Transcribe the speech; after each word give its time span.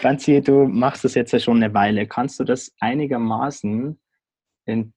Franzi, 0.00 0.40
du 0.40 0.66
machst 0.68 1.04
das 1.04 1.14
jetzt 1.14 1.32
ja 1.32 1.40
schon 1.40 1.56
eine 1.62 1.74
Weile. 1.74 2.06
Kannst 2.06 2.38
du 2.38 2.44
das 2.44 2.72
einigermaßen 2.78 4.00
in 4.66 4.94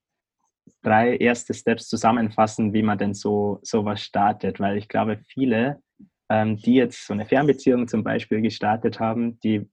drei 0.83 1.17
erste 1.17 1.55
Steps 1.55 1.87
zusammenfassen, 1.87 2.73
wie 2.73 2.83
man 2.83 2.99
denn 2.99 3.15
so 3.15 3.59
sowas 3.63 4.01
startet? 4.01 4.59
Weil 4.59 4.77
ich 4.77 4.87
glaube, 4.87 5.19
viele, 5.27 5.81
ähm, 6.29 6.57
die 6.57 6.75
jetzt 6.75 7.07
so 7.07 7.13
eine 7.13 7.25
Fernbeziehung 7.25 7.87
zum 7.87 8.03
Beispiel 8.03 8.41
gestartet 8.41 8.99
haben, 8.99 9.39
die 9.39 9.67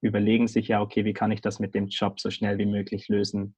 überlegen 0.00 0.48
sich 0.48 0.68
ja, 0.68 0.80
okay, 0.80 1.04
wie 1.04 1.12
kann 1.12 1.32
ich 1.32 1.42
das 1.42 1.58
mit 1.58 1.74
dem 1.74 1.88
Job 1.88 2.18
so 2.18 2.30
schnell 2.30 2.56
wie 2.56 2.66
möglich 2.66 3.08
lösen? 3.08 3.54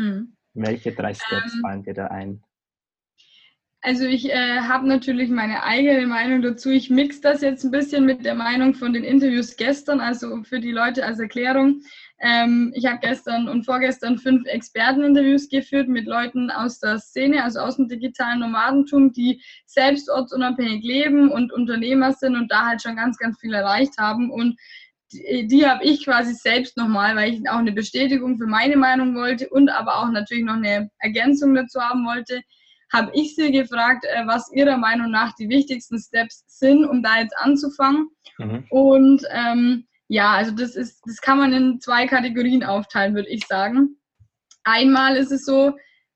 Hm. 0.00 0.36
Welche 0.54 0.92
drei 0.92 1.14
Steps 1.14 1.54
ähm, 1.54 1.60
fallen 1.60 1.82
dir 1.84 1.94
da 1.94 2.08
ein? 2.08 2.42
Also 3.84 4.04
ich 4.04 4.30
äh, 4.30 4.60
habe 4.60 4.86
natürlich 4.86 5.28
meine 5.28 5.64
eigene 5.64 6.06
Meinung 6.06 6.40
dazu. 6.40 6.70
Ich 6.70 6.88
mix 6.88 7.20
das 7.20 7.40
jetzt 7.40 7.64
ein 7.64 7.72
bisschen 7.72 8.06
mit 8.06 8.24
der 8.24 8.36
Meinung 8.36 8.74
von 8.74 8.92
den 8.92 9.02
Interviews 9.02 9.56
gestern, 9.56 9.98
also 10.00 10.44
für 10.44 10.60
die 10.60 10.70
Leute 10.70 11.04
als 11.04 11.18
Erklärung. 11.18 11.82
Ähm, 12.20 12.72
ich 12.76 12.86
habe 12.86 13.00
gestern 13.02 13.48
und 13.48 13.64
vorgestern 13.64 14.18
fünf 14.18 14.46
Experteninterviews 14.46 15.48
geführt 15.48 15.88
mit 15.88 16.06
Leuten 16.06 16.48
aus 16.52 16.78
der 16.78 17.00
Szene, 17.00 17.42
also 17.42 17.58
aus 17.58 17.74
dem 17.74 17.88
digitalen 17.88 18.38
Nomadentum, 18.38 19.12
die 19.12 19.42
selbst 19.66 20.08
ortsunabhängig 20.08 20.84
leben 20.84 21.28
und 21.32 21.52
Unternehmer 21.52 22.12
sind 22.12 22.36
und 22.36 22.52
da 22.52 22.66
halt 22.66 22.82
schon 22.82 22.94
ganz, 22.94 23.18
ganz 23.18 23.40
viel 23.40 23.52
erreicht 23.52 23.98
haben. 23.98 24.30
Und 24.30 24.56
die, 25.10 25.48
die 25.48 25.66
habe 25.66 25.82
ich 25.82 26.04
quasi 26.04 26.34
selbst 26.34 26.76
nochmal, 26.76 27.16
weil 27.16 27.34
ich 27.34 27.50
auch 27.50 27.58
eine 27.58 27.72
Bestätigung 27.72 28.38
für 28.38 28.46
meine 28.46 28.76
Meinung 28.76 29.16
wollte 29.16 29.48
und 29.48 29.70
aber 29.70 29.96
auch 29.96 30.10
natürlich 30.10 30.44
noch 30.44 30.54
eine 30.54 30.88
Ergänzung 31.00 31.52
dazu 31.56 31.80
haben 31.80 32.06
wollte 32.06 32.42
habe 32.92 33.10
ich 33.14 33.34
sie 33.34 33.50
gefragt, 33.50 34.04
äh, 34.04 34.26
was 34.26 34.52
ihrer 34.52 34.76
Meinung 34.76 35.10
nach 35.10 35.34
die 35.34 35.48
wichtigsten 35.48 35.98
Steps 35.98 36.44
sind, 36.46 36.84
um 36.84 37.02
da 37.02 37.20
jetzt 37.20 37.36
anzufangen. 37.38 38.08
Mhm. 38.38 38.66
Und 38.70 39.22
ähm, 39.30 39.86
ja, 40.08 40.32
also 40.32 40.52
das 40.52 40.76
ist, 40.76 41.00
das 41.06 41.20
kann 41.20 41.38
man 41.38 41.52
in 41.52 41.80
zwei 41.80 42.06
Kategorien 42.06 42.64
aufteilen, 42.64 43.14
würde 43.14 43.30
ich 43.30 43.46
sagen. 43.46 43.96
Einmal 44.64 45.16
ist 45.16 45.32
es 45.32 45.44
so, 45.44 45.74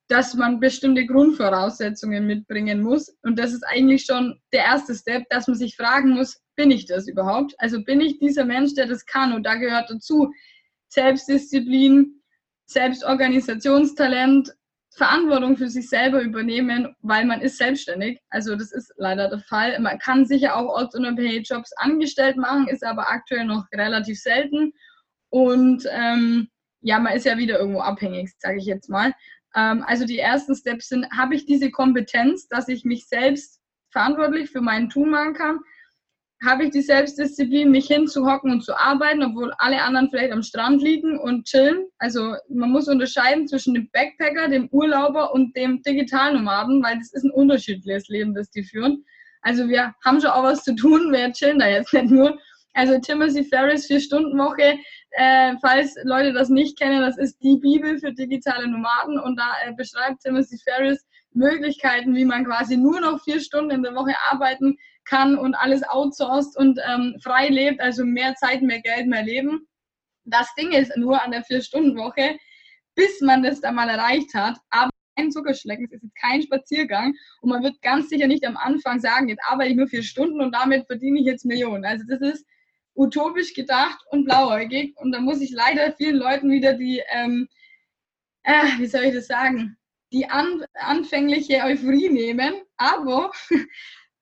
dass 0.09 0.35
man 0.35 0.61
bestimmte 0.61 1.05
Grundvoraussetzungen 1.07 2.27
mitbringen 2.27 2.83
muss. 2.83 3.09
Und 3.23 3.39
das 3.39 3.53
ist 3.53 3.65
eigentlich 3.65 4.05
schon 4.05 4.39
der 4.53 4.65
erste 4.65 4.95
Step, 4.95 5.25
dass 5.31 5.49
man 5.49 5.57
sich 5.57 5.77
fragen 5.77 6.11
muss, 6.11 6.41
bin 6.55 6.71
ich 6.71 6.87
das 6.87 7.09
überhaupt? 7.09 7.55
Also 7.59 7.83
bin 7.83 8.01
ich 8.01 8.19
dieser 8.19 8.45
Mensch, 8.45 8.75
der 8.75 8.87
das 8.87 9.05
kann? 9.07 9.33
Und 9.33 9.45
da 9.45 9.57
gehört 9.57 9.91
dazu 9.91 10.33
Selbstdisziplin, 10.89 12.23
Selbstorganisationstalent, 12.67 14.53
Verantwortung 14.97 15.59
für 15.59 15.69
sich 15.69 15.91
selber 15.91 16.23
übernehmen, 16.23 16.97
weil 17.03 17.27
man 17.27 17.43
ist 17.43 17.59
selbstständig. 17.59 18.19
Also 18.31 18.57
das 18.57 18.73
ist 18.73 18.93
leider 18.97 19.29
der 19.29 19.41
Fall. 19.41 19.79
Man 19.79 19.99
kann 19.99 20.25
sicher 20.25 20.57
auch 20.57 20.69
ortsunabhängige 20.69 21.43
Jobs 21.43 21.71
angestellt 21.77 22.39
machen, 22.39 22.67
ist 22.69 22.83
aber 22.83 23.11
aktuell 23.11 23.45
noch 23.45 23.67
relativ 23.75 24.19
selten. 24.19 24.73
Und 25.29 25.85
ähm, 25.91 26.49
ja, 26.81 26.99
man 26.99 27.13
ist 27.13 27.27
ja 27.27 27.37
wieder 27.37 27.59
irgendwo 27.59 27.81
abhängig, 27.81 28.31
sage 28.39 28.59
ich 28.59 28.65
jetzt 28.65 28.89
mal. 28.89 29.13
Ähm, 29.55 29.85
also 29.87 30.07
die 30.07 30.19
ersten 30.19 30.55
Steps 30.55 30.89
sind, 30.89 31.07
habe 31.11 31.35
ich 31.35 31.45
diese 31.45 31.71
Kompetenz, 31.71 32.49
dass 32.49 32.69
ich 32.69 32.85
mich 32.85 33.07
selbst 33.07 33.61
verantwortlich 33.91 34.51
für 34.51 34.63
mein 34.63 34.89
Tun 34.89 35.11
machen 35.11 35.35
kann? 35.35 35.59
Habe 36.47 36.65
ich 36.65 36.71
die 36.71 36.83
Selbstdisziplin, 36.83 37.71
mich 37.71 37.89
hinzuhocken 37.89 38.53
und 38.53 38.65
zu 38.65 38.75
arbeiten, 38.75 39.23
obwohl 39.23 39.53
alle 39.59 39.83
anderen 39.83 40.09
vielleicht 40.09 40.33
am 40.33 40.43
Strand 40.43 40.81
liegen 40.81 41.19
und 41.19 41.45
chillen. 41.45 41.87
Also 41.99 42.37
man 42.49 42.71
muss 42.71 42.89
unterscheiden 42.89 43.49
zwischen 43.49 43.75
dem 43.75 43.91
Backpacker, 43.91 44.49
dem 44.49 44.69
Urlauber 44.71 45.35
und 45.35 45.55
dem 45.57 45.83
Digitalnomaden, 45.83 46.83
weil 46.83 46.99
das 46.99 47.13
ist 47.13 47.25
ein 47.25 47.33
unterschiedliches 47.33 48.09
Leben, 48.09 48.35
das 48.35 48.51
die 48.51 48.63
führen. 48.63 49.05
Also 49.43 49.69
wir 49.69 49.95
haben 50.05 50.21
schon 50.21 50.31
auch 50.31 50.45
was 50.45 50.65
zu 50.65 50.75
tun, 50.75 51.13
wir 51.13 51.33
chillen 51.33 51.59
da 51.59 51.69
jetzt 51.69 51.93
nicht 51.93 52.11
nur. 52.11 52.39
Also 52.75 52.99
Timothy 53.01 53.43
Ferris, 53.45 53.87
Vier-Stunden-Woche, 53.87 54.79
äh, 55.13 55.55
falls 55.63 55.95
Leute 56.05 56.33
das 56.33 56.51
nicht 56.51 56.79
kennen, 56.79 57.01
das 57.01 57.17
ist 57.17 57.43
die 57.43 57.59
Bibel 57.59 57.99
für 57.99 58.13
digitale 58.13 58.69
Nomaden 58.69 59.19
und 59.19 59.37
da 59.37 59.55
äh, 59.65 59.73
beschreibt 59.73 60.21
Timothy 60.23 60.59
Ferris 60.63 61.05
Möglichkeiten, 61.33 62.15
wie 62.15 62.25
man 62.25 62.45
quasi 62.45 62.77
nur 62.77 63.01
noch 63.01 63.23
vier 63.23 63.41
Stunden 63.41 63.71
in 63.71 63.83
der 63.83 63.95
Woche 63.95 64.15
arbeiten 64.31 64.77
kann 65.07 65.39
und 65.39 65.55
alles 65.55 65.83
outsourced 65.89 66.57
und 66.57 66.79
ähm, 66.87 67.17
frei 67.23 67.49
lebt, 67.49 67.81
also 67.81 68.05
mehr 68.05 68.35
Zeit, 68.35 68.63
mehr 68.63 68.81
Geld, 68.81 69.07
mehr 69.07 69.23
Leben. 69.23 69.67
Das 70.25 70.49
Ding 70.59 70.73
ist 70.73 70.97
nur 70.97 71.23
an 71.23 71.31
der 71.31 71.45
Vier-Stunden-Woche, 71.45 72.37
bis 72.95 73.21
man 73.21 73.43
das 73.43 73.61
dann 73.61 73.77
mal 73.77 73.89
erreicht 73.89 74.35
hat, 74.35 74.59
aber 74.71 74.91
kein 75.17 75.31
Zuckerschlecken, 75.31 75.89
es 75.91 76.03
ist 76.03 76.15
kein 76.15 76.43
Spaziergang 76.43 77.15
und 77.41 77.51
man 77.51 77.63
wird 77.63 77.81
ganz 77.83 78.09
sicher 78.09 78.27
nicht 78.27 78.45
am 78.47 78.57
Anfang 78.57 79.01
sagen, 79.01 79.29
jetzt 79.29 79.43
arbeite 79.49 79.71
ich 79.71 79.77
nur 79.77 79.89
vier 79.89 80.03
Stunden 80.03 80.41
und 80.41 80.55
damit 80.55 80.87
verdiene 80.87 81.21
ich 81.21 81.27
jetzt 81.27 81.45
Millionen. 81.45 81.85
Also 81.85 82.05
das 82.09 82.21
ist 82.21 82.47
utopisch 82.95 83.55
gedacht 83.55 83.99
und 84.11 84.25
blauäugig 84.25 84.95
und 84.97 85.13
da 85.13 85.21
muss 85.21 85.41
ich 85.41 85.51
leider 85.51 85.93
vielen 85.93 86.17
Leuten 86.17 86.51
wieder 86.51 86.75
die, 86.75 87.03
ähm, 87.11 87.49
äh, 88.43 88.79
wie 88.79 88.87
soll 88.87 89.05
ich 89.05 89.15
das 89.15 89.27
sagen, 89.27 89.77
die 90.13 90.29
an, 90.29 90.65
anfängliche 90.75 91.63
Euphorie 91.63 92.09
nehmen, 92.09 92.55
aber 92.77 93.31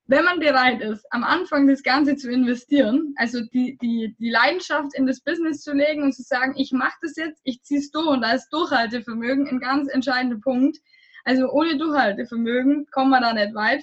wenn 0.06 0.24
man 0.24 0.38
bereit 0.38 0.82
ist, 0.82 1.06
am 1.10 1.24
Anfang 1.24 1.66
das 1.66 1.82
Ganze 1.82 2.16
zu 2.16 2.30
investieren, 2.30 3.14
also 3.16 3.40
die, 3.40 3.78
die, 3.80 4.14
die 4.18 4.30
Leidenschaft 4.30 4.94
in 4.94 5.06
das 5.06 5.20
Business 5.20 5.62
zu 5.62 5.72
legen 5.72 6.02
und 6.02 6.12
zu 6.12 6.22
sagen, 6.22 6.54
ich 6.56 6.72
mache 6.72 6.96
das 7.00 7.16
jetzt, 7.16 7.40
ich 7.44 7.62
ziehe 7.62 7.80
es 7.80 7.90
durch 7.90 8.08
und 8.08 8.20
da 8.20 8.32
ist 8.32 8.50
Durchhaltevermögen 8.50 9.48
ein 9.48 9.60
ganz 9.60 9.88
entscheidender 9.88 10.38
Punkt. 10.38 10.78
Also 11.24 11.48
ohne 11.50 11.78
Durchhaltevermögen 11.78 12.86
kommen 12.90 13.10
wir 13.10 13.20
da 13.20 13.32
nicht 13.32 13.54
weit. 13.54 13.82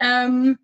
Ähm, 0.00 0.58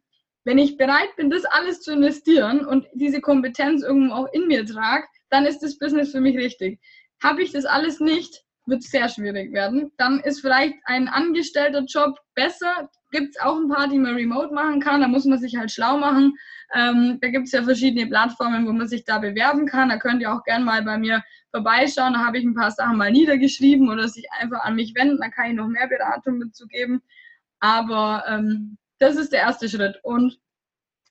wenn 0.45 0.59
ich 0.59 0.77
bereit 0.77 1.15
bin, 1.17 1.31
das 1.31 1.45
alles 1.45 1.81
zu 1.81 1.93
investieren 1.93 2.65
und 2.65 2.87
diese 2.95 3.21
Kompetenz 3.21 3.83
irgendwo 3.83 4.15
auch 4.15 4.33
in 4.33 4.47
mir 4.47 4.65
trage, 4.65 5.07
dann 5.31 5.45
ist 5.45 5.61
das 5.61 5.79
Business 5.79 6.13
für 6.13 6.21
mich 6.21 6.37
richtig. 6.37 6.81
Habe 7.23 7.43
ich 7.43 7.53
das 7.53 7.65
alles 7.67 8.01
nicht, 8.01 8.45
wird 8.67 8.83
es 8.83 8.91
sehr 8.91 9.09
schwierig 9.09 9.53
werden. 9.53 9.93
Dann 9.99 10.21
ist 10.21 10.41
vielleicht 10.41 10.77
ein 10.85 11.09
angestellter 11.09 11.85
Job 11.85 12.19
besser. 12.35 12.91
Gibt 13.15 13.37
es 13.37 13.41
auch 13.41 13.57
ein 13.57 13.69
paar, 13.69 13.87
die 13.87 14.01
man 14.01 14.17
remote 14.17 14.53
machen 14.53 14.81
kann. 14.81 15.01
Da 15.01 15.07
muss 15.07 15.25
man 15.25 15.39
sich 15.39 15.55
halt 15.55 15.71
schlau 15.71 15.99
machen. 15.99 16.37
Ähm, 16.75 17.19
da 17.21 17.29
gibt 17.29 17.47
es 17.47 17.53
ja 17.53 17.63
verschiedene 17.63 18.09
Plattformen, 18.09 18.67
wo 18.67 18.73
man 18.73 18.89
sich 18.89 19.05
da 19.05 19.19
bewerben 19.19 19.67
kann. 19.67 19.89
Da 19.89 19.99
könnt 19.99 20.21
ihr 20.21 20.35
auch 20.35 20.43
gerne 20.43 20.65
mal 20.65 20.83
bei 20.83 20.99
mir 20.99 21.23
vorbeischauen. 21.53 22.15
Da 22.15 22.27
habe 22.27 22.39
ich 22.39 22.45
ein 22.45 22.57
paar 22.57 22.73
Sachen 22.73 22.97
mal 22.97 23.13
niedergeschrieben 23.13 23.89
oder 23.89 24.09
sich 24.09 24.27
einfach 24.41 24.65
an 24.65 24.75
mich 24.75 24.97
wenden. 24.97 25.19
Da 25.21 25.29
kann 25.29 25.51
ich 25.51 25.55
noch 25.55 25.69
mehr 25.69 25.87
Beratung 25.87 26.41
dazu 26.41 26.67
geben. 26.67 27.03
Aber 27.61 28.25
ähm, 28.27 28.79
das 28.99 29.15
ist 29.15 29.33
der 29.33 29.43
erste 29.43 29.69
Schritt. 29.69 30.01
Und 30.03 30.41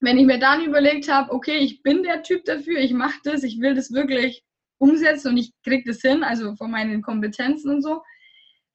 wenn 0.01 0.17
ich 0.17 0.25
mir 0.25 0.39
dann 0.39 0.65
überlegt 0.65 1.09
habe, 1.09 1.31
okay, 1.31 1.59
ich 1.59 1.83
bin 1.83 2.03
der 2.03 2.21
Typ 2.21 2.43
dafür, 2.43 2.79
ich 2.79 2.91
mache 2.91 3.19
das, 3.23 3.43
ich 3.43 3.61
will 3.61 3.75
das 3.75 3.93
wirklich 3.93 4.43
umsetze 4.77 5.29
und 5.29 5.37
ich 5.37 5.53
kriege 5.63 5.89
das 5.89 6.01
hin, 6.01 6.21
also 6.21 6.57
von 6.57 6.69
meinen 6.69 7.01
Kompetenzen 7.01 7.75
und 7.75 7.81
so, 7.81 8.01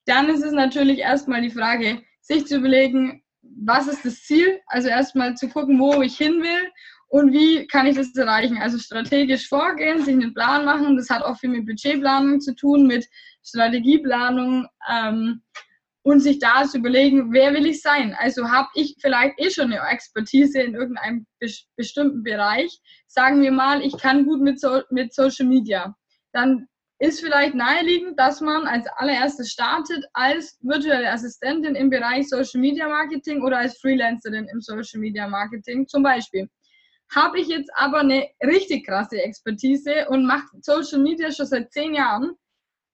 dann 0.05 0.29
ist 0.29 0.43
es 0.43 0.51
natürlich 0.51 0.97
erstmal 0.97 1.43
die 1.43 1.51
Frage, 1.51 2.01
sich 2.29 2.45
zu 2.45 2.57
überlegen, 2.57 3.23
was 3.41 3.87
ist 3.87 4.05
das 4.05 4.23
Ziel? 4.23 4.59
Also 4.67 4.87
erstmal 4.87 5.35
zu 5.35 5.49
gucken, 5.49 5.79
wo 5.79 6.01
ich 6.01 6.15
hin 6.15 6.41
will 6.41 6.71
und 7.07 7.33
wie 7.33 7.65
kann 7.65 7.87
ich 7.87 7.95
das 7.95 8.15
erreichen? 8.15 8.57
Also 8.57 8.77
strategisch 8.77 9.49
vorgehen, 9.49 10.05
sich 10.05 10.13
einen 10.13 10.33
Plan 10.33 10.63
machen. 10.63 10.95
Das 10.95 11.09
hat 11.09 11.23
auch 11.23 11.37
viel 11.37 11.49
mit 11.49 11.65
Budgetplanung 11.65 12.39
zu 12.39 12.53
tun, 12.55 12.85
mit 12.85 13.07
Strategieplanung 13.43 14.67
ähm, 14.91 15.41
und 16.03 16.19
sich 16.19 16.37
da 16.37 16.65
zu 16.65 16.77
überlegen, 16.77 17.33
wer 17.33 17.53
will 17.53 17.65
ich 17.65 17.81
sein? 17.81 18.15
Also 18.19 18.49
habe 18.49 18.69
ich 18.75 18.95
vielleicht 19.01 19.39
eh 19.39 19.49
schon 19.49 19.73
eine 19.73 19.81
Expertise 19.89 20.61
in 20.61 20.75
irgendeinem 20.75 21.25
bestimmten 21.75 22.21
Bereich. 22.21 22.79
Sagen 23.07 23.41
wir 23.41 23.51
mal, 23.51 23.81
ich 23.81 23.97
kann 23.97 24.25
gut 24.25 24.41
mit, 24.41 24.59
so 24.59 24.81
mit 24.91 25.13
Social 25.13 25.47
Media 25.47 25.95
dann 26.31 26.67
ist 26.99 27.21
vielleicht 27.21 27.55
naheliegend, 27.55 28.19
dass 28.19 28.41
man 28.41 28.67
als 28.67 28.85
allererstes 28.97 29.51
startet 29.51 30.05
als 30.13 30.57
virtuelle 30.61 31.09
Assistentin 31.09 31.75
im 31.75 31.89
Bereich 31.89 32.27
Social 32.27 32.59
Media 32.59 32.89
Marketing 32.89 33.41
oder 33.41 33.59
als 33.59 33.79
Freelancerin 33.79 34.47
im 34.51 34.59
Social 34.59 34.99
Media 34.99 35.27
Marketing 35.27 35.87
zum 35.87 36.03
Beispiel. 36.03 36.49
Habe 37.15 37.39
ich 37.39 37.47
jetzt 37.47 37.71
aber 37.75 38.01
eine 38.01 38.27
richtig 38.43 38.85
krasse 38.85 39.21
Expertise 39.21 40.07
und 40.09 40.25
mache 40.25 40.47
Social 40.61 40.99
Media 40.99 41.31
schon 41.31 41.45
seit 41.45 41.71
zehn 41.71 41.95
Jahren, 41.95 42.35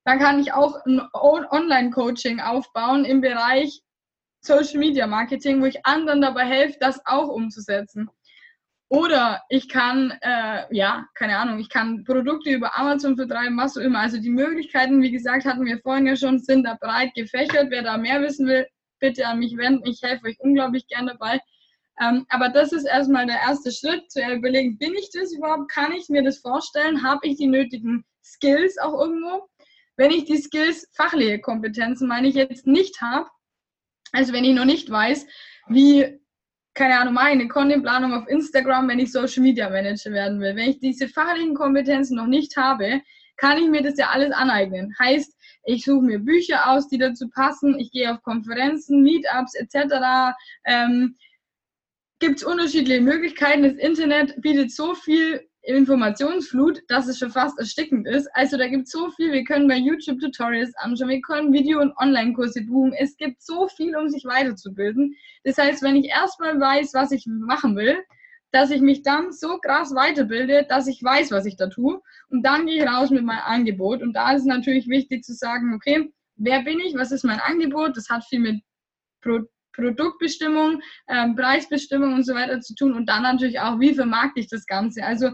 dann 0.06 0.19
kann 0.19 0.39
ich 0.39 0.53
auch 0.53 0.77
ein 0.85 1.01
Online-Coaching 1.13 2.39
aufbauen 2.39 3.06
im 3.06 3.21
Bereich 3.21 3.81
Social 4.41 4.77
Media 4.77 5.07
Marketing, 5.07 5.62
wo 5.62 5.65
ich 5.65 5.83
anderen 5.83 6.21
dabei 6.21 6.45
helfe, 6.45 6.77
das 6.79 7.01
auch 7.06 7.27
umzusetzen. 7.27 8.07
Oder 8.89 9.41
ich 9.49 9.67
kann, 9.67 10.13
äh, 10.21 10.63
ja, 10.69 11.07
keine 11.15 11.37
Ahnung, 11.37 11.59
ich 11.59 11.69
kann 11.69 12.03
Produkte 12.03 12.51
über 12.51 12.77
Amazon 12.77 13.15
vertreiben, 13.15 13.57
was 13.57 13.77
auch 13.77 13.81
immer. 13.81 13.99
Also 13.99 14.19
die 14.19 14.29
Möglichkeiten, 14.29 15.01
wie 15.01 15.11
gesagt, 15.11 15.45
hatten 15.45 15.65
wir 15.65 15.79
vorhin 15.79 16.05
ja 16.05 16.15
schon, 16.15 16.39
sind 16.39 16.65
da 16.65 16.77
breit 16.79 17.13
gefächert. 17.15 17.71
Wer 17.71 17.81
da 17.81 17.97
mehr 17.97 18.21
wissen 18.21 18.47
will, 18.47 18.67
bitte 18.99 19.25
an 19.27 19.39
mich 19.39 19.57
wenden. 19.57 19.87
Ich 19.87 20.03
helfe 20.03 20.27
euch 20.27 20.39
unglaublich 20.39 20.87
gern 20.87 21.07
dabei. 21.07 21.39
Ähm, 21.99 22.25
aber 22.29 22.49
das 22.49 22.73
ist 22.73 22.85
erstmal 22.85 23.25
der 23.25 23.39
erste 23.39 23.71
Schritt, 23.71 24.11
zu 24.11 24.21
überlegen, 24.21 24.77
bin 24.77 24.93
ich 24.93 25.09
das 25.11 25.33
überhaupt? 25.33 25.71
Kann 25.71 25.91
ich 25.93 26.09
mir 26.09 26.23
das 26.23 26.39
vorstellen? 26.39 27.03
Habe 27.03 27.27
ich 27.27 27.38
die 27.38 27.47
nötigen 27.47 28.05
Skills 28.23 28.77
auch 28.77 28.99
irgendwo? 28.99 29.47
Wenn 29.97 30.11
ich 30.11 30.25
die 30.25 30.38
Skills, 30.38 30.89
fachliche 30.93 31.39
Kompetenzen 31.39 32.07
meine 32.07 32.27
ich 32.27 32.35
jetzt 32.35 32.67
nicht 32.67 33.01
habe, 33.01 33.29
also 34.11 34.33
wenn 34.33 34.43
ich 34.43 34.53
noch 34.53 34.65
nicht 34.65 34.89
weiß, 34.89 35.25
wie 35.67 36.19
keine 36.75 37.00
Ahnung, 37.00 37.13
mache 37.13 37.27
eine 37.27 37.48
Contentplanung 37.48 38.13
auf 38.13 38.27
Instagram, 38.27 38.89
wenn 38.89 39.00
ich 39.00 39.12
Social 39.12 39.42
Media 39.42 39.69
Manager 39.69 40.12
werden 40.12 40.39
will. 40.42 40.56
Wenn 40.56 40.69
ich 40.69 40.80
diese 40.80 41.07
fachlichen 41.07 41.56
Kompetenzen 41.56 42.18
noch 42.18 42.27
nicht 42.27 42.56
habe, 42.57 43.01
kann 43.38 43.57
ich 43.57 43.69
mir 43.69 43.81
das 43.81 43.98
ja 43.98 44.10
alles 44.10 44.31
aneignen. 44.31 44.94
Heißt, 45.00 45.33
ich 45.63 45.83
suche 45.86 46.06
mir 46.06 46.19
Bücher 46.19 46.69
aus, 46.69 46.88
die 46.89 46.98
dazu 46.98 47.30
passen, 47.30 47.80
ich 47.80 47.92
gehe 47.92 48.12
auf 48.12 48.22
Konferenzen, 48.24 49.01
Meetups 49.01 49.56
etc. 49.56 50.36
Ähm, 50.66 51.18
Gibt 52.19 52.39
es 52.39 52.44
unterschiedliche 52.44 53.01
Möglichkeiten. 53.01 53.63
Das 53.63 53.75
Internet 53.75 54.42
bietet 54.42 54.72
so 54.72 54.95
viel 54.95 55.48
Informationsflut, 55.65 56.81
dass 56.88 57.07
es 57.07 57.17
schon 57.17 57.31
fast 57.31 57.57
erstickend 57.59 58.07
ist. 58.07 58.27
Also 58.33 58.57
da 58.57 58.67
gibt 58.67 58.85
es 58.85 58.91
so 58.91 59.09
viel, 59.12 59.31
wir 59.31 59.44
können 59.44 59.67
bei 59.67 59.77
YouTube 59.77 60.19
Tutorials 60.19 60.73
anschauen, 60.77 61.09
wir 61.09 61.21
können 61.21 61.53
Video- 61.53 61.81
und 61.81 61.95
Online-Kurse 61.97 62.63
buchen. 62.63 62.94
Es 62.94 63.17
gibt 63.17 63.41
so 63.41 63.67
viel, 63.67 63.95
um 63.95 64.09
sich 64.09 64.25
weiterzubilden. 64.25 65.15
Das 65.44 65.57
heißt, 65.57 65.81
wenn 65.83 65.95
ich 65.95 66.09
erstmal 66.09 66.59
weiß, 66.59 66.94
was 66.94 67.12
ich 67.12 67.25
machen 67.27 67.75
will, 67.75 67.97
dass 68.51 68.71
ich 68.71 68.81
mich 68.81 69.01
dann 69.01 69.31
so 69.31 69.57
krass 69.57 69.94
weiterbilde, 69.94 70.65
dass 70.69 70.88
ich 70.88 71.03
weiß, 71.03 71.31
was 71.31 71.45
ich 71.45 71.57
da 71.57 71.67
tue. 71.67 72.01
Und 72.29 72.44
dann 72.44 72.65
gehe 72.65 72.83
ich 72.83 72.89
raus 72.89 73.09
mit 73.09 73.23
meinem 73.23 73.44
Angebot. 73.44 74.01
Und 74.01 74.13
da 74.13 74.31
ist 74.31 74.41
es 74.41 74.47
natürlich 74.47 74.88
wichtig 74.88 75.23
zu 75.23 75.33
sagen, 75.33 75.73
okay, 75.75 76.12
wer 76.38 76.63
bin 76.63 76.79
ich, 76.79 76.95
was 76.95 77.12
ist 77.12 77.25
mein 77.25 77.39
Angebot? 77.39 77.97
Das 77.97 78.09
hat 78.09 78.23
viel 78.23 78.39
mit 78.39 78.62
Pro 79.21 79.41
Produktbestimmung, 79.75 80.81
ähm, 81.07 81.36
Preisbestimmung 81.36 82.13
und 82.13 82.25
so 82.25 82.33
weiter 82.33 82.60
zu 82.62 82.75
tun. 82.75 82.94
Und 82.94 83.07
dann 83.07 83.24
natürlich 83.24 83.60
auch, 83.60 83.80
wie 83.80 83.94
vermarkte 83.94 84.39
ich 84.39 84.48
das 84.48 84.66
Ganze? 84.66 85.04
Also 85.04 85.31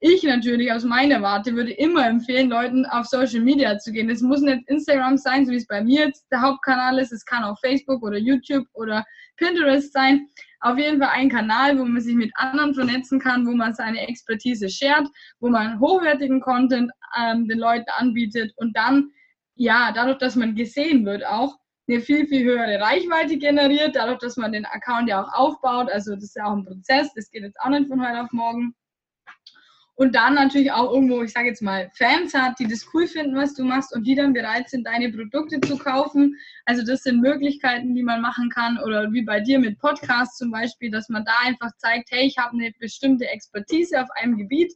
ich 0.00 0.22
natürlich 0.22 0.70
aus 0.70 0.84
meiner 0.84 1.22
Warte 1.22 1.54
würde 1.56 1.72
immer 1.72 2.06
empfehlen, 2.06 2.50
Leuten 2.50 2.86
auf 2.86 3.06
Social 3.06 3.40
Media 3.40 3.78
zu 3.78 3.90
gehen. 3.90 4.08
Es 4.08 4.22
muss 4.22 4.40
nicht 4.40 4.62
Instagram 4.68 5.16
sein, 5.16 5.44
so 5.44 5.50
wie 5.50 5.56
es 5.56 5.66
bei 5.66 5.82
mir 5.82 6.06
jetzt 6.06 6.26
der 6.30 6.40
Hauptkanal 6.40 6.98
ist. 6.98 7.12
Es 7.12 7.24
kann 7.24 7.42
auch 7.42 7.58
Facebook 7.60 8.02
oder 8.04 8.16
YouTube 8.16 8.64
oder 8.74 9.04
Pinterest 9.36 9.92
sein. 9.92 10.28
Auf 10.60 10.78
jeden 10.78 11.00
Fall 11.00 11.10
ein 11.12 11.28
Kanal, 11.28 11.78
wo 11.78 11.84
man 11.84 12.00
sich 12.00 12.14
mit 12.14 12.30
anderen 12.36 12.74
vernetzen 12.74 13.18
kann, 13.18 13.46
wo 13.46 13.52
man 13.52 13.74
seine 13.74 14.06
Expertise 14.06 14.68
shared, 14.68 15.08
wo 15.40 15.48
man 15.48 15.80
hochwertigen 15.80 16.40
Content 16.40 16.90
ähm, 17.20 17.48
den 17.48 17.58
Leuten 17.58 17.90
anbietet 17.96 18.52
und 18.56 18.76
dann, 18.76 19.10
ja, 19.56 19.90
dadurch, 19.92 20.18
dass 20.18 20.36
man 20.36 20.54
gesehen 20.54 21.04
wird, 21.06 21.26
auch 21.26 21.56
eine 21.88 22.00
viel, 22.00 22.26
viel 22.26 22.44
höhere 22.44 22.80
Reichweite 22.80 23.38
generiert, 23.38 23.96
dadurch, 23.96 24.18
dass 24.18 24.36
man 24.36 24.52
den 24.52 24.66
Account 24.66 25.08
ja 25.08 25.22
auch 25.22 25.32
aufbaut. 25.32 25.90
Also 25.90 26.14
das 26.14 26.24
ist 26.24 26.36
ja 26.36 26.44
auch 26.44 26.56
ein 26.56 26.64
Prozess, 26.64 27.12
das 27.14 27.30
geht 27.30 27.42
jetzt 27.42 27.58
auch 27.60 27.70
nicht 27.70 27.88
von 27.88 28.06
heute 28.06 28.22
auf 28.22 28.32
morgen 28.32 28.74
und 29.98 30.14
dann 30.14 30.34
natürlich 30.34 30.70
auch 30.70 30.92
irgendwo, 30.92 31.22
ich 31.22 31.32
sage 31.32 31.48
jetzt 31.48 31.60
mal, 31.60 31.90
Fans 31.92 32.32
hat, 32.32 32.60
die 32.60 32.68
das 32.68 32.86
cool 32.94 33.08
finden, 33.08 33.34
was 33.34 33.54
du 33.54 33.64
machst 33.64 33.92
und 33.92 34.06
die 34.06 34.14
dann 34.14 34.32
bereit 34.32 34.70
sind, 34.70 34.86
deine 34.86 35.10
Produkte 35.10 35.60
zu 35.60 35.76
kaufen. 35.76 36.36
Also 36.66 36.84
das 36.84 37.02
sind 37.02 37.20
Möglichkeiten, 37.20 37.96
die 37.96 38.04
man 38.04 38.20
machen 38.20 38.48
kann 38.48 38.78
oder 38.78 39.10
wie 39.10 39.22
bei 39.22 39.40
dir 39.40 39.58
mit 39.58 39.80
Podcasts 39.80 40.38
zum 40.38 40.52
Beispiel, 40.52 40.92
dass 40.92 41.08
man 41.08 41.24
da 41.24 41.32
einfach 41.44 41.72
zeigt, 41.78 42.12
hey, 42.12 42.28
ich 42.28 42.38
habe 42.38 42.52
eine 42.52 42.70
bestimmte 42.78 43.26
Expertise 43.26 44.00
auf 44.00 44.08
einem 44.12 44.36
Gebiet 44.36 44.72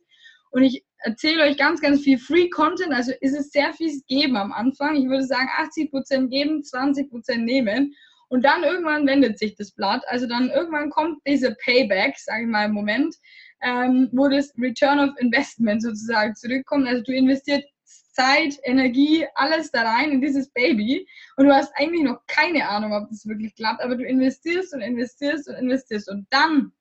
und 0.50 0.64
ich 0.64 0.82
erzähle 1.02 1.44
euch 1.44 1.56
ganz, 1.56 1.81
ganz 1.81 2.02
viel 2.02 2.19
Free 2.19 2.49
Content. 2.49 2.93
Also 2.93 3.12
ist 3.20 3.37
es 3.37 3.50
sehr 3.50 3.72
viel 3.75 4.00
geben 4.08 4.37
am 4.37 4.52
Anfang. 4.52 4.96
Ich 4.96 5.08
würde 5.08 5.25
sagen, 5.25 5.49
80% 5.58 6.28
geben, 6.28 6.62
20% 6.62 7.37
nehmen. 7.38 7.94
Und 8.28 8.44
dann 8.44 8.64
irgendwann 8.64 9.06
wendet 9.06 9.38
sich 9.38 9.56
das 9.56 9.72
Blatt. 9.72 10.02
Also 10.06 10.26
dann 10.26 10.50
irgendwann 10.50 10.90
kommt 10.90 11.19
diese 11.26 11.54
Payback, 11.64 12.16
sage 12.19 12.44
ich 12.44 12.49
mal 12.49 12.64
im 12.64 12.72
Moment, 12.72 13.14
ähm, 13.60 14.08
wo 14.12 14.28
das 14.28 14.54
Return 14.58 15.00
of 15.00 15.10
Investment 15.19 15.82
sozusagen 15.82 16.34
zurückkommt. 16.34 16.88
Also 16.88 17.02
du 17.02 17.12
investierst 17.12 17.66
Zeit, 18.12 18.58
Energie, 18.64 19.26
alles 19.34 19.70
da 19.70 19.82
rein 19.82 20.12
in 20.12 20.20
dieses 20.20 20.50
Baby 20.50 21.06
und 21.37 21.46
du 21.46 21.54
hast 21.54 21.72
eigentlich 21.76 22.02
noch 22.02 22.20
keine 22.26 22.69
Ahnung, 22.69 22.93
ob 22.93 23.08
das 23.08 23.26
wirklich 23.26 23.54
klappt, 23.54 23.82
aber 23.82 23.96
du 23.96 24.04
investierst 24.04 24.75
und 24.75 24.82
investierst 24.82 25.49
und 25.49 25.54
investierst 25.54 26.10
und 26.10 26.26
dann 26.31 26.72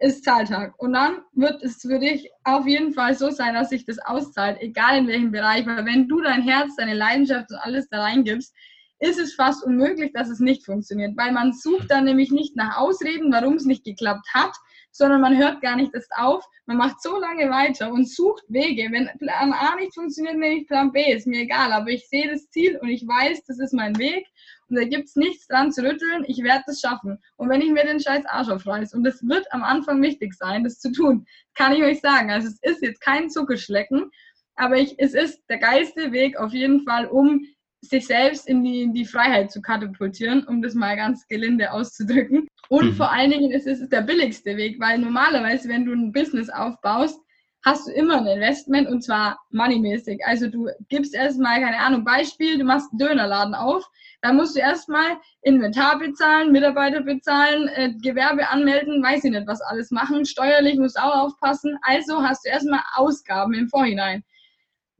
ist 0.00 0.24
Zahltag. 0.24 0.74
Und 0.78 0.92
dann 0.92 1.22
wird 1.32 1.62
es 1.62 1.82
für 1.82 1.98
dich 1.98 2.30
auf 2.44 2.66
jeden 2.66 2.92
Fall 2.92 3.14
so 3.14 3.30
sein, 3.30 3.54
dass 3.54 3.70
sich 3.70 3.84
das 3.84 3.98
auszahlt, 3.98 4.58
egal 4.60 4.98
in 4.98 5.08
welchem 5.08 5.32
Bereich, 5.32 5.66
weil 5.66 5.84
wenn 5.84 6.08
du 6.08 6.20
dein 6.20 6.42
Herz, 6.42 6.76
deine 6.76 6.94
Leidenschaft 6.94 7.50
und 7.50 7.58
alles 7.58 7.88
da 7.88 8.02
reingibst, 8.02 8.54
ist 9.00 9.18
es 9.18 9.34
fast 9.34 9.64
unmöglich, 9.64 10.12
dass 10.12 10.28
es 10.28 10.40
nicht 10.40 10.64
funktioniert, 10.64 11.16
weil 11.16 11.32
man 11.32 11.52
sucht 11.52 11.90
dann 11.90 12.04
nämlich 12.04 12.30
nicht 12.30 12.56
nach 12.56 12.78
Ausreden, 12.78 13.32
warum 13.32 13.54
es 13.54 13.64
nicht 13.64 13.84
geklappt 13.84 14.26
hat, 14.34 14.52
sondern 14.90 15.20
man 15.20 15.36
hört 15.36 15.60
gar 15.60 15.76
nicht 15.76 15.94
erst 15.94 16.10
auf. 16.16 16.44
Man 16.66 16.78
macht 16.78 17.00
so 17.00 17.18
lange 17.18 17.48
weiter 17.50 17.92
und 17.92 18.08
sucht 18.08 18.42
Wege. 18.48 18.88
Wenn 18.90 19.08
Plan 19.18 19.52
A 19.52 19.76
nicht 19.76 19.94
funktioniert, 19.94 20.36
nehme 20.36 20.60
ich 20.60 20.66
Plan 20.66 20.90
B, 20.90 21.12
ist 21.12 21.26
mir 21.26 21.42
egal. 21.42 21.72
Aber 21.72 21.88
ich 21.88 22.08
sehe 22.08 22.28
das 22.28 22.48
Ziel 22.50 22.76
und 22.78 22.88
ich 22.88 23.06
weiß, 23.06 23.44
das 23.46 23.60
ist 23.60 23.72
mein 23.72 23.96
Weg 23.98 24.26
und 24.68 24.76
da 24.76 24.84
gibt 24.84 25.08
es 25.08 25.16
nichts 25.16 25.46
dran 25.46 25.72
zu 25.72 25.82
rütteln. 25.82 26.24
Ich 26.26 26.42
werde 26.42 26.64
das 26.66 26.80
schaffen. 26.80 27.18
Und 27.36 27.48
wenn 27.48 27.62
ich 27.62 27.70
mir 27.70 27.84
den 27.84 28.00
scheiß 28.00 28.26
Arsch 28.26 28.48
aufreiß, 28.48 28.94
und 28.94 29.04
das 29.04 29.26
wird 29.26 29.50
am 29.52 29.62
Anfang 29.62 30.02
wichtig 30.02 30.34
sein, 30.34 30.64
das 30.64 30.78
zu 30.78 30.92
tun, 30.92 31.26
kann 31.54 31.72
ich 31.72 31.82
euch 31.82 32.00
sagen. 32.00 32.30
Also 32.30 32.48
es 32.48 32.58
ist 32.62 32.82
jetzt 32.82 33.00
kein 33.00 33.30
Zuckerschlecken, 33.30 34.10
aber 34.56 34.76
ich, 34.76 34.94
es 34.98 35.14
ist 35.14 35.42
der 35.48 35.58
geilste 35.58 36.12
Weg 36.12 36.36
auf 36.36 36.52
jeden 36.52 36.82
Fall, 36.82 37.06
um 37.06 37.46
sich 37.80 38.06
selbst 38.06 38.48
in 38.48 38.64
die, 38.64 38.82
in 38.82 38.92
die 38.92 39.04
Freiheit 39.04 39.52
zu 39.52 39.62
katapultieren, 39.62 40.44
um 40.44 40.60
das 40.60 40.74
mal 40.74 40.96
ganz 40.96 41.26
gelinde 41.28 41.72
auszudrücken. 41.72 42.48
Und 42.68 42.86
mhm. 42.86 42.94
vor 42.94 43.12
allen 43.12 43.30
Dingen 43.30 43.52
ist 43.52 43.66
es 43.66 43.88
der 43.88 44.02
billigste 44.02 44.56
Weg, 44.56 44.80
weil 44.80 44.98
normalerweise, 44.98 45.68
wenn 45.68 45.84
du 45.84 45.92
ein 45.92 46.12
Business 46.12 46.50
aufbaust, 46.50 47.20
hast 47.68 47.86
du 47.86 47.92
immer 47.92 48.18
ein 48.18 48.26
Investment 48.26 48.88
und 48.88 49.02
zwar 49.02 49.38
moneymäßig. 49.50 50.24
Also 50.24 50.48
du 50.48 50.68
gibst 50.88 51.14
erstmal, 51.14 51.60
keine 51.60 51.78
Ahnung, 51.78 52.04
Beispiel, 52.04 52.58
du 52.58 52.64
machst 52.64 52.90
einen 52.90 52.98
Dönerladen 52.98 53.54
auf, 53.54 53.84
dann 54.22 54.36
musst 54.36 54.56
du 54.56 54.60
erstmal 54.60 55.18
Inventar 55.42 55.98
bezahlen, 55.98 56.50
Mitarbeiter 56.50 57.02
bezahlen, 57.02 57.68
äh, 57.68 57.92
Gewerbe 58.02 58.48
anmelden, 58.48 59.02
weiß 59.02 59.24
ich 59.24 59.30
nicht, 59.30 59.46
was 59.46 59.60
alles 59.60 59.90
machen, 59.90 60.24
steuerlich 60.24 60.78
musst 60.78 60.96
du 60.96 61.02
auch 61.02 61.26
aufpassen. 61.26 61.78
Also 61.82 62.22
hast 62.22 62.44
du 62.44 62.50
erstmal 62.50 62.80
Ausgaben 62.94 63.54
im 63.54 63.68
Vorhinein 63.68 64.24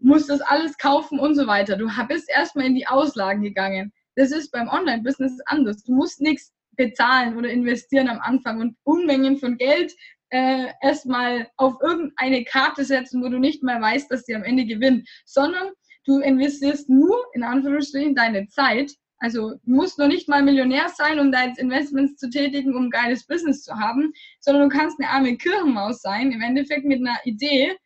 musst 0.00 0.30
das 0.30 0.40
alles 0.40 0.76
kaufen 0.78 1.18
und 1.18 1.34
so 1.34 1.46
weiter. 1.46 1.76
Du 1.76 1.88
bist 2.08 2.30
erstmal 2.30 2.66
in 2.66 2.74
die 2.74 2.86
Auslagen 2.86 3.42
gegangen. 3.42 3.92
Das 4.16 4.30
ist 4.30 4.50
beim 4.50 4.68
Online-Business 4.68 5.40
anders. 5.46 5.82
Du 5.84 5.92
musst 5.92 6.20
nichts 6.20 6.52
bezahlen 6.76 7.36
oder 7.36 7.50
investieren 7.50 8.08
am 8.08 8.20
Anfang 8.20 8.60
und 8.60 8.76
Unmengen 8.84 9.36
von 9.38 9.56
Geld 9.58 9.92
äh, 10.30 10.66
erstmal 10.82 11.48
auf 11.56 11.75
irgendeine 11.80 12.44
Karte 12.44 12.84
setzen, 12.84 13.22
wo 13.22 13.28
du 13.28 13.38
nicht 13.38 13.62
mehr 13.62 13.80
weißt, 13.80 14.10
dass 14.10 14.25
sie 14.25 14.34
am 14.34 14.44
Ende 14.44 14.66
gewinnt, 14.66 15.08
sondern 15.25 15.69
du 16.04 16.19
investierst 16.20 16.88
nur 16.88 17.25
in 17.34 17.42
Anführungsstrichen 17.42 18.14
deine 18.14 18.48
Zeit. 18.48 18.92
Also 19.19 19.54
du 19.64 19.75
musst 19.75 19.98
noch 19.98 20.08
nicht 20.08 20.28
mal 20.28 20.42
Millionär 20.42 20.88
sein, 20.94 21.19
um 21.19 21.32
jetzt 21.32 21.58
Investments 21.58 22.16
zu 22.16 22.30
tätigen, 22.30 22.75
um 22.75 22.84
ein 22.84 22.90
geiles 22.90 23.26
Business 23.26 23.62
zu 23.62 23.75
haben, 23.75 24.12
sondern 24.40 24.69
du 24.69 24.76
kannst 24.76 25.00
eine 25.00 25.10
arme 25.10 25.36
Kirchenmaus 25.36 26.00
sein, 26.02 26.30
im 26.30 26.40
Endeffekt 26.40 26.84
mit 26.84 27.00
einer 27.00 27.19
Idee, 27.25 27.76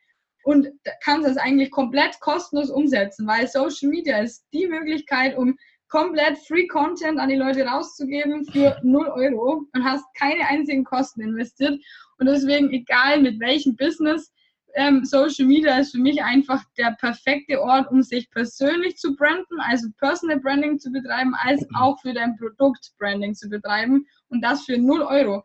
und 0.43 0.67
kannst 1.03 1.27
das 1.27 1.37
eigentlich 1.37 1.71
komplett 1.71 2.19
kostenlos 2.19 2.69
umsetzen, 2.69 3.25
weil 3.27 3.47
Social 3.47 3.89
Media 3.89 4.19
ist 4.19 4.45
die 4.53 4.67
Möglichkeit, 4.67 5.37
um 5.37 5.57
komplett 5.89 6.37
Free 6.39 6.67
Content 6.67 7.19
an 7.19 7.29
die 7.29 7.35
Leute 7.35 7.65
rauszugeben 7.65 8.45
für 8.45 8.79
0 8.83 9.07
Euro 9.09 9.65
und 9.73 9.83
hast 9.83 10.03
keine 10.19 10.47
einzigen 10.47 10.83
Kosten 10.83 11.21
investiert. 11.21 11.79
Und 12.23 12.29
deswegen, 12.29 12.71
egal 12.71 13.19
mit 13.19 13.37
welchem 13.41 13.75
Business, 13.75 14.31
ähm, 14.75 15.03
Social 15.03 15.45
Media 15.45 15.77
ist 15.77 15.91
für 15.91 15.99
mich 15.99 16.23
einfach 16.23 16.63
der 16.77 16.95
perfekte 16.97 17.61
Ort, 17.61 17.91
um 17.91 18.01
sich 18.01 18.29
persönlich 18.31 18.95
zu 18.95 19.13
branden, 19.13 19.59
also 19.59 19.89
Personal 19.99 20.39
Branding 20.39 20.79
zu 20.79 20.89
betreiben, 20.89 21.35
als 21.43 21.67
auch 21.75 21.99
für 21.99 22.13
dein 22.13 22.37
Produkt 22.37 22.93
Branding 22.97 23.35
zu 23.35 23.49
betreiben 23.49 24.07
und 24.29 24.41
das 24.41 24.63
für 24.63 24.77
0 24.77 25.01
Euro 25.01 25.43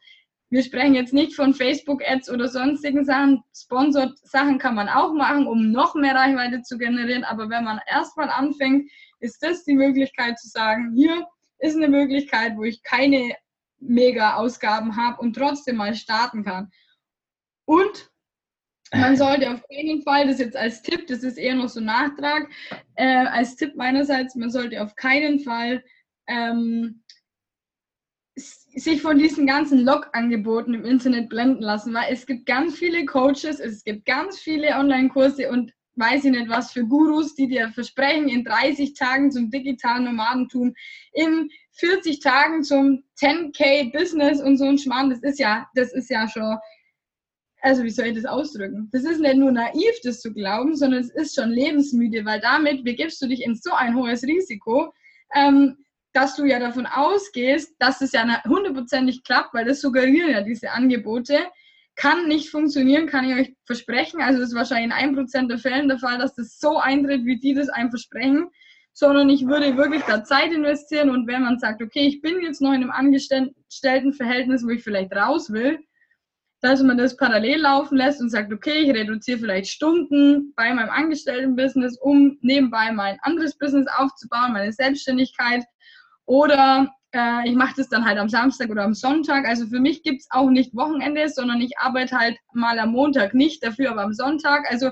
wir 0.51 0.63
sprechen 0.63 0.95
jetzt 0.95 1.13
nicht 1.13 1.35
von 1.35 1.53
Facebook-Ads 1.53 2.31
oder 2.31 2.49
sonstigen 2.49 3.05
Sachen. 3.05 3.43
Sponsored-Sachen 3.55 4.59
kann 4.59 4.77
man 4.77 4.89
auch 4.89 5.13
machen, 5.13 5.47
um 5.47 5.73
noch 5.73 5.95
mehr 5.95 6.15
Reichweite 6.15 6.63
zu 6.63 6.79
generieren. 6.79 7.25
Aber 7.25 7.51
wenn 7.51 7.65
man 7.65 7.81
erstmal 7.87 8.31
anfängt, 8.31 8.91
ist 9.21 9.43
das 9.43 9.65
die 9.65 9.75
Möglichkeit 9.75 10.39
zu 10.39 10.49
sagen, 10.49 10.95
hier 10.95 11.27
ist 11.59 11.77
eine 11.77 11.89
Möglichkeit, 11.89 12.57
wo 12.57 12.65
ich 12.65 12.83
keine 12.83 13.35
Mega-Ausgaben 13.81 14.97
habe 14.97 15.21
und 15.21 15.35
trotzdem 15.35 15.77
mal 15.77 15.95
starten 15.95 16.45
kann. 16.45 16.71
Und 17.65 18.11
man 18.93 19.17
sollte 19.17 19.53
auf 19.53 19.61
jeden 19.69 20.03
Fall, 20.03 20.27
das 20.27 20.39
jetzt 20.39 20.57
als 20.57 20.83
Tipp, 20.83 21.07
das 21.07 21.23
ist 21.23 21.37
eher 21.37 21.55
noch 21.55 21.69
so 21.69 21.81
Nachtrag, 21.81 22.49
äh, 22.95 23.27
als 23.27 23.57
Tipp 23.57 23.77
meinerseits, 23.77 24.35
man 24.35 24.51
sollte 24.51 24.83
auf 24.83 24.95
keinen 24.95 25.41
Fall 25.41 25.85
ähm, 26.27 27.03
sich 28.37 29.03
von 29.03 29.19
diesen 29.19 29.47
ganzen 29.47 29.85
Log-Angeboten 29.85 30.75
im 30.75 30.85
Internet 30.85 31.29
blenden 31.29 31.63
lassen, 31.63 31.93
weil 31.93 32.13
es 32.13 32.25
gibt 32.27 32.47
ganz 32.47 32.77
viele 32.77 33.05
Coaches, 33.05 33.61
es 33.61 33.85
gibt 33.85 34.07
ganz 34.07 34.39
viele 34.39 34.77
Online-Kurse 34.77 35.51
und 35.51 35.73
weiß 35.97 36.25
ich 36.25 36.31
nicht 36.31 36.49
was 36.49 36.73
für 36.73 36.85
Gurus, 36.87 37.35
die 37.35 37.49
dir 37.49 37.71
versprechen, 37.71 38.29
in 38.29 38.45
30 38.45 38.95
Tagen 38.95 39.33
zum 39.33 39.51
digitalen 39.51 40.05
Nomadentum, 40.05 40.75
in 41.13 41.51
40 41.79 42.21
Tagen 42.21 42.63
zum 42.63 43.05
10k 43.21 43.93
Business 43.93 44.41
und 44.41 44.57
so 44.57 44.65
ein 44.65 44.79
Schmarrn. 44.79 45.11
Das 45.11 45.21
ist 45.21 45.39
ja, 45.39 45.69
das 45.75 45.93
ist 45.93 46.11
ja 46.11 46.29
schon, 46.29 46.57
also 47.63 47.83
wie 47.83 47.91
soll 47.91 48.07
ich 48.07 48.17
das 48.17 48.25
ausdrücken? 48.25 48.89
Das 48.93 49.05
ist 49.05 49.21
nicht 49.21 49.37
nur 49.37 49.53
naiv, 49.53 49.95
das 50.03 50.21
zu 50.21 50.33
glauben, 50.33 50.77
sondern 50.77 51.01
es 51.01 51.11
ist 51.11 51.35
schon 51.35 51.51
lebensmüde, 51.51 52.25
weil 52.25 52.41
damit 52.41 52.85
begibst 52.85 53.21
du 53.23 53.27
dich 53.27 53.45
in 53.45 53.55
so 53.55 53.73
ein 53.73 53.97
hohes 53.97 54.23
Risiko. 54.25 54.93
Ähm, 55.35 55.77
dass 56.13 56.37
du 56.37 56.45
ja 56.45 56.59
davon 56.59 56.87
ausgehst, 56.87 57.77
dass 57.79 58.01
es 58.01 58.13
ja 58.13 58.43
hundertprozentig 58.45 59.23
klappt, 59.25 59.55
weil 59.55 59.67
das 59.67 59.81
suggerieren 59.81 60.31
ja 60.31 60.43
diese 60.43 60.71
Angebote, 60.73 61.47
kann 61.97 62.29
nicht 62.29 62.51
funktionieren, 62.51 63.07
kann 63.07 63.29
ich 63.29 63.37
euch 63.37 63.57
versprechen. 63.65 64.21
Also 64.21 64.41
das 64.41 64.51
ist 64.51 64.55
wahrscheinlich 64.55 64.87
in 64.87 64.93
einem 64.93 65.15
Prozent 65.15 65.51
der 65.51 65.59
Fällen 65.59 65.89
der 65.89 65.99
Fall, 65.99 66.19
dass 66.19 66.35
das 66.35 66.59
so 66.59 66.79
eintritt, 66.79 67.25
wie 67.25 67.39
die 67.39 67.55
das 67.55 67.69
einem 67.69 67.91
versprechen, 67.91 68.49
sondern 68.99 69.31
ich 69.31 69.47
würde 69.47 69.77
wirklich 69.77 70.03
da 70.09 70.25
Zeit 70.25 70.51
investieren 70.51 71.11
und 71.11 71.29
wenn 71.29 71.43
man 71.43 71.61
sagt, 71.61 71.81
okay, 71.81 72.09
ich 72.09 72.21
bin 72.21 72.43
jetzt 72.43 72.61
noch 72.61 72.73
in 72.73 72.83
einem 72.83 72.91
Angestelltenverhältnis, 72.91 74.65
wo 74.65 74.71
ich 74.71 74.83
vielleicht 74.83 75.15
raus 75.15 75.53
will, 75.53 75.79
dass 76.63 76.83
man 76.83 76.99
das 76.99 77.17
parallel 77.17 77.61
laufen 77.61 77.97
lässt 77.97 78.21
und 78.21 78.31
sagt, 78.31 78.53
okay, 78.53 78.81
ich 78.81 78.91
reduziere 78.91 79.39
vielleicht 79.39 79.71
Stunden 79.71 80.53
bei 80.57 80.75
meinem 80.75 80.91
Angestelltenbusiness, 80.91 81.97
um 82.01 82.39
nebenbei 82.41 82.91
mein 82.91 83.19
anderes 83.23 83.57
Business 83.57 83.87
aufzubauen, 83.97 84.55
meine 84.55 84.73
Selbstständigkeit. 84.73 85.65
Oder 86.27 86.93
äh, 87.13 87.49
ich 87.49 87.55
mache 87.55 87.75
das 87.77 87.89
dann 87.89 88.05
halt 88.05 88.19
am 88.19 88.29
Samstag 88.29 88.69
oder 88.69 88.83
am 88.83 88.95
Sonntag. 88.95 89.47
Also 89.47 89.69
für 89.69 89.79
mich 89.79 90.03
gibt 90.03 90.23
es 90.23 90.29
auch 90.31 90.51
nicht 90.51 90.75
Wochenende, 90.75 91.29
sondern 91.29 91.61
ich 91.61 91.79
arbeite 91.79 92.19
halt 92.19 92.37
mal 92.53 92.81
am 92.81 92.91
Montag 92.91 93.33
nicht, 93.33 93.63
dafür 93.63 93.93
aber 93.93 94.03
am 94.03 94.13
Sonntag. 94.13 94.69
Also 94.69 94.91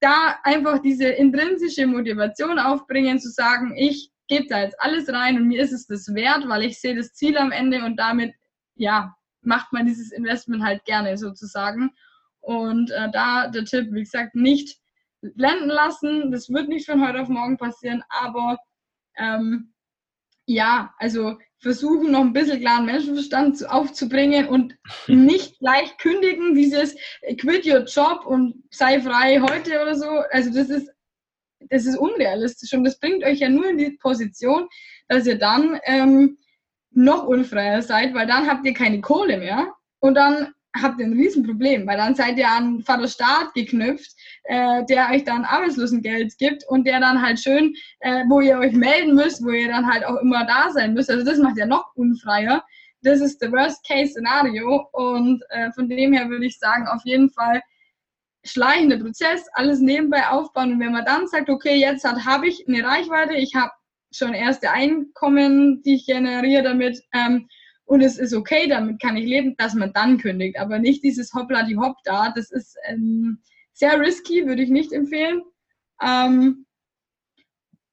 da 0.00 0.38
einfach 0.44 0.80
diese 0.80 1.08
intrinsische 1.08 1.86
Motivation 1.86 2.58
aufbringen, 2.58 3.20
zu 3.20 3.30
sagen, 3.30 3.74
ich 3.76 4.10
gebe 4.28 4.46
da 4.48 4.62
jetzt 4.62 4.80
alles 4.80 5.08
rein 5.12 5.36
und 5.36 5.48
mir 5.48 5.62
ist 5.62 5.72
es 5.72 5.86
das 5.86 6.14
wert, 6.14 6.48
weil 6.48 6.64
ich 6.64 6.80
sehe 6.80 6.94
das 6.96 7.12
Ziel 7.14 7.36
am 7.36 7.52
Ende 7.52 7.84
und 7.84 7.96
damit, 7.96 8.34
ja, 8.76 9.14
macht 9.42 9.72
man 9.72 9.86
dieses 9.86 10.12
Investment 10.12 10.62
halt 10.62 10.84
gerne 10.84 11.16
sozusagen. 11.16 11.90
Und 12.40 12.90
äh, 12.90 13.10
da 13.10 13.48
der 13.48 13.64
Tipp, 13.64 13.88
wie 13.92 14.00
gesagt, 14.00 14.34
nicht 14.34 14.80
blenden 15.20 15.68
lassen. 15.68 16.30
Das 16.30 16.48
wird 16.50 16.68
nicht 16.68 16.86
von 16.86 17.06
heute 17.06 17.20
auf 17.20 17.28
morgen 17.28 17.56
passieren, 17.56 18.02
aber 18.08 18.58
ähm, 19.16 19.72
ja, 20.50 20.92
also 20.98 21.38
versuchen 21.58 22.10
noch 22.10 22.22
ein 22.22 22.32
bisschen 22.32 22.60
klaren 22.60 22.86
Menschenverstand 22.86 23.68
aufzubringen 23.68 24.48
und 24.48 24.76
nicht 25.06 25.58
gleich 25.58 25.96
kündigen, 25.98 26.54
dieses 26.54 26.96
quit 27.38 27.66
your 27.66 27.84
job 27.84 28.26
und 28.26 28.64
sei 28.70 29.00
frei 29.00 29.40
heute 29.40 29.80
oder 29.80 29.94
so. 29.94 30.08
Also 30.30 30.52
das 30.52 30.70
ist, 30.70 30.90
das 31.68 31.86
ist 31.86 31.96
unrealistisch 31.96 32.72
und 32.72 32.84
das 32.84 32.98
bringt 32.98 33.22
euch 33.24 33.38
ja 33.38 33.48
nur 33.48 33.68
in 33.68 33.78
die 33.78 33.96
Position, 34.02 34.68
dass 35.08 35.26
ihr 35.26 35.38
dann 35.38 35.78
ähm, 35.84 36.38
noch 36.90 37.24
unfreier 37.26 37.82
seid, 37.82 38.14
weil 38.14 38.26
dann 38.26 38.48
habt 38.48 38.66
ihr 38.66 38.74
keine 38.74 39.00
Kohle 39.00 39.38
mehr 39.38 39.72
und 40.00 40.14
dann 40.14 40.52
habt 40.80 41.00
ihr 41.00 41.06
ein 41.06 41.12
Riesenproblem, 41.12 41.86
weil 41.86 41.96
dann 41.96 42.14
seid 42.14 42.38
ihr 42.38 42.48
an 42.48 42.82
Vater 42.82 43.08
Staat 43.08 43.54
geknüpft, 43.54 44.12
äh, 44.44 44.84
der 44.86 45.10
euch 45.10 45.24
dann 45.24 45.44
Arbeitslosengeld 45.44 46.36
gibt 46.38 46.64
und 46.68 46.86
der 46.86 47.00
dann 47.00 47.20
halt 47.20 47.40
schön, 47.40 47.74
äh, 48.00 48.24
wo 48.28 48.40
ihr 48.40 48.58
euch 48.58 48.72
melden 48.72 49.14
müsst, 49.14 49.44
wo 49.44 49.50
ihr 49.50 49.68
dann 49.68 49.86
halt 49.86 50.04
auch 50.04 50.16
immer 50.16 50.46
da 50.46 50.70
sein 50.70 50.94
müsst. 50.94 51.10
Also 51.10 51.24
das 51.24 51.38
macht 51.38 51.58
ja 51.58 51.66
noch 51.66 51.90
unfreier. 51.96 52.64
Das 53.02 53.20
ist 53.20 53.40
der 53.40 53.50
Worst-Case-Szenario 53.50 54.88
und 54.92 55.42
äh, 55.48 55.72
von 55.72 55.88
dem 55.88 56.12
her 56.12 56.28
würde 56.28 56.46
ich 56.46 56.58
sagen, 56.58 56.86
auf 56.86 57.02
jeden 57.04 57.30
Fall 57.30 57.62
schleichender 58.44 58.98
Prozess, 58.98 59.46
alles 59.54 59.80
nebenbei 59.80 60.26
aufbauen 60.28 60.72
und 60.72 60.80
wenn 60.80 60.92
man 60.92 61.04
dann 61.04 61.26
sagt, 61.26 61.50
okay, 61.50 61.76
jetzt 61.76 62.04
habe 62.04 62.48
ich 62.48 62.66
eine 62.66 62.84
Reichweite, 62.84 63.34
ich 63.34 63.54
habe 63.54 63.70
schon 64.12 64.34
erste 64.34 64.70
Einkommen, 64.70 65.82
die 65.82 65.96
ich 65.96 66.06
generiere 66.06 66.62
damit 66.62 67.02
ähm, 67.12 67.48
und 67.90 68.02
es 68.02 68.18
ist 68.18 68.32
okay, 68.34 68.68
damit 68.68 69.02
kann 69.02 69.16
ich 69.16 69.26
leben, 69.26 69.56
dass 69.56 69.74
man 69.74 69.92
dann 69.92 70.18
kündigt, 70.18 70.60
aber 70.60 70.78
nicht 70.78 71.02
dieses 71.02 71.34
Hoppla 71.34 71.64
die 71.64 71.76
Hopp 71.76 71.96
da, 72.04 72.32
das 72.32 72.52
ist 72.52 72.76
ähm, 72.86 73.40
sehr 73.72 73.98
risky, 73.98 74.46
würde 74.46 74.62
ich 74.62 74.70
nicht 74.70 74.92
empfehlen. 74.92 75.42
Ähm, 76.00 76.66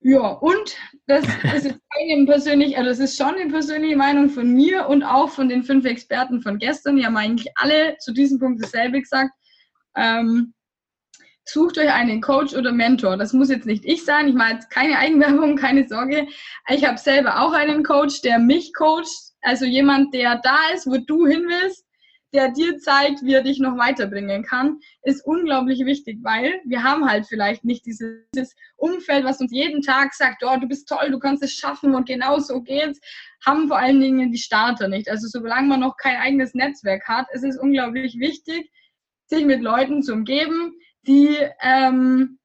ja, 0.01 0.19
und 0.19 0.77
das 1.07 1.25
ist 1.55 1.65
jetzt 1.65 1.81
keine 1.97 2.25
persönlich, 2.27 2.77
also 2.77 2.91
das 2.91 2.99
ist 2.99 3.17
schon 3.17 3.33
eine 3.33 3.49
persönliche 3.49 3.97
Meinung 3.97 4.29
von 4.29 4.53
mir 4.53 4.87
und 4.87 5.01
auch 5.01 5.31
von 5.31 5.49
den 5.49 5.63
fünf 5.63 5.83
Experten 5.83 6.43
von 6.43 6.59
gestern. 6.59 6.97
Die 6.97 7.05
haben 7.07 7.17
eigentlich 7.17 7.49
alle 7.55 7.97
zu 7.97 8.13
diesem 8.13 8.37
Punkt 8.37 8.63
dasselbe 8.63 9.01
gesagt. 9.01 9.31
Ähm, 9.95 10.53
sucht 11.43 11.79
euch 11.79 11.91
einen 11.91 12.21
Coach 12.21 12.53
oder 12.53 12.71
Mentor. 12.71 13.17
Das 13.17 13.33
muss 13.33 13.49
jetzt 13.49 13.65
nicht 13.65 13.83
ich 13.83 14.05
sein. 14.05 14.27
Ich 14.27 14.35
mache 14.35 14.53
jetzt 14.53 14.69
keine 14.69 14.95
Eigenwerbung, 14.99 15.55
keine 15.55 15.87
Sorge. 15.87 16.27
Ich 16.69 16.85
habe 16.85 16.99
selber 16.99 17.41
auch 17.41 17.53
einen 17.53 17.83
Coach, 17.83 18.21
der 18.21 18.37
mich 18.37 18.75
coacht. 18.75 19.26
Also 19.47 19.63
jemand, 19.63 20.13
der 20.13 20.41
da 20.43 20.57
ist, 20.73 20.87
wo 20.87 20.97
du 20.97 21.25
hin 21.25 21.45
willst, 21.47 21.85
der 22.33 22.51
dir 22.51 22.79
zeigt, 22.79 23.23
wie 23.23 23.33
er 23.33 23.43
dich 23.43 23.59
noch 23.59 23.77
weiterbringen 23.77 24.43
kann, 24.43 24.79
ist 25.03 25.25
unglaublich 25.25 25.85
wichtig, 25.85 26.17
weil 26.21 26.59
wir 26.65 26.83
haben 26.83 27.09
halt 27.09 27.27
vielleicht 27.27 27.63
nicht 27.63 27.85
dieses 27.85 28.53
Umfeld, 28.75 29.23
was 29.23 29.39
uns 29.39 29.53
jeden 29.53 29.81
Tag 29.81 30.13
sagt, 30.13 30.43
oh, 30.43 30.57
du 30.59 30.67
bist 30.67 30.89
toll, 30.89 31.11
du 31.11 31.19
kannst 31.19 31.43
es 31.43 31.53
schaffen 31.53 31.95
und 31.95 32.09
genau 32.09 32.39
so 32.39 32.61
geht's, 32.61 32.99
haben 33.45 33.69
vor 33.69 33.77
allen 33.77 34.01
Dingen 34.01 34.33
die 34.33 34.37
Starter 34.37 34.89
nicht. 34.89 35.09
Also 35.09 35.29
solange 35.29 35.69
man 35.69 35.79
noch 35.79 35.95
kein 35.95 36.17
eigenes 36.17 36.53
Netzwerk 36.53 37.07
hat, 37.07 37.27
ist 37.31 37.45
es 37.45 37.57
unglaublich 37.57 38.19
wichtig, 38.19 38.69
sich 39.27 39.45
mit 39.45 39.61
Leuten 39.61 40.03
zu 40.03 40.11
umgeben, 40.11 40.73
die, 41.03 41.37
ähm, 41.61 42.37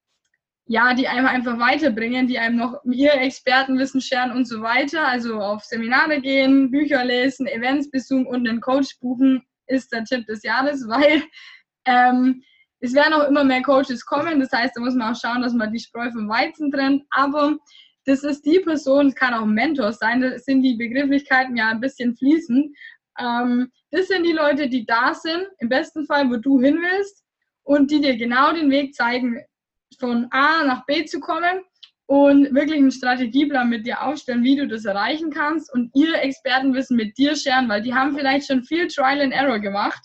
ja, 0.67 0.95
die 0.95 1.09
einem 1.09 1.27
einfach 1.27 1.59
weiterbringen, 1.59 2.29
die 2.29 2.39
einem 2.39 2.57
noch 2.57 2.83
ihr 2.85 3.15
Expertenwissen 3.15 4.01
scheren 4.01 4.33
und 4.33 4.47
so 4.47 4.63
weiter. 4.63 5.07
Also 5.07 5.41
auf 5.41 5.65
Seminare 5.65 6.21
gehen, 6.21 6.71
Bücher 6.71 7.05
lesen, 7.05 7.47
Events 7.47 7.91
besuchen 7.91 8.27
und 8.27 8.49
einen 8.49 8.61
Coach 8.61 8.99
buchen 9.01 9.43
ist 9.67 9.93
der 9.93 10.05
Tipp 10.05 10.27
des 10.27 10.43
Jahres, 10.43 10.85
weil 10.89 11.23
ähm, 11.85 12.43
es 12.81 12.95
werden 12.95 13.15
auch 13.15 13.29
immer 13.29 13.45
mehr 13.45 13.63
Coaches 13.63 14.05
kommen. 14.05 14.41
Das 14.41 14.53
heißt, 14.53 14.77
da 14.77 14.81
muss 14.81 14.95
man 14.95 15.13
auch 15.13 15.21
schauen, 15.21 15.43
dass 15.43 15.53
man 15.53 15.73
die 15.73 15.81
Spreu 15.81 16.11
vom 16.11 16.29
Weizen 16.29 16.71
trennt. 16.71 17.05
Aber 17.11 17.57
das 18.05 18.25
ist 18.25 18.45
die 18.45 18.59
Person, 18.61 19.09
es 19.09 19.15
kann 19.15 19.35
auch 19.35 19.43
ein 19.43 19.55
Mentor 19.55 19.93
sein, 19.93 20.21
das 20.21 20.45
sind 20.45 20.63
die 20.63 20.75
Begrifflichkeiten 20.75 21.57
ja 21.57 21.69
ein 21.69 21.81
bisschen 21.81 22.17
fließend. 22.17 22.77
Ähm, 23.19 23.71
das 23.91 24.09
sind 24.09 24.25
die 24.25 24.33
Leute, 24.33 24.69
die 24.69 24.87
da 24.87 25.15
sind, 25.15 25.47
im 25.59 25.69
besten 25.69 26.07
Fall, 26.07 26.29
wo 26.31 26.37
du 26.37 26.61
hin 26.61 26.81
willst 26.81 27.23
und 27.63 27.91
die 27.91 28.01
dir 28.01 28.17
genau 28.17 28.53
den 28.53 28.71
Weg 28.71 28.95
zeigen, 28.95 29.41
von 30.03 30.27
A 30.33 30.65
nach 30.65 30.85
B 30.87 31.05
zu 31.05 31.21
kommen 31.21 31.63
und 32.07 32.53
wirklich 32.53 32.79
einen 32.79 32.91
Strategieplan 32.91 33.69
mit 33.71 33.87
dir 33.87 34.03
aufstellen, 34.03 34.43
wie 34.43 34.57
du 34.57 34.67
das 34.67 34.85
erreichen 34.85 35.31
kannst 35.31 35.73
und 35.73 35.93
ihr 35.95 36.21
Expertenwissen 36.21 36.97
mit 36.97 37.17
dir 37.17 37.37
scheren, 37.37 37.69
weil 37.69 37.83
die 37.83 37.95
haben 37.95 38.17
vielleicht 38.17 38.49
schon 38.49 38.65
viel 38.65 38.89
Trial 38.89 39.21
and 39.21 39.33
Error 39.33 39.61
gemacht, 39.61 40.03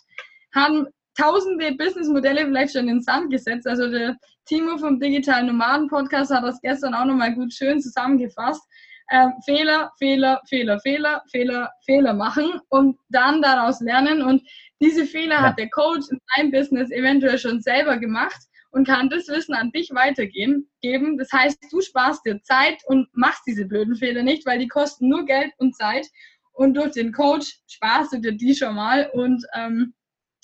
haben 0.53 0.85
tausende 1.19 1.73
Businessmodelle 1.73 2.45
vielleicht 2.45 2.73
schon 2.73 2.81
in 2.81 2.97
den 2.97 3.01
Sand 3.01 3.31
gesetzt. 3.31 3.67
Also 3.67 3.89
der 3.89 4.15
Timo 4.45 4.77
vom 4.77 4.99
Digitalen 4.99 5.47
Nomaden 5.47 5.87
Podcast 5.87 6.31
hat 6.31 6.43
das 6.43 6.61
gestern 6.61 6.93
auch 6.93 7.05
nochmal 7.05 7.33
gut 7.33 7.51
schön 7.51 7.81
zusammengefasst. 7.81 8.61
Ähm, 9.09 9.33
Fehler, 9.45 9.91
Fehler, 9.97 10.39
Fehler, 10.47 10.79
Fehler, 10.81 11.23
Fehler, 11.31 11.71
Fehler 11.85 12.13
machen 12.13 12.59
und 12.69 12.99
dann 13.09 13.41
daraus 13.41 13.81
lernen. 13.81 14.21
Und 14.21 14.43
diese 14.79 15.05
Fehler 15.05 15.35
ja. 15.35 15.41
hat 15.41 15.57
der 15.57 15.69
Coach 15.69 16.05
in 16.11 16.19
seinem 16.35 16.51
Business 16.51 16.91
eventuell 16.91 17.39
schon 17.39 17.61
selber 17.61 17.97
gemacht 17.97 18.37
und 18.77 18.85
kann 18.85 19.09
das 19.09 19.27
Wissen 19.27 19.55
an 19.55 19.71
dich 19.71 19.89
weitergeben. 19.89 20.69
Geben. 20.81 21.17
Das 21.17 21.31
heißt, 21.31 21.57
du 21.71 21.81
sparst 21.81 22.23
dir 22.27 22.39
Zeit 22.43 22.77
und 22.85 23.09
machst 23.11 23.41
diese 23.47 23.65
blöden 23.65 23.95
Fehler 23.95 24.21
nicht, 24.21 24.45
weil 24.45 24.59
die 24.59 24.67
kosten 24.67 25.09
nur 25.09 25.25
Geld 25.25 25.51
und 25.57 25.75
Zeit. 25.75 26.07
Und 26.53 26.75
durch 26.75 26.91
den 26.91 27.11
Coach 27.11 27.59
sparst 27.67 28.13
du 28.13 28.19
dir 28.19 28.33
die 28.33 28.53
schon 28.53 28.75
mal 28.75 29.09
und 29.13 29.43
ähm, 29.55 29.95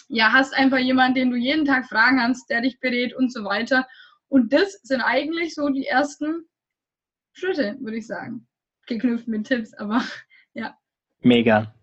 ja, 0.07 0.31
hast 0.31 0.55
einfach 0.55 0.79
jemanden, 0.79 1.13
den 1.13 1.29
du 1.29 1.37
jeden 1.37 1.63
Tag 1.63 1.85
fragen 1.85 2.17
kannst, 2.17 2.49
der 2.49 2.61
dich 2.61 2.79
berät 2.79 3.15
und 3.15 3.31
so 3.31 3.43
weiter. 3.43 3.87
Und 4.29 4.51
das 4.51 4.73
sind 4.81 5.01
eigentlich 5.01 5.53
so 5.53 5.69
die 5.69 5.85
ersten 5.85 6.49
Schritte, 7.33 7.77
würde 7.81 7.97
ich 7.97 8.07
sagen. 8.07 8.47
Geknüpft 8.87 9.27
mit 9.27 9.45
Tipps, 9.45 9.75
aber 9.75 10.03
ja. 10.55 10.75
Mega. 11.19 11.75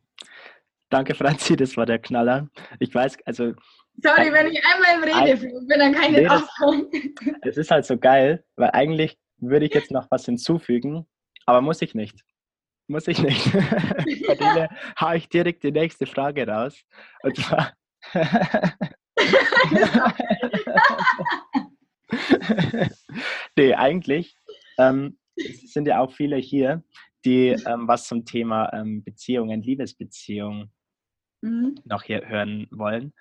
Danke, 0.88 1.14
Franzi, 1.14 1.54
das 1.54 1.76
war 1.76 1.86
der 1.86 2.00
Knaller. 2.00 2.48
Ich 2.80 2.92
weiß, 2.92 3.18
also. 3.24 3.54
Sorry, 4.02 4.32
wenn 4.32 4.46
ich 4.48 4.60
einmal 4.64 4.96
im 4.96 5.02
Rede 5.02 5.36
bin, 5.40 5.68
dann 5.68 5.92
keine 5.92 6.22
nee, 6.22 6.28
Es 7.42 7.56
ist 7.58 7.70
halt 7.70 7.84
so 7.84 7.98
geil, 7.98 8.44
weil 8.56 8.70
eigentlich 8.70 9.18
würde 9.38 9.66
ich 9.66 9.74
jetzt 9.74 9.90
noch 9.90 10.10
was 10.10 10.24
hinzufügen, 10.24 11.06
aber 11.46 11.60
muss 11.60 11.82
ich 11.82 11.94
nicht. 11.94 12.24
Muss 12.88 13.06
ich 13.08 13.22
nicht. 13.22 13.40
Von 13.42 14.38
dem 14.38 14.68
haue 15.00 15.16
ich 15.16 15.28
direkt 15.28 15.62
die 15.62 15.70
nächste 15.70 16.06
Frage 16.06 16.46
raus. 16.46 16.82
Und 17.22 17.36
zwar. 17.36 17.72
nee, 23.56 23.74
eigentlich 23.74 24.34
ähm, 24.78 25.18
sind 25.36 25.86
ja 25.86 26.00
auch 26.00 26.12
viele 26.12 26.36
hier, 26.36 26.82
die 27.24 27.48
ähm, 27.48 27.86
was 27.86 28.08
zum 28.08 28.24
Thema 28.24 28.72
ähm, 28.72 29.04
Beziehungen, 29.04 29.62
Liebesbeziehungen 29.62 30.72
mhm. 31.42 31.76
noch 31.84 32.02
hier 32.02 32.26
hören 32.26 32.66
wollen. 32.70 33.12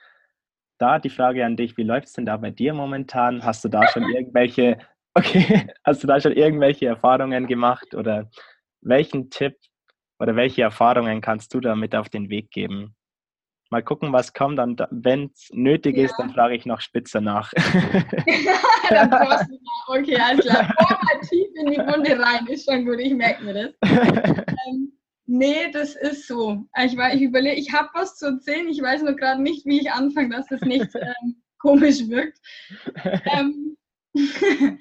Da 0.80 0.98
die 0.98 1.10
Frage 1.10 1.46
an 1.46 1.56
dich, 1.56 1.78
wie 1.78 1.84
läuft 1.84 2.08
es 2.08 2.14
denn 2.14 2.26
da 2.26 2.38
bei 2.38 2.50
dir 2.50 2.74
momentan? 2.74 3.44
Hast 3.44 3.64
du 3.64 3.70
da 3.70 3.88
schon 3.88 4.04
irgendwelche, 4.16 4.80
okay, 5.14 5.68
hast 5.84 6.04
du 6.04 6.08
da 6.08 6.20
schon 6.20 6.34
irgendwelche 6.34 6.88
Erfahrungen 6.88 7.46
gemacht 7.46 7.94
oder 7.94 8.30
welchen 8.82 9.30
Tipp 9.30 9.56
oder 10.20 10.36
welche 10.36 10.64
Erfahrungen 10.64 11.22
kannst 11.22 11.54
du 11.54 11.60
da 11.60 11.76
mit 11.76 11.94
auf 11.94 12.10
den 12.10 12.30
Weg 12.30 12.50
geben? 12.50 12.96
mal 13.70 13.84
gucken, 13.84 14.12
was 14.12 14.34
kommt. 14.34 14.60
Und 14.60 14.84
wenn 14.92 15.32
es 15.34 15.50
nötig 15.52 15.98
ja. 15.98 16.06
ist, 16.06 16.16
dann 16.18 16.32
frage 16.32 16.56
ich 16.56 16.66
noch 16.66 16.82
spitzer 16.82 17.22
nach. 17.22 17.52
dann 18.90 19.10
du. 19.10 19.18
Okay, 19.88 20.18
alles 20.18 20.46
klar. 20.46 20.64
Mal 20.64 21.22
tief 21.28 21.48
in 21.56 21.72
die 21.72 21.78
Wunde 21.78 22.20
rein. 22.20 22.48
Ist 22.48 22.70
schon 22.70 22.86
gut, 22.86 23.00
ich 23.00 23.14
merke 23.14 23.44
mir 23.44 23.54
das. 23.54 23.74
ähm, 24.68 24.92
nee, 25.30 25.72
das 25.72 25.96
ist 25.96 26.28
so. 26.28 26.66
Ich, 26.84 26.98
ich 26.98 27.22
überlege, 27.22 27.56
ich 27.56 27.72
habe 27.72 27.90
was 27.94 28.18
zu 28.18 28.28
erzählen. 28.28 28.68
Ich 28.68 28.82
weiß 28.82 29.04
nur 29.04 29.16
gerade 29.16 29.42
nicht, 29.42 29.66
wie 29.66 29.80
ich 29.80 29.92
anfange, 29.92 30.30
dass 30.30 30.48
das 30.48 30.62
nicht 30.62 30.90
ähm, 30.96 31.42
komisch 31.60 32.08
wirkt. 32.08 32.40
Ähm, 33.32 33.78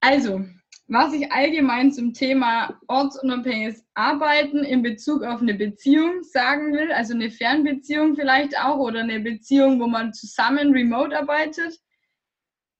also, 0.00 0.44
was 0.88 1.12
ich 1.12 1.30
allgemein 1.30 1.92
zum 1.92 2.12
Thema 2.12 2.80
ortsunabhängiges 2.88 3.84
Arbeiten 3.94 4.64
in 4.64 4.82
Bezug 4.82 5.22
auf 5.22 5.40
eine 5.40 5.54
Beziehung 5.54 6.24
sagen 6.24 6.72
will, 6.72 6.90
also 6.90 7.14
eine 7.14 7.30
Fernbeziehung 7.30 8.16
vielleicht 8.16 8.58
auch 8.58 8.78
oder 8.78 9.00
eine 9.00 9.20
Beziehung, 9.20 9.80
wo 9.80 9.86
man 9.86 10.12
zusammen 10.12 10.72
remote 10.72 11.16
arbeitet. 11.16 11.78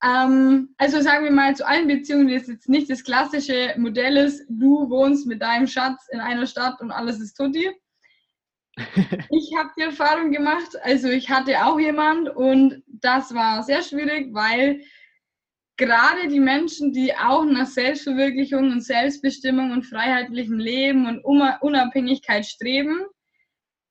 Ähm, 0.02 0.74
also 0.78 1.00
sagen 1.00 1.24
wir 1.24 1.30
mal 1.30 1.54
zu 1.54 1.66
allen 1.66 1.86
Beziehungen, 1.86 2.28
die 2.28 2.34
jetzt 2.34 2.68
nicht 2.68 2.90
das 2.90 3.04
klassische 3.04 3.74
Modell 3.76 4.16
ist, 4.16 4.46
du 4.48 4.88
wohnst 4.88 5.26
mit 5.26 5.42
deinem 5.42 5.66
Schatz 5.66 6.08
in 6.10 6.20
einer 6.20 6.46
Stadt 6.46 6.80
und 6.80 6.90
alles 6.90 7.20
ist 7.20 7.34
tutti. 7.34 7.70
ich 9.30 9.54
habe 9.58 9.70
die 9.76 9.82
Erfahrung 9.82 10.30
gemacht, 10.30 10.76
also 10.82 11.08
ich 11.08 11.28
hatte 11.28 11.64
auch 11.64 11.78
jemand 11.78 12.30
und 12.30 12.82
das 12.86 13.34
war 13.34 13.62
sehr 13.62 13.82
schwierig, 13.82 14.32
weil 14.32 14.80
gerade 15.76 16.28
die 16.28 16.40
Menschen, 16.40 16.92
die 16.92 17.14
auch 17.14 17.44
nach 17.44 17.66
Selbstverwirklichung 17.66 18.70
und 18.70 18.82
Selbstbestimmung 18.82 19.72
und 19.72 19.84
freiheitlichem 19.84 20.58
Leben 20.58 21.06
und 21.06 21.24
Unabhängigkeit 21.24 22.46
streben, 22.46 23.04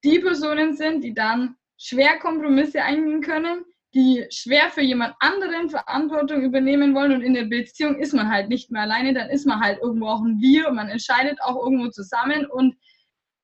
die 0.03 0.19
Personen 0.19 0.75
sind, 0.75 1.03
die 1.03 1.13
dann 1.13 1.55
schwer 1.77 2.17
Kompromisse 2.19 2.81
eingehen 2.81 3.21
können, 3.21 3.65
die 3.93 4.27
schwer 4.29 4.69
für 4.69 4.81
jemand 4.81 5.15
anderen 5.19 5.69
Verantwortung 5.69 6.43
übernehmen 6.43 6.93
wollen 6.93 7.13
und 7.13 7.21
in 7.21 7.33
der 7.33 7.45
Beziehung 7.45 7.97
ist 7.97 8.13
man 8.13 8.29
halt 8.31 8.49
nicht 8.49 8.69
mehr 8.71 8.83
alleine, 8.83 9.13
dann 9.13 9.29
ist 9.29 9.47
man 9.47 9.59
halt 9.59 9.79
irgendwo 9.81 10.07
auch 10.07 10.21
ein 10.21 10.39
Wir 10.39 10.67
und 10.67 10.75
man 10.75 10.89
entscheidet 10.89 11.41
auch 11.41 11.63
irgendwo 11.63 11.89
zusammen 11.89 12.45
und 12.45 12.75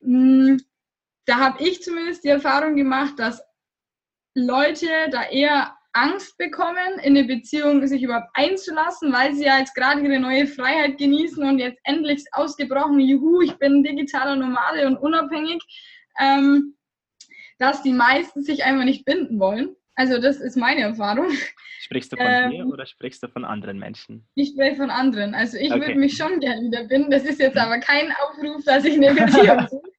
mh, 0.02 0.54
mm, 0.54 0.58
da 1.26 1.38
habe 1.38 1.64
ich 1.64 1.82
zumindest 1.82 2.24
die 2.24 2.30
Erfahrung 2.30 2.76
gemacht, 2.76 3.14
dass 3.18 3.42
Leute 4.36 4.88
da 5.12 5.24
eher 5.24 5.76
Angst 5.94 6.38
bekommen, 6.38 7.00
in 7.02 7.18
eine 7.18 7.24
Beziehung 7.24 7.88
sich 7.88 8.04
überhaupt 8.04 8.30
einzulassen, 8.34 9.14
weil 9.14 9.34
sie 9.34 9.46
ja 9.46 9.60
jetzt 9.60 9.74
gerade 9.74 10.02
ihre 10.02 10.20
neue 10.20 10.46
Freiheit 10.46 10.98
genießen 10.98 11.42
und 11.42 11.58
jetzt 11.58 11.80
endlich 11.84 12.24
ausgebrochen, 12.34 13.00
juhu, 13.00 13.42
ich 13.42 13.58
bin 13.58 13.82
digitaler 13.82 14.36
Nomade 14.36 14.88
und 14.88 14.98
unabhängig, 14.98 15.64
ähm, 16.20 16.76
dass 17.60 17.82
die 17.82 17.94
meisten 17.94 18.44
sich 18.44 18.66
einfach 18.66 18.84
nicht 18.84 19.06
binden 19.06 19.40
wollen. 19.40 19.76
Also 19.96 20.20
das 20.20 20.38
ist 20.38 20.58
meine 20.58 20.82
Erfahrung. 20.82 21.30
Sprichst 21.80 22.12
du 22.12 22.18
von 22.18 22.26
ähm, 22.28 22.52
dir 22.52 22.66
oder 22.66 22.86
sprichst 22.86 23.24
du 23.24 23.28
von 23.28 23.46
anderen 23.46 23.80
Menschen? 23.80 24.28
Ich 24.36 24.50
spreche 24.50 24.76
von 24.76 24.90
anderen. 24.90 25.34
Also 25.34 25.58
ich 25.58 25.72
okay. 25.72 25.82
würde 25.82 25.96
mich 25.96 26.18
schon 26.18 26.40
gerne 26.40 26.62
wieder 26.64 26.84
binden. 26.86 27.12
Das 27.12 27.24
ist 27.24 27.40
jetzt 27.40 27.58
aber 27.58 27.80
kein 27.80 28.12
Aufruf, 28.12 28.64
dass 28.66 28.84
ich 28.86 28.96
eine 28.96 29.14
Beziehung 29.14 29.68
suche. 29.70 29.92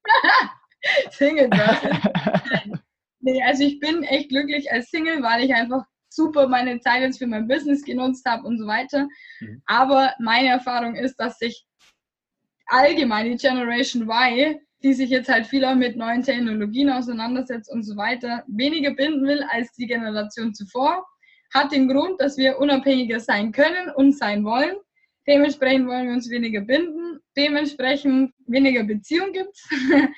Single 1.10 1.50
Nee, 3.20 3.42
also 3.42 3.64
ich 3.64 3.80
bin 3.80 4.02
echt 4.04 4.28
glücklich 4.28 4.70
als 4.70 4.90
Single, 4.90 5.22
weil 5.22 5.44
ich 5.44 5.54
einfach 5.54 5.84
super 6.08 6.46
meine 6.46 6.78
Zeit 6.80 7.02
jetzt 7.02 7.18
für 7.18 7.26
mein 7.26 7.48
Business 7.48 7.84
genutzt 7.84 8.24
habe 8.26 8.46
und 8.46 8.58
so 8.58 8.66
weiter. 8.66 9.08
Mhm. 9.40 9.62
Aber 9.66 10.12
meine 10.18 10.48
Erfahrung 10.48 10.94
ist, 10.94 11.16
dass 11.16 11.38
sich 11.38 11.66
allgemein 12.66 13.30
die 13.30 13.36
Generation 13.36 14.08
Y, 14.08 14.60
die 14.86 14.94
sich 14.94 15.10
jetzt 15.10 15.28
halt 15.28 15.48
viel 15.48 15.64
auch 15.64 15.74
mit 15.74 15.96
neuen 15.96 16.22
Technologien 16.22 16.88
auseinandersetzt 16.90 17.72
und 17.72 17.82
so 17.82 17.96
weiter, 17.96 18.44
weniger 18.46 18.94
binden 18.94 19.26
will 19.26 19.42
als 19.50 19.72
die 19.72 19.88
Generation 19.88 20.54
zuvor. 20.54 21.04
Hat 21.52 21.72
den 21.72 21.88
Grund, 21.88 22.20
dass 22.20 22.36
wir 22.36 22.60
unabhängiger 22.60 23.18
sein 23.18 23.50
können 23.50 23.90
und 23.96 24.16
sein 24.16 24.44
wollen. 24.44 24.76
Dementsprechend 25.26 25.88
wollen 25.88 26.06
wir 26.06 26.14
uns 26.14 26.30
weniger 26.30 26.60
binden. 26.60 27.18
Dementsprechend 27.36 28.32
weniger 28.46 28.84
Beziehung 28.84 29.32
gibt 29.32 29.58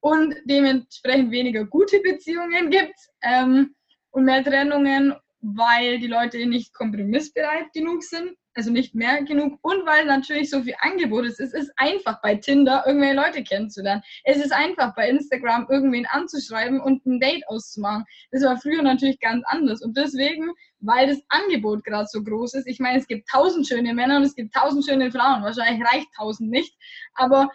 und 0.00 0.34
dementsprechend 0.44 1.30
weniger 1.30 1.64
gute 1.64 2.00
Beziehungen 2.00 2.68
gibt 2.68 2.98
ähm, 3.22 3.76
und 4.10 4.24
mehr 4.24 4.42
Trennungen, 4.42 5.14
weil 5.40 6.00
die 6.00 6.08
Leute 6.08 6.44
nicht 6.46 6.74
kompromissbereit 6.74 7.72
genug 7.72 8.02
sind, 8.02 8.32
also 8.56 8.70
nicht 8.70 8.94
mehr 8.94 9.22
genug 9.24 9.58
und 9.62 9.86
weil 9.86 10.06
natürlich 10.06 10.50
so 10.50 10.62
viel 10.62 10.74
Angebot 10.80 11.26
ist. 11.26 11.40
Es 11.40 11.52
ist 11.52 11.70
einfach 11.76 12.20
bei 12.22 12.36
Tinder 12.36 12.84
irgendwelche 12.86 13.14
Leute 13.14 13.44
kennenzulernen. 13.44 14.02
Es 14.24 14.38
ist 14.38 14.52
einfach 14.52 14.94
bei 14.94 15.08
Instagram 15.08 15.66
irgendwen 15.68 16.06
anzuschreiben 16.06 16.80
und 16.80 17.04
ein 17.06 17.20
Date 17.20 17.46
auszumachen. 17.48 18.04
Das 18.30 18.42
war 18.42 18.56
früher 18.58 18.82
natürlich 18.82 19.20
ganz 19.20 19.44
anders 19.46 19.82
und 19.82 19.96
deswegen, 19.96 20.50
weil 20.80 21.06
das 21.06 21.22
Angebot 21.28 21.84
gerade 21.84 22.08
so 22.10 22.22
groß 22.22 22.54
ist. 22.54 22.66
Ich 22.66 22.80
meine, 22.80 22.98
es 22.98 23.06
gibt 23.06 23.28
tausend 23.28 23.66
schöne 23.68 23.94
Männer 23.94 24.16
und 24.16 24.22
es 24.22 24.34
gibt 24.34 24.54
tausend 24.54 24.86
schöne 24.86 25.10
Frauen. 25.10 25.42
Wahrscheinlich 25.42 25.86
reicht 25.86 26.08
tausend 26.16 26.50
nicht, 26.50 26.74
aber 27.14 27.50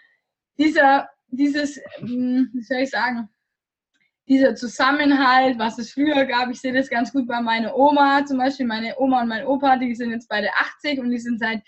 dieser 0.58 1.10
dieses, 1.32 1.80
hm, 2.00 2.50
wie 2.54 2.62
soll 2.62 2.80
ich 2.80 2.90
sagen, 2.90 3.30
dieser 4.28 4.56
Zusammenhalt, 4.56 5.58
was 5.60 5.78
es 5.78 5.92
früher 5.94 6.26
gab, 6.26 6.50
ich 6.50 6.62
sehe 6.62 6.74
das 6.74 6.90
ganz 6.90 7.12
gut 7.12 7.28
bei 7.28 7.42
meiner 7.42 7.76
Oma, 7.76 8.26
zum 8.26 8.38
Beispiel 8.38 8.66
meine 8.66 8.98
Oma 8.98 9.22
und 9.22 9.28
mein 9.28 9.46
Opa, 9.46 9.78
die 9.78 9.94
sind 9.96 10.12
jetzt 10.12 10.30
beide 10.30 10.50
80 10.56 11.00
und 11.00 11.12
die 11.12 11.20
sind 11.20 11.40
seit, 11.40 11.62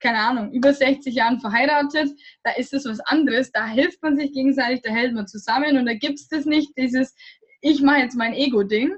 keine 0.00 0.18
Ahnung, 0.18 0.52
über 0.52 0.72
60 0.72 1.14
Jahren 1.14 1.40
verheiratet. 1.40 2.10
Da 2.42 2.52
ist 2.52 2.72
das 2.72 2.84
was 2.84 3.00
anderes, 3.00 3.52
da 3.52 3.66
hilft 3.66 4.02
man 4.02 4.16
sich 4.16 4.32
gegenseitig, 4.32 4.82
da 4.82 4.90
hält 4.90 5.14
man 5.14 5.26
zusammen 5.26 5.78
und 5.78 5.86
da 5.86 5.94
gibt 5.94 6.18
es 6.18 6.28
das 6.28 6.44
nicht, 6.44 6.72
dieses, 6.76 7.14
ich 7.60 7.80
mache 7.82 8.00
jetzt 8.00 8.16
mein 8.16 8.34
Ego-Ding. 8.34 8.94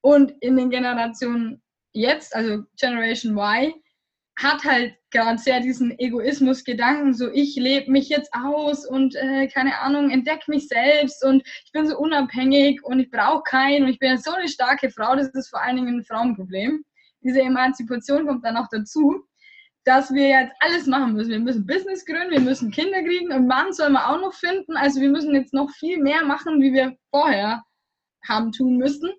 Und 0.00 0.32
in 0.40 0.56
den 0.56 0.70
Generationen 0.70 1.60
jetzt, 1.92 2.34
also 2.34 2.62
Generation 2.78 3.36
Y, 3.36 3.74
hat 4.38 4.64
halt 4.64 4.94
gerade 5.10 5.38
sehr 5.38 5.60
diesen 5.60 5.98
Egoismus-Gedanken, 5.98 7.12
so 7.12 7.28
ich 7.32 7.56
lebe 7.56 7.90
mich 7.90 8.08
jetzt 8.08 8.30
aus 8.32 8.86
und 8.86 9.16
äh, 9.16 9.48
keine 9.48 9.78
Ahnung, 9.80 10.10
entdecke 10.10 10.50
mich 10.50 10.68
selbst 10.68 11.24
und 11.24 11.42
ich 11.64 11.72
bin 11.72 11.88
so 11.88 11.98
unabhängig 11.98 12.82
und 12.84 13.00
ich 13.00 13.10
brauche 13.10 13.42
keinen 13.42 13.84
und 13.84 13.90
ich 13.90 13.98
bin 13.98 14.16
so 14.16 14.30
eine 14.30 14.48
starke 14.48 14.90
Frau, 14.90 15.16
das 15.16 15.28
ist 15.34 15.50
vor 15.50 15.60
allen 15.60 15.76
Dingen 15.76 15.98
ein 15.98 16.04
Frauenproblem. 16.04 16.84
Diese 17.22 17.40
Emanzipation 17.40 18.26
kommt 18.26 18.44
dann 18.44 18.56
auch 18.56 18.68
dazu, 18.70 19.24
dass 19.84 20.12
wir 20.12 20.28
jetzt 20.28 20.52
alles 20.60 20.86
machen 20.86 21.14
müssen. 21.14 21.30
Wir 21.30 21.40
müssen 21.40 21.66
Business 21.66 22.04
gründen, 22.04 22.30
wir 22.30 22.40
müssen 22.40 22.70
Kinder 22.70 23.02
kriegen 23.02 23.32
und 23.32 23.48
Mann 23.48 23.72
soll 23.72 23.90
man 23.90 24.02
auch 24.04 24.20
noch 24.20 24.34
finden. 24.34 24.76
Also 24.76 25.00
wir 25.00 25.10
müssen 25.10 25.34
jetzt 25.34 25.52
noch 25.52 25.70
viel 25.70 25.98
mehr 26.00 26.24
machen, 26.24 26.60
wie 26.60 26.72
wir 26.72 26.96
vorher 27.10 27.64
haben 28.28 28.52
tun 28.52 28.76
müssen. 28.76 29.10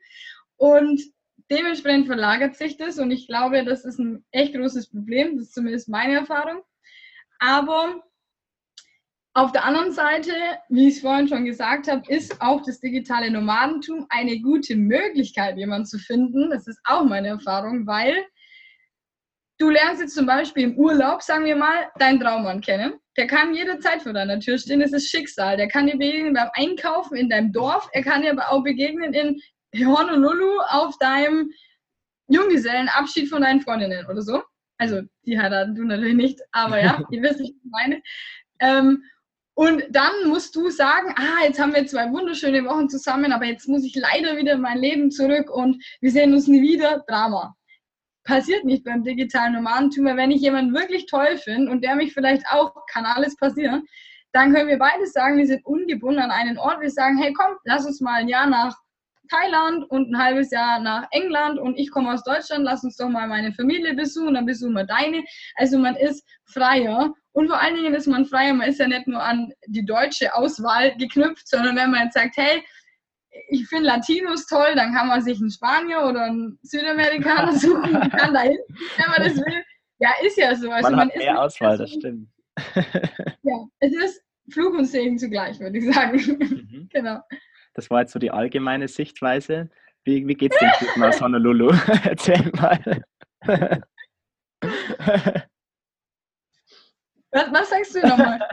Und 0.55 1.01
dementsprechend 1.49 2.07
verlagert 2.07 2.55
sich 2.55 2.77
das 2.77 2.99
und 2.99 3.11
ich 3.11 3.27
glaube, 3.27 3.63
das 3.65 3.85
ist 3.85 3.99
ein 3.99 4.23
echt 4.31 4.53
großes 4.53 4.89
Problem. 4.89 5.37
Das 5.37 5.47
ist 5.47 5.53
zumindest 5.53 5.89
meine 5.89 6.15
Erfahrung. 6.15 6.61
Aber 7.39 8.03
auf 9.33 9.51
der 9.51 9.63
anderen 9.63 9.91
Seite, 9.91 10.31
wie 10.69 10.87
ich 10.87 10.95
es 10.95 11.01
vorhin 11.01 11.27
schon 11.27 11.45
gesagt 11.45 11.87
habe, 11.87 12.03
ist 12.11 12.41
auch 12.41 12.61
das 12.61 12.79
digitale 12.79 13.31
Nomadentum 13.31 14.05
eine 14.09 14.39
gute 14.41 14.75
Möglichkeit, 14.75 15.57
jemanden 15.57 15.85
zu 15.85 15.97
finden. 15.97 16.49
Das 16.49 16.67
ist 16.67 16.79
auch 16.83 17.05
meine 17.05 17.29
Erfahrung, 17.29 17.87
weil 17.87 18.25
du 19.59 19.69
lernst 19.69 20.01
jetzt 20.01 20.15
zum 20.15 20.25
Beispiel 20.25 20.63
im 20.63 20.77
Urlaub, 20.77 21.21
sagen 21.21 21.45
wir 21.45 21.55
mal, 21.55 21.89
deinen 21.99 22.19
Traummann 22.19 22.61
kennen. 22.61 22.93
Der 23.17 23.27
kann 23.27 23.53
jederzeit 23.53 24.01
vor 24.01 24.13
deiner 24.13 24.39
Tür 24.39 24.57
stehen. 24.57 24.79
Das 24.79 24.93
ist 24.93 25.09
Schicksal. 25.09 25.57
Der 25.57 25.67
kann 25.67 25.87
dir 25.87 25.97
begegnen 25.97 26.33
beim 26.33 26.49
Einkaufen 26.53 27.15
in 27.15 27.29
deinem 27.29 27.51
Dorf. 27.51 27.87
Er 27.93 28.03
kann 28.03 28.21
dir 28.21 28.31
aber 28.31 28.51
auch 28.51 28.63
begegnen 28.63 29.13
in 29.13 29.41
Honolulu 29.75 30.59
auf 30.69 30.97
deinem 30.97 31.51
Junggesellenabschied 32.27 33.29
von 33.29 33.41
deinen 33.41 33.61
Freundinnen 33.61 34.05
oder 34.07 34.21
so. 34.21 34.43
Also, 34.77 35.01
die 35.25 35.39
heiraten 35.39 35.75
du 35.75 35.83
natürlich 35.83 36.15
nicht, 36.15 36.39
aber 36.51 36.79
ja, 36.79 37.03
ihr 37.11 37.21
wisst, 37.21 37.39
was 37.39 37.49
ich 37.49 37.55
meine. 37.63 38.01
Ähm, 38.59 39.03
und 39.55 39.83
dann 39.89 40.11
musst 40.27 40.55
du 40.55 40.69
sagen, 40.69 41.13
ah, 41.17 41.43
jetzt 41.43 41.59
haben 41.59 41.75
wir 41.75 41.85
zwei 41.85 42.09
wunderschöne 42.09 42.63
Wochen 42.63 42.87
zusammen, 42.87 43.33
aber 43.33 43.43
jetzt 43.43 43.67
muss 43.67 43.83
ich 43.83 43.93
leider 43.93 44.37
wieder 44.37 44.53
in 44.53 44.61
mein 44.61 44.77
Leben 44.77 45.11
zurück 45.11 45.49
und 45.51 45.83
wir 45.99 46.11
sehen 46.11 46.33
uns 46.33 46.47
nie 46.47 46.61
wieder. 46.61 47.03
Drama. 47.09 47.55
Passiert 48.23 48.63
nicht 48.63 48.85
beim 48.85 49.03
digitalen 49.03 49.53
Nomadentum, 49.53 50.05
weil 50.05 50.15
wenn 50.15 50.31
ich 50.31 50.41
jemanden 50.41 50.73
wirklich 50.73 51.07
toll 51.07 51.37
finde 51.37 51.71
und 51.71 51.83
der 51.83 51.95
mich 51.95 52.13
vielleicht 52.13 52.43
auch, 52.49 52.73
kann 52.89 53.05
alles 53.05 53.35
passieren, 53.35 53.85
dann 54.31 54.53
können 54.53 54.69
wir 54.69 54.77
beide 54.77 55.05
sagen, 55.07 55.37
wir 55.37 55.47
sind 55.47 55.65
ungebunden 55.65 56.21
an 56.21 56.31
einen 56.31 56.57
Ort. 56.57 56.79
Wir 56.79 56.91
sagen, 56.91 57.17
hey, 57.17 57.33
komm, 57.33 57.57
lass 57.65 57.85
uns 57.85 57.99
mal 57.99 58.13
ein 58.13 58.29
Jahr 58.29 58.47
nach 58.47 58.77
Thailand 59.29 59.89
und 59.89 60.11
ein 60.11 60.17
halbes 60.17 60.51
Jahr 60.51 60.79
nach 60.79 61.07
England 61.11 61.59
und 61.59 61.77
ich 61.77 61.91
komme 61.91 62.13
aus 62.13 62.23
Deutschland, 62.23 62.63
lass 62.63 62.83
uns 62.83 62.97
doch 62.97 63.09
mal 63.09 63.27
meine 63.27 63.53
Familie 63.53 63.93
besuchen, 63.93 64.33
dann 64.33 64.45
besuchen 64.45 64.73
wir 64.73 64.85
deine. 64.85 65.23
Also 65.55 65.77
man 65.77 65.95
ist 65.95 66.25
freier 66.45 67.13
und 67.31 67.47
vor 67.47 67.61
allen 67.61 67.75
Dingen 67.75 67.93
ist 67.93 68.07
man 68.07 68.25
freier, 68.25 68.53
man 68.53 68.69
ist 68.69 68.79
ja 68.79 68.87
nicht 68.87 69.07
nur 69.07 69.21
an 69.21 69.51
die 69.67 69.85
deutsche 69.85 70.33
Auswahl 70.35 70.95
geknüpft, 70.97 71.47
sondern 71.47 71.75
wenn 71.75 71.91
man 71.91 72.05
jetzt 72.05 72.15
sagt, 72.15 72.37
hey, 72.37 72.63
ich 73.49 73.67
finde 73.67 73.85
Latinos 73.85 74.47
toll, 74.47 74.73
dann 74.75 74.93
kann 74.93 75.07
man 75.07 75.21
sich 75.21 75.39
einen 75.39 75.51
Spanier 75.51 76.05
oder 76.05 76.23
einen 76.23 76.59
Südamerikaner 76.63 77.53
suchen, 77.57 77.93
man 77.93 78.09
kann 78.09 78.33
da 78.33 78.41
hin, 78.41 78.57
wenn 78.97 79.09
man 79.09 79.23
das 79.23 79.37
will. 79.37 79.63
Ja, 79.99 80.09
ist 80.23 80.37
ja 80.37 80.55
so. 80.55 80.71
Also 80.71 80.89
man, 80.89 80.97
man 80.97 81.09
hat 81.09 81.17
mehr 81.17 81.41
Auswahl, 81.41 81.77
das 81.77 81.91
stimmt. 81.91 82.29
ja, 83.43 83.65
es 83.79 83.93
ist 83.93 84.21
Fluch 84.51 84.73
und 84.73 84.85
Segen 84.85 85.17
zugleich, 85.17 85.59
würde 85.59 85.77
ich 85.77 85.93
sagen. 85.93 86.17
Mhm. 86.17 86.89
genau. 86.93 87.19
Das 87.79 87.89
war 87.89 88.01
jetzt 88.01 88.11
so 88.11 88.19
die 88.19 88.29
allgemeine 88.31 88.89
Sichtweise. 88.89 89.69
Wie, 90.03 90.27
wie 90.27 90.33
es 90.33 90.57
dem 90.57 90.71
Typen 90.79 91.01
aus 91.01 91.21
Honolulu? 91.21 91.71
Erzähl 92.03 92.51
mal. 92.57 93.03
was, 97.31 97.51
was 97.53 97.69
sagst 97.69 97.95
du 97.95 98.05
nochmal? 98.05 98.45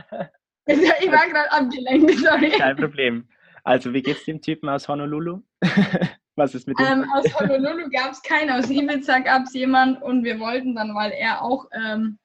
Ich 0.67 1.11
war 1.11 1.29
gerade 1.29 1.51
abgelenkt, 1.51 2.19
sorry. 2.19 2.51
Kein 2.51 2.77
Problem. 2.77 3.29
Also, 3.65 3.93
wie 3.93 4.03
geht 4.03 4.19
es 4.19 4.25
dem 4.25 4.41
Typen 4.41 4.69
aus 4.69 4.87
Honolulu? 4.87 5.43
Was 6.37 6.55
ist 6.55 6.69
mit 6.69 6.79
dem? 6.79 6.87
Ähm, 6.87 7.11
aus 7.13 7.25
Honolulu 7.41 7.89
gab 7.91 8.13
es 8.13 8.23
keinen, 8.23 8.51
aus 8.51 8.71
Ibiza 8.71 9.21
gab 9.21 9.45
es 9.45 9.55
jemanden 9.55 10.03
und 10.03 10.23
wir 10.23 10.39
wollten 10.39 10.75
dann, 10.77 10.95
weil 10.95 11.11
er 11.13 11.43
auch 11.43 11.67
ähm, 11.73 12.19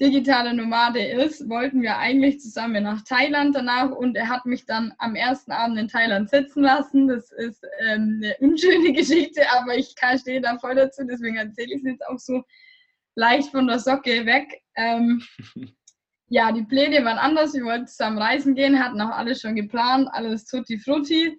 digitale 0.00 0.54
Nomade 0.54 1.04
ist, 1.04 1.48
wollten 1.48 1.82
wir 1.82 1.98
eigentlich 1.98 2.40
zusammen 2.40 2.84
nach 2.84 3.02
Thailand 3.02 3.56
danach 3.56 3.90
und 3.90 4.16
er 4.16 4.28
hat 4.28 4.46
mich 4.46 4.64
dann 4.64 4.94
am 4.98 5.16
ersten 5.16 5.50
Abend 5.50 5.78
in 5.78 5.88
Thailand 5.88 6.30
sitzen 6.30 6.62
lassen. 6.62 7.08
Das 7.08 7.32
ist 7.32 7.64
ähm, 7.80 8.22
eine 8.22 8.36
unschöne 8.38 8.92
Geschichte, 8.94 9.42
aber 9.52 9.76
ich 9.76 9.94
stehe 10.20 10.40
da 10.40 10.58
voll 10.58 10.76
dazu, 10.76 11.02
deswegen 11.04 11.36
erzähle 11.36 11.74
ich 11.74 11.80
es 11.82 11.84
jetzt 11.84 12.06
auch 12.06 12.18
so 12.18 12.44
leicht 13.16 13.50
von 13.50 13.66
der 13.66 13.80
Socke 13.80 14.24
weg. 14.24 14.62
Ähm, 14.76 15.22
ja, 16.28 16.52
die 16.52 16.64
Pläne 16.64 17.04
waren 17.04 17.18
anders. 17.18 17.54
Wir 17.54 17.64
wollten 17.64 17.88
zusammen 17.88 18.18
reisen 18.18 18.54
gehen, 18.54 18.82
hatten 18.82 19.00
auch 19.00 19.16
alles 19.16 19.40
schon 19.40 19.56
geplant, 19.56 20.08
alles 20.12 20.46
tutti 20.46 20.78
frutti. 20.78 21.36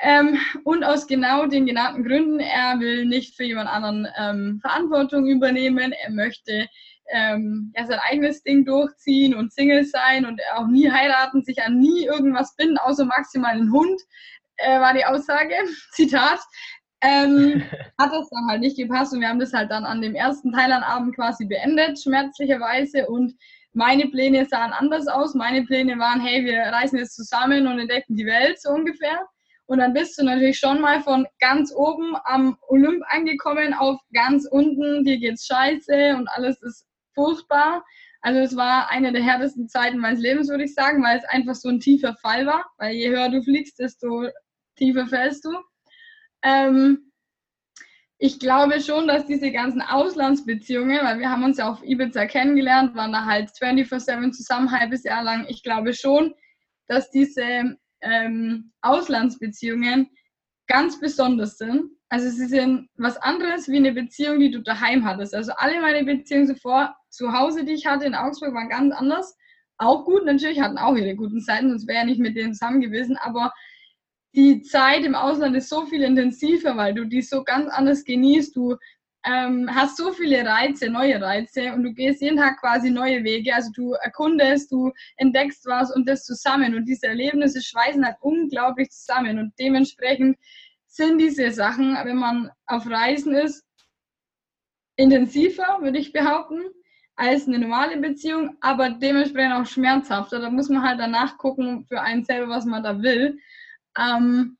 Ähm, 0.00 0.38
und 0.64 0.82
aus 0.82 1.06
genau 1.06 1.46
den 1.46 1.66
genannten 1.66 2.04
Gründen, 2.04 2.40
er 2.40 2.80
will 2.80 3.04
nicht 3.04 3.36
für 3.36 3.44
jemand 3.44 3.68
anderen 3.68 4.08
ähm, 4.18 4.58
Verantwortung 4.60 5.26
übernehmen. 5.26 5.92
Er 5.92 6.10
möchte 6.10 6.66
ähm, 7.12 7.72
ja, 7.76 7.86
sein 7.86 8.00
eigenes 8.10 8.42
Ding 8.42 8.64
durchziehen 8.64 9.34
und 9.34 9.52
Single 9.52 9.84
sein 9.84 10.26
und 10.26 10.40
auch 10.54 10.66
nie 10.66 10.90
heiraten, 10.90 11.42
sich 11.42 11.62
an 11.62 11.78
nie 11.78 12.06
irgendwas 12.06 12.56
binden, 12.56 12.78
außer 12.78 13.04
maximal 13.04 13.52
einen 13.52 13.70
Hund, 13.70 14.00
äh, 14.56 14.80
war 14.80 14.94
die 14.94 15.04
Aussage. 15.04 15.54
Zitat. 15.92 16.40
Ähm, 17.02 17.62
hat 17.98 18.12
das 18.12 18.28
dann 18.30 18.48
halt 18.48 18.60
nicht 18.60 18.76
gepasst 18.76 19.12
und 19.12 19.20
wir 19.20 19.28
haben 19.28 19.40
das 19.40 19.52
halt 19.52 19.70
dann 19.70 19.84
an 19.84 20.00
dem 20.00 20.14
ersten 20.14 20.52
Thailand-Abend 20.52 21.14
quasi 21.14 21.44
beendet, 21.44 22.00
schmerzlicherweise. 22.00 23.06
Und 23.08 23.34
meine 23.74 24.06
Pläne 24.08 24.46
sahen 24.46 24.72
anders 24.72 25.06
aus. 25.08 25.34
Meine 25.34 25.64
Pläne 25.64 25.98
waren, 25.98 26.20
hey, 26.20 26.44
wir 26.44 26.60
reisen 26.60 26.98
jetzt 26.98 27.16
zusammen 27.16 27.66
und 27.66 27.78
entdecken 27.78 28.16
die 28.16 28.26
Welt, 28.26 28.60
so 28.60 28.70
ungefähr. 28.70 29.26
Und 29.66 29.78
dann 29.78 29.94
bist 29.94 30.18
du 30.18 30.24
natürlich 30.24 30.58
schon 30.58 30.80
mal 30.80 31.00
von 31.02 31.26
ganz 31.40 31.72
oben 31.74 32.14
am 32.24 32.58
Olymp 32.68 33.02
angekommen 33.08 33.74
auf 33.74 33.98
ganz 34.12 34.46
unten, 34.46 35.04
dir 35.04 35.18
geht's 35.18 35.46
scheiße 35.46 36.14
und 36.16 36.28
alles 36.28 36.60
ist 36.62 36.86
furchtbar. 37.14 37.84
Also 38.20 38.40
es 38.40 38.56
war 38.56 38.90
eine 38.90 39.12
der 39.12 39.22
härtesten 39.22 39.68
Zeiten 39.68 39.98
meines 39.98 40.20
Lebens, 40.20 40.48
würde 40.48 40.64
ich 40.64 40.74
sagen, 40.74 41.02
weil 41.02 41.18
es 41.18 41.24
einfach 41.24 41.54
so 41.54 41.68
ein 41.68 41.80
tiefer 41.80 42.14
Fall 42.16 42.46
war. 42.46 42.64
Weil 42.78 42.94
je 42.94 43.10
höher 43.10 43.28
du 43.28 43.42
fliegst, 43.42 43.78
desto 43.78 44.28
tiefer 44.76 45.06
fällst 45.06 45.44
du. 45.44 45.50
Ähm, 46.42 47.12
ich 48.18 48.38
glaube 48.38 48.80
schon, 48.80 49.08
dass 49.08 49.26
diese 49.26 49.50
ganzen 49.50 49.82
Auslandsbeziehungen, 49.82 51.00
weil 51.02 51.18
wir 51.18 51.28
haben 51.28 51.42
uns 51.42 51.58
ja 51.58 51.68
auf 51.68 51.82
Ibiza 51.82 52.26
kennengelernt, 52.26 52.94
waren 52.94 53.10
da 53.10 53.24
halt 53.24 53.50
24-7 53.50 54.30
zusammen, 54.30 54.70
halbes 54.70 55.02
Jahr 55.02 55.24
lang. 55.24 55.46
Ich 55.48 55.64
glaube 55.64 55.92
schon, 55.92 56.32
dass 56.86 57.10
diese 57.10 57.76
ähm, 58.00 58.72
Auslandsbeziehungen 58.80 60.08
ganz 60.68 61.00
besonders 61.00 61.58
sind. 61.58 61.90
Also 62.12 62.28
sie 62.28 62.44
sind 62.44 62.90
was 62.98 63.16
anderes 63.16 63.68
wie 63.68 63.78
eine 63.78 63.92
Beziehung, 63.92 64.38
die 64.38 64.50
du 64.50 64.60
daheim 64.60 65.06
hattest. 65.06 65.34
Also 65.34 65.52
alle 65.56 65.80
meine 65.80 66.04
Beziehungen 66.04 66.46
zuvor 66.46 66.94
zu 67.08 67.32
Hause, 67.32 67.64
die 67.64 67.72
ich 67.72 67.86
hatte 67.86 68.04
in 68.04 68.14
Augsburg, 68.14 68.52
waren 68.52 68.68
ganz 68.68 68.94
anders. 68.94 69.34
Auch 69.78 70.04
gut, 70.04 70.26
natürlich 70.26 70.60
hatten 70.60 70.76
auch 70.76 70.94
ihre 70.94 71.16
guten 71.16 71.40
Zeiten, 71.40 71.70
sonst 71.70 71.88
wäre 71.88 72.00
ich 72.00 72.10
nicht 72.10 72.20
mit 72.20 72.36
denen 72.36 72.52
zusammen 72.52 72.82
gewesen. 72.82 73.16
Aber 73.16 73.50
die 74.34 74.60
Zeit 74.60 75.06
im 75.06 75.14
Ausland 75.14 75.56
ist 75.56 75.70
so 75.70 75.86
viel 75.86 76.02
intensiver, 76.02 76.76
weil 76.76 76.92
du 76.92 77.06
die 77.06 77.22
so 77.22 77.44
ganz 77.44 77.70
anders 77.70 78.04
genießt. 78.04 78.54
Du 78.54 78.76
ähm, 79.24 79.70
hast 79.74 79.96
so 79.96 80.12
viele 80.12 80.44
Reize, 80.44 80.90
neue 80.90 81.18
Reize 81.18 81.72
und 81.72 81.82
du 81.82 81.94
gehst 81.94 82.20
jeden 82.20 82.36
Tag 82.36 82.60
quasi 82.60 82.90
neue 82.90 83.24
Wege. 83.24 83.54
Also 83.54 83.70
du 83.74 83.92
erkundest, 83.92 84.70
du 84.70 84.92
entdeckst 85.16 85.64
was 85.64 85.90
und 85.96 86.06
das 86.06 86.24
zusammen. 86.24 86.74
Und 86.74 86.84
diese 86.84 87.06
Erlebnisse 87.06 87.62
schweißen 87.62 88.04
halt 88.04 88.16
unglaublich 88.20 88.90
zusammen. 88.90 89.38
Und 89.38 89.54
dementsprechend 89.58 90.36
sind 90.94 91.18
diese 91.18 91.50
Sachen, 91.50 91.96
wenn 92.04 92.16
man 92.16 92.50
auf 92.66 92.86
Reisen 92.86 93.34
ist, 93.34 93.64
intensiver, 94.96 95.78
würde 95.80 95.98
ich 95.98 96.12
behaupten, 96.12 96.60
als 97.16 97.46
eine 97.46 97.58
normale 97.58 97.96
Beziehung, 97.98 98.56
aber 98.60 98.90
dementsprechend 98.90 99.54
auch 99.54 99.66
schmerzhafter. 99.66 100.40
Da 100.40 100.50
muss 100.50 100.68
man 100.68 100.82
halt 100.82 101.00
danach 101.00 101.38
gucken 101.38 101.86
für 101.86 102.00
einen 102.00 102.24
selber, 102.24 102.48
was 102.48 102.64
man 102.64 102.82
da 102.82 103.02
will. 103.02 103.38
Ähm, 103.98 104.58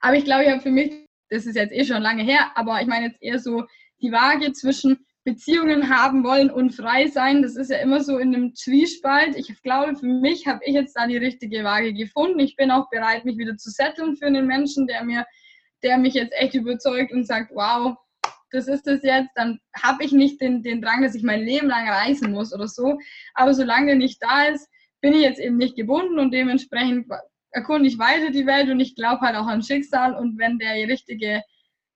aber 0.00 0.16
ich 0.16 0.24
glaube, 0.24 0.44
ich 0.44 0.50
habe 0.50 0.60
für 0.60 0.70
mich 0.70 1.10
das 1.30 1.46
ist 1.46 1.56
jetzt 1.56 1.72
eh 1.72 1.84
schon 1.84 2.02
lange 2.02 2.24
her, 2.24 2.50
aber 2.56 2.80
ich 2.80 2.86
meine 2.86 3.06
jetzt 3.06 3.22
eher 3.22 3.38
so 3.38 3.66
die 4.02 4.12
Waage 4.12 4.52
zwischen 4.52 5.06
Beziehungen 5.24 5.90
haben 5.90 6.24
wollen 6.24 6.50
und 6.50 6.74
frei 6.74 7.08
sein. 7.08 7.42
Das 7.42 7.56
ist 7.56 7.70
ja 7.70 7.78
immer 7.78 8.02
so 8.02 8.18
in 8.18 8.34
einem 8.34 8.54
Zwiespalt. 8.54 9.36
Ich 9.36 9.62
glaube, 9.62 9.94
für 9.96 10.06
mich 10.06 10.46
habe 10.46 10.60
ich 10.64 10.74
jetzt 10.74 10.94
da 10.94 11.06
die 11.06 11.18
richtige 11.18 11.62
Waage 11.62 11.92
gefunden. 11.92 12.40
Ich 12.40 12.56
bin 12.56 12.70
auch 12.70 12.88
bereit, 12.90 13.24
mich 13.24 13.36
wieder 13.36 13.56
zu 13.56 13.70
setteln 13.70 14.16
für 14.16 14.26
einen 14.26 14.46
Menschen, 14.46 14.86
der 14.86 15.04
mir, 15.04 15.26
der 15.82 15.98
mich 15.98 16.14
jetzt 16.14 16.32
echt 16.32 16.54
überzeugt 16.54 17.12
und 17.12 17.26
sagt, 17.26 17.50
wow, 17.54 17.96
das 18.50 18.66
ist 18.66 18.86
es 18.86 19.02
jetzt, 19.02 19.30
dann 19.36 19.60
habe 19.80 20.04
ich 20.04 20.12
nicht 20.12 20.40
den, 20.40 20.62
den 20.62 20.82
Drang, 20.82 21.02
dass 21.02 21.14
ich 21.14 21.22
mein 21.22 21.44
Leben 21.44 21.68
lang 21.68 21.88
reisen 21.88 22.32
muss 22.32 22.52
oder 22.52 22.66
so. 22.66 22.98
Aber 23.34 23.54
solange 23.54 23.86
der 23.86 23.96
nicht 23.96 24.22
da 24.22 24.44
ist, 24.44 24.68
bin 25.00 25.12
ich 25.12 25.22
jetzt 25.22 25.40
eben 25.40 25.56
nicht 25.56 25.76
gebunden 25.76 26.18
und 26.18 26.32
dementsprechend 26.32 27.06
erkunde 27.52 27.88
ich 27.88 27.98
weiter 27.98 28.30
die 28.30 28.46
Welt 28.46 28.68
und 28.68 28.80
ich 28.80 28.94
glaube 28.94 29.20
halt 29.20 29.36
auch 29.36 29.46
an 29.46 29.62
Schicksal 29.62 30.14
und 30.14 30.38
wenn 30.38 30.58
der 30.58 30.88
Richtige 30.88 31.42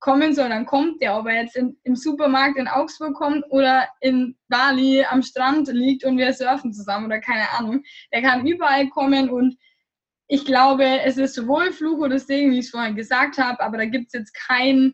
kommen 0.04 0.34
soll, 0.34 0.50
dann 0.50 0.66
kommt 0.66 1.00
der. 1.00 1.16
Ob 1.16 1.26
er 1.26 1.44
jetzt 1.44 1.56
in, 1.56 1.78
im 1.82 1.96
Supermarkt 1.96 2.58
in 2.58 2.68
Augsburg 2.68 3.14
kommt 3.14 3.42
oder 3.48 3.88
in 4.00 4.36
Bali 4.48 5.02
am 5.02 5.22
Strand 5.22 5.68
liegt 5.68 6.04
und 6.04 6.18
wir 6.18 6.30
surfen 6.34 6.74
zusammen 6.74 7.06
oder 7.06 7.20
keine 7.20 7.48
Ahnung. 7.58 7.82
Der 8.12 8.20
kann 8.20 8.46
überall 8.46 8.90
kommen 8.90 9.30
und 9.30 9.56
ich 10.26 10.44
glaube, 10.44 10.84
es 11.04 11.16
ist 11.16 11.34
sowohl 11.34 11.72
Fluch 11.72 12.00
oder 12.00 12.18
Segen, 12.18 12.52
wie 12.52 12.58
ich 12.58 12.66
es 12.66 12.70
vorhin 12.70 12.96
gesagt 12.96 13.38
habe, 13.38 13.60
aber 13.60 13.78
da 13.78 13.86
gibt 13.86 14.08
es 14.08 14.12
jetzt 14.12 14.34
kein 14.34 14.92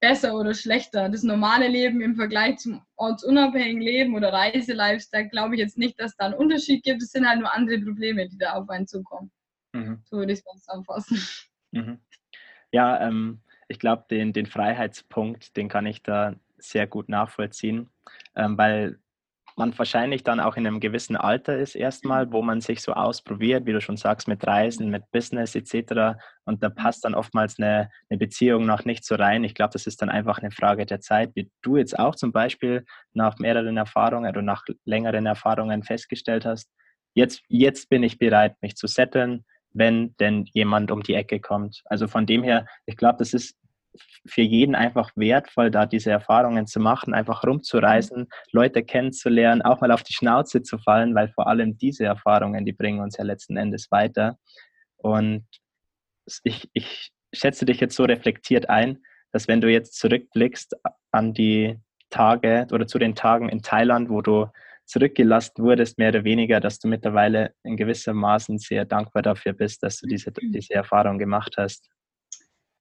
besser 0.00 0.34
oder 0.34 0.54
schlechter. 0.54 1.10
Das 1.10 1.22
normale 1.22 1.68
Leben 1.68 2.00
im 2.00 2.16
Vergleich 2.16 2.56
zum 2.60 2.80
ortsunabhängigen 2.96 3.82
Leben 3.82 4.14
oder 4.14 4.32
Reiselifestyle 4.32 5.28
glaube 5.28 5.54
ich 5.54 5.60
jetzt 5.60 5.76
nicht, 5.76 6.00
dass 6.00 6.16
da 6.16 6.24
einen 6.24 6.34
Unterschied 6.34 6.82
gibt. 6.82 7.02
Es 7.02 7.10
sind 7.10 7.28
halt 7.28 7.40
nur 7.40 7.52
andere 7.52 7.78
Probleme, 7.78 8.26
die 8.26 8.38
da 8.38 8.54
auf 8.54 8.70
einen 8.70 8.86
zukommen. 8.86 9.30
Mhm. 9.74 10.00
So 10.06 10.16
würde 10.16 10.32
ich 10.32 10.38
es 10.38 10.62
zusammenfassen. 10.62 11.20
Mhm. 11.72 11.98
Ja, 12.72 13.06
ähm, 13.06 13.42
ich 13.70 13.78
glaube, 13.78 14.04
den, 14.10 14.32
den 14.32 14.46
Freiheitspunkt, 14.46 15.56
den 15.56 15.68
kann 15.68 15.86
ich 15.86 16.02
da 16.02 16.34
sehr 16.58 16.88
gut 16.88 17.08
nachvollziehen, 17.08 17.88
ähm, 18.34 18.58
weil 18.58 18.98
man 19.56 19.76
wahrscheinlich 19.78 20.24
dann 20.24 20.40
auch 20.40 20.56
in 20.56 20.66
einem 20.66 20.80
gewissen 20.80 21.16
Alter 21.16 21.56
ist 21.56 21.76
erstmal, 21.76 22.32
wo 22.32 22.42
man 22.42 22.60
sich 22.60 22.80
so 22.82 22.94
ausprobiert, 22.94 23.66
wie 23.66 23.72
du 23.72 23.80
schon 23.80 23.96
sagst, 23.96 24.26
mit 24.26 24.44
Reisen, 24.44 24.90
mit 24.90 25.08
Business 25.12 25.54
etc. 25.54 26.18
Und 26.44 26.62
da 26.62 26.70
mhm. 26.70 26.74
passt 26.74 27.04
dann 27.04 27.14
oftmals 27.14 27.58
eine, 27.58 27.90
eine 28.08 28.18
Beziehung 28.18 28.66
noch 28.66 28.84
nicht 28.84 29.04
so 29.04 29.14
rein. 29.14 29.44
Ich 29.44 29.54
glaube, 29.54 29.72
das 29.72 29.86
ist 29.86 30.02
dann 30.02 30.08
einfach 30.08 30.38
eine 30.38 30.50
Frage 30.50 30.84
der 30.84 31.00
Zeit, 31.00 31.30
wie 31.34 31.48
du 31.62 31.76
jetzt 31.76 31.96
auch 31.96 32.16
zum 32.16 32.32
Beispiel 32.32 32.84
nach 33.12 33.38
mehreren 33.38 33.76
Erfahrungen 33.76 34.30
oder 34.30 34.42
nach 34.42 34.64
längeren 34.84 35.26
Erfahrungen 35.26 35.84
festgestellt 35.84 36.44
hast. 36.44 36.68
Jetzt, 37.14 37.42
jetzt 37.48 37.88
bin 37.88 38.02
ich 38.02 38.18
bereit, 38.18 38.56
mich 38.62 38.76
zu 38.76 38.88
setteln, 38.88 39.44
wenn 39.72 40.14
denn 40.18 40.44
jemand 40.52 40.90
um 40.90 41.02
die 41.02 41.14
Ecke 41.14 41.40
kommt. 41.40 41.82
Also 41.86 42.08
von 42.08 42.26
dem 42.26 42.42
her, 42.42 42.66
ich 42.86 42.96
glaube, 42.96 43.18
das 43.18 43.34
ist 43.34 43.56
für 44.26 44.42
jeden 44.42 44.74
einfach 44.74 45.10
wertvoll, 45.16 45.70
da 45.70 45.86
diese 45.86 46.10
Erfahrungen 46.10 46.66
zu 46.66 46.80
machen, 46.80 47.14
einfach 47.14 47.44
rumzureisen, 47.44 48.28
Leute 48.52 48.82
kennenzulernen, 48.82 49.62
auch 49.62 49.80
mal 49.80 49.90
auf 49.90 50.02
die 50.02 50.12
Schnauze 50.12 50.62
zu 50.62 50.78
fallen, 50.78 51.14
weil 51.14 51.28
vor 51.28 51.48
allem 51.48 51.76
diese 51.76 52.04
Erfahrungen, 52.04 52.64
die 52.64 52.72
bringen 52.72 53.00
uns 53.00 53.16
ja 53.16 53.24
letzten 53.24 53.56
Endes 53.56 53.90
weiter. 53.90 54.38
Und 54.96 55.46
ich, 56.44 56.70
ich 56.72 57.10
schätze 57.32 57.64
dich 57.64 57.80
jetzt 57.80 57.96
so 57.96 58.04
reflektiert 58.04 58.68
ein, 58.68 58.98
dass 59.32 59.48
wenn 59.48 59.60
du 59.60 59.70
jetzt 59.70 59.94
zurückblickst 59.98 60.76
an 61.12 61.34
die 61.34 61.78
Tage 62.10 62.66
oder 62.72 62.86
zu 62.86 62.98
den 62.98 63.14
Tagen 63.14 63.48
in 63.48 63.62
Thailand, 63.62 64.10
wo 64.10 64.20
du 64.20 64.46
zurückgelassen 64.90 65.62
wurdest, 65.62 65.98
mehr 65.98 66.10
oder 66.10 66.24
weniger, 66.24 66.60
dass 66.60 66.78
du 66.78 66.88
mittlerweile 66.88 67.54
in 67.62 67.76
gewissem 67.76 68.16
Maßen 68.16 68.58
sehr 68.58 68.84
dankbar 68.84 69.22
dafür 69.22 69.52
bist, 69.52 69.82
dass 69.82 69.98
du 69.98 70.06
diese, 70.06 70.30
mhm. 70.30 70.52
diese 70.52 70.74
Erfahrung 70.74 71.18
gemacht 71.18 71.54
hast. 71.56 71.88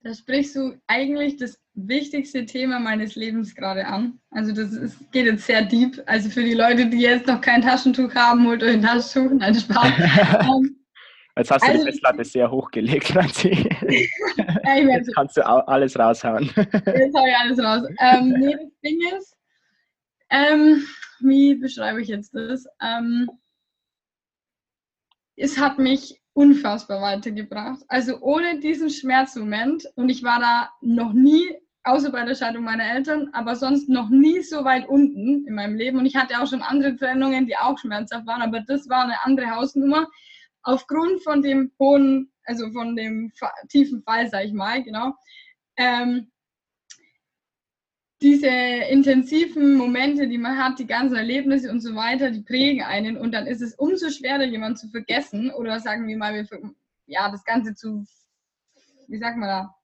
Da 0.01 0.13
sprichst 0.13 0.55
du 0.55 0.77
eigentlich 0.87 1.35
das 1.37 1.59
wichtigste 1.73 2.45
Thema 2.45 2.79
meines 2.79 3.15
Lebens 3.15 3.53
gerade 3.53 3.85
an. 3.85 4.19
Also 4.31 4.53
das 4.53 4.71
ist, 4.71 5.11
geht 5.11 5.25
jetzt 5.25 5.45
sehr 5.45 5.63
deep. 5.63 6.01
Also 6.05 6.29
für 6.29 6.43
die 6.43 6.53
Leute, 6.53 6.85
die 6.87 7.01
jetzt 7.01 7.27
noch 7.27 7.41
kein 7.41 7.61
Taschentuch 7.61 8.13
haben, 8.15 8.47
holt 8.47 8.63
euch 8.63 8.75
ein 8.75 8.81
Taschentuch. 8.81 9.37
Nein, 9.37 9.55
Spaß. 9.55 9.91
Ähm, 11.39 11.43
jetzt 11.43 11.51
hast 11.51 11.63
du 11.63 11.67
also, 11.67 11.83
die 11.85 11.91
Festplatte 11.91 12.25
sehr 12.25 12.51
hochgelegt, 12.51 13.09
ja, 13.13 14.75
jetzt 14.75 15.15
kannst 15.15 15.37
du 15.37 15.45
alles 15.45 15.97
raushauen. 15.97 16.45
Jetzt 16.45 17.15
habe 17.15 17.29
ich 17.29 17.35
alles 17.37 17.59
raus. 17.59 17.87
Ähm, 18.01 18.35
nee, 18.39 18.53
das 18.53 18.79
Ding 18.83 18.99
ist, 19.17 19.37
ähm, 20.29 20.85
wie 21.19 21.55
beschreibe 21.55 22.01
ich 22.01 22.07
jetzt 22.07 22.33
das? 22.33 22.65
Ähm, 22.81 23.29
es 25.35 25.57
hat 25.57 25.79
mich 25.79 26.21
unfassbar 26.33 27.01
weitergebracht. 27.01 27.83
Also 27.87 28.19
ohne 28.21 28.59
diesen 28.59 28.89
Schmerzmoment 28.89 29.85
und 29.95 30.09
ich 30.09 30.23
war 30.23 30.39
da 30.39 30.69
noch 30.81 31.13
nie, 31.13 31.55
außer 31.83 32.11
bei 32.11 32.23
der 32.23 32.35
Scheidung 32.35 32.63
meiner 32.63 32.85
Eltern, 32.85 33.29
aber 33.33 33.55
sonst 33.55 33.89
noch 33.89 34.09
nie 34.09 34.41
so 34.41 34.63
weit 34.63 34.87
unten 34.87 35.45
in 35.47 35.55
meinem 35.55 35.75
Leben 35.75 35.97
und 35.97 36.05
ich 36.05 36.15
hatte 36.15 36.39
auch 36.39 36.47
schon 36.47 36.61
andere 36.61 36.95
Trennungen, 36.95 37.45
die 37.45 37.57
auch 37.57 37.77
schmerzhaft 37.77 38.27
waren, 38.27 38.41
aber 38.41 38.61
das 38.61 38.87
war 38.89 39.03
eine 39.03 39.21
andere 39.23 39.49
Hausnummer. 39.55 40.07
Aufgrund 40.61 41.23
von 41.23 41.41
dem 41.41 41.71
hohen, 41.79 42.31
also 42.43 42.69
von 42.71 42.95
dem 42.95 43.31
tiefen 43.69 44.03
Fall, 44.03 44.29
sag 44.29 44.45
ich 44.45 44.53
mal, 44.53 44.83
genau, 44.83 45.13
ähm, 45.77 46.31
diese 48.21 48.47
intensiven 48.47 49.75
Momente, 49.75 50.27
die 50.27 50.37
man 50.37 50.57
hat, 50.57 50.77
die 50.79 50.87
ganzen 50.87 51.15
Erlebnisse 51.15 51.71
und 51.71 51.79
so 51.79 51.95
weiter, 51.95 52.31
die 52.31 52.41
prägen 52.41 52.83
einen 52.83 53.17
und 53.17 53.33
dann 53.33 53.47
ist 53.47 53.61
es 53.61 53.75
umso 53.75 54.09
schwerer, 54.09 54.43
jemanden 54.43 54.77
zu 54.77 54.89
vergessen 54.89 55.51
oder 55.51 55.79
sagen 55.79 56.07
wir 56.07 56.17
mal, 56.17 56.47
ja, 57.05 57.31
das 57.31 57.43
Ganze 57.45 57.75
zu, 57.75 58.05
wie 59.07 59.17
sagt 59.17 59.37
man 59.37 59.47
da, 59.47 59.75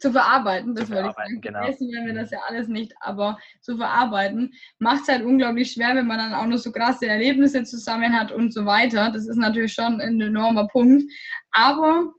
zu 0.00 0.12
verarbeiten, 0.12 0.76
das 0.76 0.88
würde 0.88 1.08
ich 1.08 1.14
sagen. 1.14 1.40
Genau. 1.40 1.58
Vergessen 1.58 1.90
werden 1.90 2.06
wir 2.06 2.14
das 2.14 2.30
ja 2.30 2.38
alles 2.48 2.68
nicht, 2.68 2.94
aber 3.00 3.38
zu 3.60 3.76
verarbeiten 3.76 4.52
macht 4.78 5.02
es 5.02 5.08
halt 5.08 5.24
unglaublich 5.24 5.72
schwer, 5.72 5.96
wenn 5.96 6.06
man 6.06 6.18
dann 6.18 6.34
auch 6.34 6.46
noch 6.46 6.58
so 6.58 6.70
krasse 6.70 7.06
Erlebnisse 7.06 7.64
zusammen 7.64 8.12
hat 8.12 8.30
und 8.30 8.54
so 8.54 8.64
weiter. 8.64 9.10
Das 9.10 9.26
ist 9.26 9.36
natürlich 9.36 9.72
schon 9.72 10.00
ein 10.00 10.20
enormer 10.20 10.68
Punkt. 10.68 11.10
Aber 11.50 12.14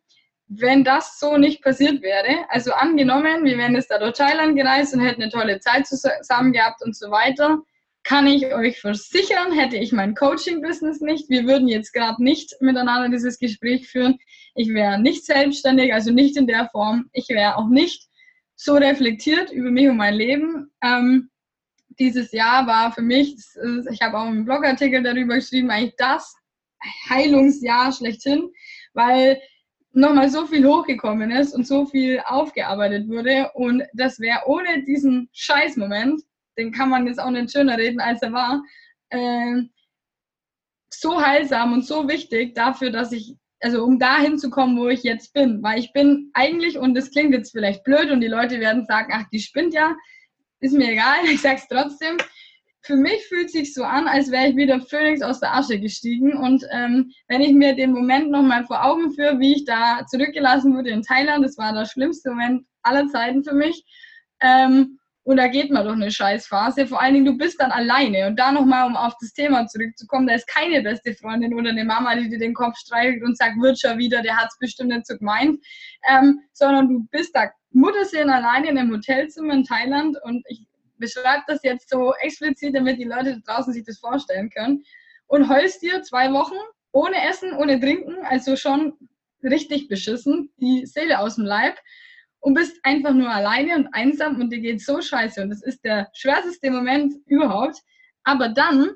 wenn 0.50 0.84
das 0.84 1.20
so 1.20 1.38
nicht 1.38 1.62
passiert 1.62 2.02
wäre, 2.02 2.46
also 2.50 2.74
angenommen, 2.74 3.46
wir 3.46 3.58
wären 3.58 3.76
jetzt 3.76 3.92
da 3.92 4.00
durch 4.00 4.14
Thailand 4.14 4.56
gereist 4.56 4.94
und 4.94 5.02
hätten 5.02 5.22
eine 5.22 5.32
tolle 5.32 5.60
Zeit 5.60 5.86
zusammen 5.86 6.52
gehabt 6.52 6.82
und 6.84 6.96
so 6.96 7.12
weiter, 7.12 7.62
kann 8.04 8.26
ich 8.26 8.54
euch 8.54 8.80
versichern, 8.80 9.52
hätte 9.52 9.78
ich 9.78 9.92
mein 9.92 10.16
Coaching-Business 10.16 11.02
nicht, 11.02 11.30
wir 11.30 11.46
würden 11.46 11.68
jetzt 11.68 11.94
gerade 11.94 12.24
nicht 12.24 12.56
miteinander 12.62 13.10
dieses 13.10 13.38
Gespräch 13.38 13.88
führen. 13.88 14.18
Ich 14.56 14.70
wäre 14.70 15.00
nicht 15.00 15.26
selbstständig, 15.26 15.94
also 15.94 16.12
nicht 16.12 16.36
in 16.36 16.48
der 16.48 16.68
Form. 16.70 17.10
Ich 17.14 17.30
wäre 17.30 17.58
auch 17.58 17.68
nicht 17.68 18.08
so 18.56 18.74
reflektiert 18.74 19.52
über 19.52 19.70
mich 19.70 19.88
und 19.88 19.98
mein 19.98 20.16
Leben. 20.16 20.72
Ähm, 20.82 21.30
dieses 22.00 22.32
Jahr 22.32 22.66
war 22.66 22.92
für 22.92 23.04
mich, 23.04 23.36
ich 23.92 24.02
habe 24.02 24.18
auch 24.18 24.26
einen 24.26 24.46
Blogartikel 24.46 25.04
darüber 25.04 25.36
geschrieben, 25.36 25.70
eigentlich 25.70 25.96
das 25.98 26.34
Heilungsjahr 27.10 27.92
schlechthin, 27.92 28.50
weil 28.94 29.40
nochmal 29.92 30.30
so 30.30 30.46
viel 30.46 30.66
hochgekommen 30.66 31.32
ist 31.32 31.54
und 31.54 31.66
so 31.66 31.86
viel 31.86 32.22
aufgearbeitet 32.26 33.08
wurde. 33.08 33.52
Und 33.54 33.84
das 33.94 34.20
wäre 34.20 34.42
ohne 34.46 34.84
diesen 34.84 35.30
Scheißmoment, 35.34 36.22
den 36.58 36.72
kann 36.72 36.90
man 36.90 37.08
jetzt 37.08 37.20
auch 37.20 37.32
nicht 37.32 37.52
schöner 37.52 37.78
reden, 37.78 38.00
als 38.00 38.22
er 38.22 38.34
war, 38.34 38.64
äh, 39.10 39.62
so 40.92 41.22
heilsam 41.22 41.74
und 41.74 41.86
so 41.86 42.08
wichtig 42.08 42.56
dafür, 42.56 42.92
dass 42.92 43.12
ich, 43.12 43.36
also 43.62 43.84
um 43.84 44.00
dahin 44.00 44.38
zu 44.38 44.50
kommen, 44.50 44.78
wo 44.78 44.90
ich 44.90 45.04
jetzt 45.04 45.34
bin. 45.34 45.62
Weil 45.64 45.80
ich 45.80 45.94
bin 45.94 46.32
eigentlich, 46.34 46.78
und 46.78 46.96
das 46.96 47.12
klingt 47.12 47.34
jetzt 47.34 47.52
vielleicht 47.52 47.84
blöd 47.84 48.12
und 48.12 48.22
die 48.22 48.28
Leute 48.28 48.60
werden 48.60 48.86
sagen, 48.86 49.12
ach, 49.14 49.26
die 49.32 49.40
spinnt 49.40 49.74
ja, 49.74 49.96
ist 50.60 50.74
mir 50.74 50.92
egal, 50.92 51.24
ich 51.26 51.42
sag's 51.42 51.68
trotzdem 51.68 52.18
für 52.82 52.96
mich 52.96 53.26
fühlt 53.28 53.52
sich 53.52 53.74
so 53.74 53.84
an, 53.84 54.08
als 54.08 54.32
wäre 54.32 54.48
ich 54.48 54.56
wieder 54.56 54.80
Phönix 54.80 55.22
aus 55.22 55.40
der 55.40 55.54
Asche 55.54 55.80
gestiegen. 55.80 56.38
Und 56.38 56.66
ähm, 56.72 57.12
wenn 57.28 57.42
ich 57.42 57.54
mir 57.54 57.76
den 57.76 57.92
Moment 57.92 58.32
nochmal 58.32 58.66
vor 58.66 58.84
Augen 58.84 59.12
führe, 59.12 59.40
wie 59.40 59.56
ich 59.56 59.66
da 59.66 60.06
zurückgelassen 60.08 60.76
wurde 60.76 60.90
in 60.90 61.04
Thailand, 61.04 61.46
das 61.46 61.58
war 61.58 61.74
der 61.74 61.86
schlimmste 61.86 62.30
Moment 62.30 62.66
aller 62.84 63.08
Zeiten 63.08 63.44
für 63.44 63.54
mich. 63.54 63.84
Ähm, 64.42 65.00
und 65.24 65.38
da 65.38 65.48
geht 65.48 65.70
man 65.70 65.86
doch 65.86 65.94
eine 65.94 66.10
Scheißphase. 66.10 66.88
Vor 66.88 67.02
allen 67.02 67.14
Dingen, 67.14 67.26
du 67.26 67.38
bist 67.38 67.62
dann 67.62 67.72
alleine. 67.72 68.28
Und 68.28 68.40
da 68.40 68.52
nochmal, 68.52 68.88
um 68.88 68.96
auf 68.96 69.14
das 69.22 69.34
Thema 69.34 69.68
zurückzukommen, 69.68 70.26
da 70.26 70.34
ist 70.34 70.48
keine 70.48 70.82
beste 70.82 71.14
Freundin 71.14 71.54
oder 71.54 71.70
eine 71.70 71.84
Mama, 71.84 72.16
die 72.16 72.30
dir 72.30 72.40
den 72.40 72.56
Kopf 72.56 72.78
streichelt 72.78 73.22
und 73.24 73.38
sagt, 73.38 73.62
wird 73.62 73.80
schon 73.80 74.00
wieder, 74.00 74.24
der 74.24 74.38
hat 74.38 74.48
es 74.50 74.58
bestimmt 74.58 74.90
nicht 74.90 75.06
so 75.06 75.18
gemeint. 75.18 75.64
Ähm, 76.10 76.40
sondern 76.54 76.90
du 76.90 77.08
bist 77.12 77.36
da 77.36 77.52
Mutterseelen 77.72 78.32
alleine 78.32 78.70
in 78.70 78.78
einem 78.80 78.92
Hotelzimmer 78.92 79.54
in 79.54 79.66
Thailand. 79.66 80.18
Und 80.24 80.44
ich 80.48 80.66
beschreibe 81.00 81.44
das 81.48 81.64
jetzt 81.64 81.90
so 81.90 82.14
explizit, 82.22 82.76
damit 82.76 83.00
die 83.00 83.06
Leute 83.06 83.42
draußen 83.46 83.74
sich 83.74 83.86
das 83.86 84.00
vorstellen 84.00 84.50
können. 84.50 84.84
Und 85.28 85.50
heulst 85.50 85.82
dir 85.82 86.02
zwei 86.04 86.32
Wochen 86.32 86.56
ohne 86.92 87.28
Essen, 87.28 87.54
ohne 87.54 87.80
Trinken, 87.80 88.16
also 88.26 88.56
schon 88.56 88.94
richtig 89.44 89.88
beschissen, 89.88 90.52
die 90.58 90.86
Seele 90.86 91.20
aus 91.20 91.36
dem 91.36 91.46
Leib 91.46 91.78
und 92.42 92.54
bist 92.54 92.78
einfach 92.84 93.14
nur 93.14 93.30
alleine 93.30 93.76
und 93.76 93.88
einsam 93.94 94.40
und 94.40 94.52
dir 94.52 94.60
geht 94.60 94.82
so 94.82 95.02
scheiße. 95.02 95.42
Und 95.42 95.50
das 95.50 95.62
ist 95.62 95.84
der 95.84 96.10
schwärzeste 96.14 96.72
Moment 96.72 97.14
überhaupt. 97.26 97.78
Aber 98.24 98.50
dann 98.50 98.90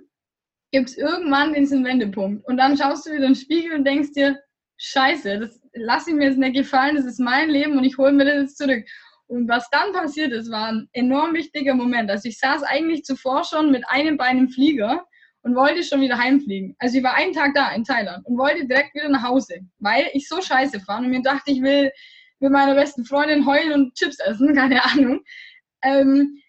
gibt 0.72 0.90
es 0.90 0.98
irgendwann 0.98 1.54
diesen 1.54 1.86
Wendepunkt. 1.86 2.46
Und 2.48 2.58
dann 2.58 2.78
schaust 2.78 3.06
du 3.06 3.12
wieder 3.12 3.26
in 3.26 3.34
den 3.34 3.36
Spiegel 3.36 3.78
und 3.78 3.86
denkst 3.86 4.14
dir, 4.14 4.40
scheiße, 4.78 5.40
das 5.40 5.62
lasse 5.74 6.10
ich 6.10 6.16
mir 6.16 6.28
jetzt 6.28 6.38
nicht 6.38 6.56
gefallen, 6.56 6.96
das 6.96 7.06
ist 7.06 7.20
mein 7.20 7.50
Leben 7.50 7.78
und 7.78 7.84
ich 7.84 7.98
hole 7.98 8.12
mir 8.12 8.26
das 8.26 8.36
jetzt 8.36 8.58
zurück. 8.58 8.86
Und 9.34 9.50
was 9.50 9.68
dann 9.72 9.94
passiert 9.94 10.32
ist, 10.32 10.52
war 10.52 10.68
ein 10.68 10.88
enorm 10.94 11.34
wichtiger 11.34 11.74
Moment. 11.74 12.12
Also 12.12 12.30
ich 12.30 12.38
saß 12.38 12.62
eigentlich 12.62 13.04
zuvor 13.04 13.44
schon 13.44 13.72
mit 13.72 13.84
einem 13.88 14.16
Bein 14.16 14.38
im 14.38 14.50
Flieger 14.50 15.08
und 15.42 15.56
wollte 15.56 15.82
schon 15.82 16.02
wieder 16.02 16.20
heimfliegen. 16.20 16.76
Also 16.78 17.00
ich 17.00 17.04
war 17.04 17.16
einen 17.16 17.34
Tag 17.34 17.56
da 17.56 17.72
in 17.72 17.84
Thailand 17.84 18.24
und 18.28 18.38
wollte 18.38 18.68
direkt 18.68 18.94
wieder 18.94 19.10
nach 19.10 19.24
Hause, 19.24 19.62
weil 19.80 20.08
ich 20.14 20.30
so 20.30 20.40
scheiße 20.40 20.82
fand 20.82 21.08
und 21.08 21.12
mir 21.12 21.24
dachte, 21.24 21.50
ich 21.52 21.64
will 21.64 21.92
mit 22.42 22.52
meiner 22.52 22.76
besten 22.76 23.06
Freundin 23.06 23.48
heulen 23.48 23.74
und 23.74 23.96
Chips 23.96 24.20
essen, 24.20 24.54
keine 24.56 24.86
Ahnung. 24.86 25.24
Ähm, 25.82 26.40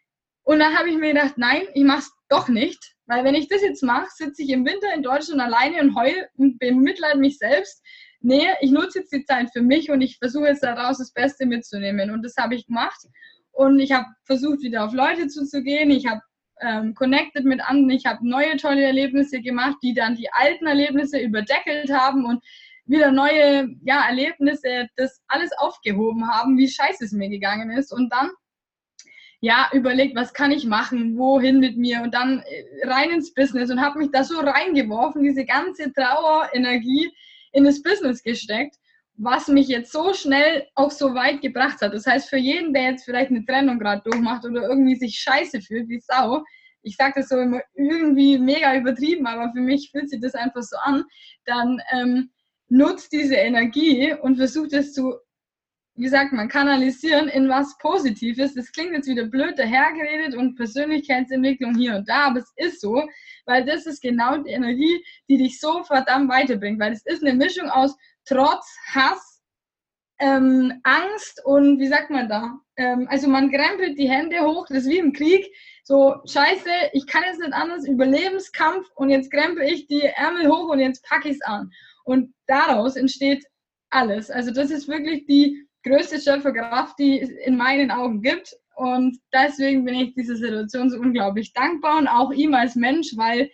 und 0.43 0.59
dann 0.59 0.79
habe 0.79 0.91
ich 0.91 0.99
mir 0.99 1.15
gedacht, 1.15 1.39
nein, 1.39 1.63
ich 1.73 1.85
mache 1.85 2.01
es 2.01 2.13
doch 2.29 2.49
nicht, 2.49 2.97
weil 3.07 3.25
wenn 3.25 3.35
ich 3.35 3.49
das 3.49 3.63
jetzt 3.63 3.83
mache, 3.83 4.09
sitze 4.11 4.43
ich 4.43 4.51
im 4.51 4.67
Winter 4.67 4.93
in 4.95 5.03
Deutschland 5.03 5.41
alleine 5.41 5.81
und 5.81 5.97
heule 5.97 6.29
und 6.37 6.59
bemitleide 6.59 7.19
mich 7.19 7.39
selbst 7.39 7.83
nee, 8.25 8.49
ich 8.61 8.71
nutze 8.71 9.01
jetzt 9.01 9.13
die 9.13 9.25
Zeit 9.25 9.51
für 9.53 9.63
mich 9.63 9.91
und 9.91 10.01
ich 10.01 10.19
versuche 10.19 10.47
jetzt 10.47 10.65
daraus 10.65 10.99
das 10.99 11.13
Beste 11.13 11.47
mitzunehmen. 11.47 12.11
Und 12.11 12.23
das 12.25 12.37
habe 12.37 12.55
ich 12.55 12.67
gemacht. 12.67 13.07
Und 13.53 13.79
ich 13.79 13.93
habe 13.93 14.07
versucht, 14.25 14.63
wieder 14.63 14.85
auf 14.85 14.93
Leute 14.93 15.29
zuzugehen. 15.29 15.91
Ich 15.91 16.07
habe 16.07 16.21
ähm, 16.61 16.95
connected 16.95 17.45
mit 17.45 17.61
anderen. 17.61 17.91
Ich 17.91 18.07
habe 18.07 18.29
neue 18.29 18.57
tolle 18.57 18.83
Erlebnisse 18.83 19.41
gemacht, 19.41 19.77
die 19.83 19.95
dann 19.95 20.17
die 20.17 20.33
alten 20.33 20.67
Erlebnisse 20.67 21.19
überdeckelt 21.19 21.93
haben 21.93 22.25
und 22.25 22.43
wieder 22.87 23.13
neue 23.13 23.69
ja, 23.85 24.07
Erlebnisse, 24.09 24.89
das 24.97 25.23
alles 25.29 25.51
aufgehoben 25.59 26.29
haben, 26.29 26.59
wie 26.59 26.69
scheiße 26.69 27.05
es 27.05 27.13
mir 27.13 27.29
gegangen 27.29 27.71
ist. 27.71 27.93
Und 27.93 28.13
dann 28.13 28.31
ja, 29.41 29.69
überlegt, 29.75 30.17
was 30.17 30.33
kann 30.33 30.51
ich 30.51 30.65
machen, 30.65 31.19
wohin 31.19 31.61
mit 31.61 31.77
mir 31.77 32.01
und 32.01 32.15
dann 32.15 32.41
äh, 32.41 32.89
rein 32.89 33.11
ins 33.11 33.35
Business 33.35 33.71
und 33.71 33.83
habe 33.83 33.99
mich 33.99 34.11
da 34.11 34.25
so 34.25 34.41
reingeworfen, 34.41 35.23
diese 35.23 35.45
ganze 35.45 35.93
Trauerenergie, 35.93 37.11
in 37.55 37.65
das 37.65 37.83
Business 37.83 38.23
gesteckt, 38.23 38.77
was 39.17 39.49
mich 39.49 39.69
jetzt 39.69 39.93
so 39.93 40.13
schnell 40.13 40.67
auch 40.75 40.91
so 40.91 41.15
weit 41.15 41.41
gebracht 41.41 41.81
hat. 41.81 41.95
Das 41.95 42.07
heißt, 42.07 42.29
für 42.29 42.37
jeden, 42.37 42.75
der 42.75 42.91
jetzt 42.91 43.05
vielleicht 43.05 43.31
eine 43.31 43.45
Trennung 43.45 43.79
gerade 43.79 44.03
durchmacht 44.03 44.45
oder 44.45 44.69
irgendwie 44.69 44.97
sich 44.97 45.19
scheiße 45.19 45.61
fühlt 45.61 45.89
wie 45.89 46.01
Sau, 46.01 46.43
ich 46.83 46.97
sage 46.97 47.15
das 47.17 47.29
so 47.29 47.39
immer 47.39 47.63
irgendwie 47.75 48.39
mega 48.39 48.77
übertrieben, 48.77 49.27
aber 49.27 49.53
für 49.53 49.61
mich 49.61 49.91
fühlt 49.91 50.11
sich 50.11 50.21
das 50.21 50.35
einfach 50.35 50.63
so 50.63 50.77
an, 50.83 51.05
dann 51.47 51.81
ähm, 51.93 52.31
nutzt 52.69 53.13
diese 53.13 53.37
Energie 53.37 54.13
und 54.21 54.37
versucht 54.37 54.73
es 54.73 54.93
zu, 54.93 55.15
wie 55.97 56.09
sagt 56.09 56.33
man, 56.33 56.49
kanalisieren 56.49 57.29
in 57.29 57.49
was 57.49 57.77
Positives. 57.79 58.55
Das 58.55 58.73
klingt 58.73 58.93
jetzt 58.93 59.09
wieder 59.09 59.27
blöd 59.27 59.59
dahergeredet 59.59 60.35
und 60.35 60.57
Persönlichkeitsentwicklung 60.57 61.77
hier 61.77 61.97
und 61.97 62.09
da, 62.09 62.27
aber 62.27 62.41
es 62.41 62.53
ist 62.57 62.81
so, 62.81 63.09
weil 63.47 63.65
das 63.65 63.87
ist 63.87 64.03
genau 64.03 64.39
die 64.39 64.51
Energie, 64.51 65.05
die 65.29 65.39
dich 65.39 65.61
so 65.61 65.85
verdammt 65.85 66.31
weiterbringt, 66.31 66.81
weil 66.81 66.93
es 66.93 67.07
ist 67.07 67.23
eine 67.23 67.35
Mischung 67.35 67.69
aus 67.69 67.97
Trotz, 68.27 68.75
Hass, 68.93 69.43
ähm, 70.19 70.81
Angst 70.83 71.45
und 71.45 71.79
wie 71.79 71.89
sagt 71.89 72.11
man 72.11 72.29
da? 72.29 72.59
Ähm, 72.77 73.07
also 73.11 73.29
man 73.29 73.51
krempelt 73.51 73.99
die 73.99 74.09
Hände 74.09 74.41
hoch, 74.41 74.67
das 74.69 74.79
ist 74.79 74.89
wie 74.89 74.99
im 74.99 75.13
Krieg. 75.13 75.47
So, 75.85 76.17
scheiße, 76.27 76.71
ich 76.93 77.07
kann 77.07 77.23
jetzt 77.25 77.41
nicht 77.41 77.53
anders, 77.53 77.87
Überlebenskampf 77.87 78.89
und 78.95 79.11
jetzt 79.11 79.31
krempel 79.31 79.65
ich 79.65 79.87
die 79.87 80.03
Ärmel 80.03 80.49
hoch 80.49 80.71
und 80.71 80.81
jetzt 80.81 81.05
packe 81.05 81.29
ich 81.29 81.37
es 81.37 81.43
an. 81.43 81.71
Und 82.05 82.35
daraus 82.47 82.97
entsteht 82.97 83.45
alles. 83.91 84.31
Also 84.31 84.51
das 84.51 84.71
ist 84.71 84.89
wirklich 84.89 85.27
die 85.27 85.69
größte 85.85 86.21
Schöpferkraft, 86.21 86.99
die 86.99 87.21
es 87.21 87.31
in 87.31 87.57
meinen 87.57 87.91
Augen 87.91 88.23
gibt. 88.23 88.55
Und 88.77 89.19
deswegen 89.33 89.85
bin 89.85 89.95
ich 89.95 90.15
dieser 90.15 90.37
Situation 90.37 90.91
so 90.91 90.99
unglaublich 90.99 91.53
dankbar 91.53 91.99
und 91.99 92.09
auch 92.09 92.33
ihm 92.33 92.55
als 92.55 92.75
Mensch, 92.75 93.13
weil 93.17 93.51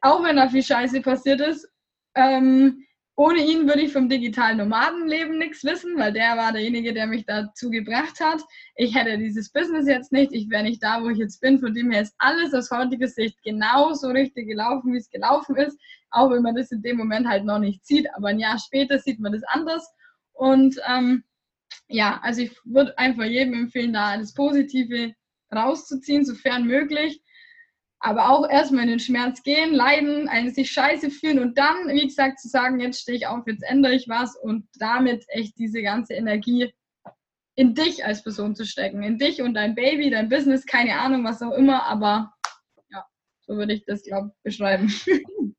auch 0.00 0.22
wenn 0.22 0.36
da 0.36 0.48
viel 0.48 0.62
Scheiße 0.62 1.02
passiert 1.02 1.40
ist, 1.40 1.68
ähm, 2.14 2.86
ohne 3.18 3.42
ihn 3.42 3.66
würde 3.66 3.80
ich 3.80 3.92
vom 3.94 4.10
digitalen 4.10 4.58
Nomadenleben 4.58 5.38
nichts 5.38 5.64
wissen, 5.64 5.96
weil 5.96 6.12
der 6.12 6.36
war 6.36 6.52
derjenige, 6.52 6.92
der 6.92 7.06
mich 7.06 7.24
dazu 7.24 7.70
gebracht 7.70 8.20
hat. 8.20 8.42
Ich 8.76 8.94
hätte 8.94 9.16
dieses 9.16 9.50
Business 9.50 9.88
jetzt 9.88 10.12
nicht, 10.12 10.32
ich 10.32 10.50
wäre 10.50 10.62
nicht 10.62 10.82
da, 10.82 11.02
wo 11.02 11.08
ich 11.08 11.16
jetzt 11.16 11.40
bin. 11.40 11.58
Von 11.58 11.72
dem 11.72 11.90
her 11.90 12.02
ist 12.02 12.14
alles 12.18 12.52
aus 12.52 12.70
heutiger 12.70 13.08
Sicht 13.08 13.42
genauso 13.42 14.08
richtig 14.08 14.48
gelaufen, 14.48 14.92
wie 14.92 14.98
es 14.98 15.08
gelaufen 15.08 15.56
ist, 15.56 15.78
auch 16.10 16.30
wenn 16.30 16.42
man 16.42 16.56
das 16.56 16.70
in 16.70 16.82
dem 16.82 16.98
Moment 16.98 17.26
halt 17.26 17.46
noch 17.46 17.58
nicht 17.58 17.86
sieht. 17.86 18.06
Aber 18.14 18.28
ein 18.28 18.38
Jahr 18.38 18.58
später 18.58 18.98
sieht 18.98 19.18
man 19.18 19.32
das 19.32 19.42
anders. 19.44 19.90
Und 20.36 20.76
ähm, 20.88 21.24
ja, 21.88 22.20
also 22.22 22.42
ich 22.42 22.56
würde 22.64 22.96
einfach 22.98 23.24
jedem 23.24 23.54
empfehlen, 23.54 23.92
da 23.92 24.16
das 24.16 24.34
Positive 24.34 25.14
rauszuziehen, 25.54 26.24
sofern 26.24 26.66
möglich. 26.66 27.22
aber 27.98 28.30
auch 28.30 28.48
erstmal 28.48 28.84
in 28.84 28.90
den 28.90 29.00
Schmerz 29.00 29.42
gehen, 29.42 29.74
leiden, 29.74 30.28
einen 30.28 30.52
sich 30.52 30.70
scheiße 30.70 31.10
fühlen 31.10 31.38
und 31.38 31.56
dann, 31.58 31.88
wie 31.88 32.06
gesagt, 32.06 32.38
zu 32.40 32.48
sagen, 32.48 32.78
jetzt 32.80 33.00
stehe 33.00 33.16
ich 33.16 33.26
auf, 33.26 33.46
jetzt 33.46 33.64
ändere 33.64 33.94
ich 33.94 34.08
was 34.08 34.36
und 34.36 34.68
damit 34.78 35.24
echt 35.28 35.58
diese 35.58 35.82
ganze 35.82 36.14
Energie 36.14 36.72
in 37.54 37.74
dich 37.74 38.04
als 38.04 38.22
Person 38.22 38.54
zu 38.54 38.66
stecken, 38.66 39.02
in 39.02 39.18
dich 39.18 39.40
und 39.40 39.54
dein 39.54 39.74
Baby, 39.74 40.10
dein 40.10 40.28
Business, 40.28 40.66
keine 40.66 40.98
Ahnung, 41.00 41.24
was 41.24 41.42
auch 41.42 41.52
immer, 41.52 41.84
aber 41.84 42.32
ja, 42.90 43.04
so 43.40 43.56
würde 43.56 43.72
ich 43.72 43.84
das, 43.86 44.02
glaube 44.02 44.30
ich, 44.34 44.42
beschreiben. 44.42 44.92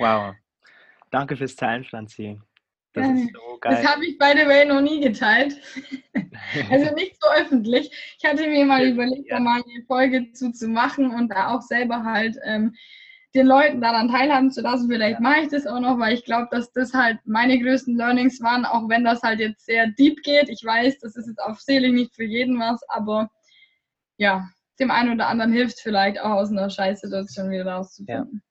Wow. 0.00 0.34
Danke 1.12 1.36
fürs 1.36 1.54
Teilen, 1.54 1.84
Franzi. 1.84 2.40
Das 2.94 3.10
ist 3.10 3.32
so 3.32 3.58
geil. 3.60 3.74
Das 3.74 3.86
habe 3.86 4.06
ich 4.06 4.16
by 4.18 4.32
the 4.34 4.46
way 4.46 4.64
noch 4.64 4.80
nie 4.80 5.00
geteilt. 5.00 5.56
also 6.70 6.94
nicht 6.94 7.16
so 7.20 7.28
öffentlich. 7.30 7.90
Ich 8.18 8.24
hatte 8.24 8.46
mir 8.48 8.64
mal 8.64 8.86
überlegt, 8.86 9.28
ja. 9.28 9.36
da 9.36 9.42
mal 9.42 9.62
eine 9.62 9.84
Folge 9.86 10.32
zu, 10.32 10.52
zu 10.52 10.68
machen 10.68 11.10
und 11.12 11.28
da 11.28 11.54
auch 11.54 11.60
selber 11.60 12.04
halt 12.04 12.36
ähm, 12.44 12.74
den 13.34 13.48
Leuten 13.48 13.80
daran 13.80 14.08
teilhaben 14.08 14.52
zu 14.52 14.60
lassen. 14.60 14.88
Vielleicht 14.88 15.14
ja. 15.14 15.20
mache 15.20 15.40
ich 15.40 15.48
das 15.48 15.66
auch 15.66 15.80
noch, 15.80 15.98
weil 15.98 16.14
ich 16.14 16.24
glaube, 16.24 16.48
dass 16.52 16.72
das 16.72 16.94
halt 16.94 17.18
meine 17.24 17.58
größten 17.58 17.96
Learnings 17.96 18.40
waren, 18.40 18.64
auch 18.64 18.88
wenn 18.88 19.04
das 19.04 19.22
halt 19.22 19.40
jetzt 19.40 19.66
sehr 19.66 19.88
deep 19.88 20.22
geht. 20.22 20.48
Ich 20.48 20.64
weiß, 20.64 21.00
das 21.00 21.16
ist 21.16 21.26
jetzt 21.26 21.42
auf 21.42 21.60
Seele 21.60 21.92
nicht 21.92 22.14
für 22.14 22.24
jeden 22.24 22.60
was, 22.60 22.80
aber 22.88 23.28
ja, 24.18 24.48
dem 24.78 24.92
einen 24.92 25.14
oder 25.14 25.26
anderen 25.26 25.52
hilft 25.52 25.80
vielleicht 25.80 26.20
auch 26.20 26.30
aus 26.30 26.50
einer 26.50 26.70
Scheißsituation 26.70 27.50
wieder 27.50 27.66
rauszufinden. 27.66 28.42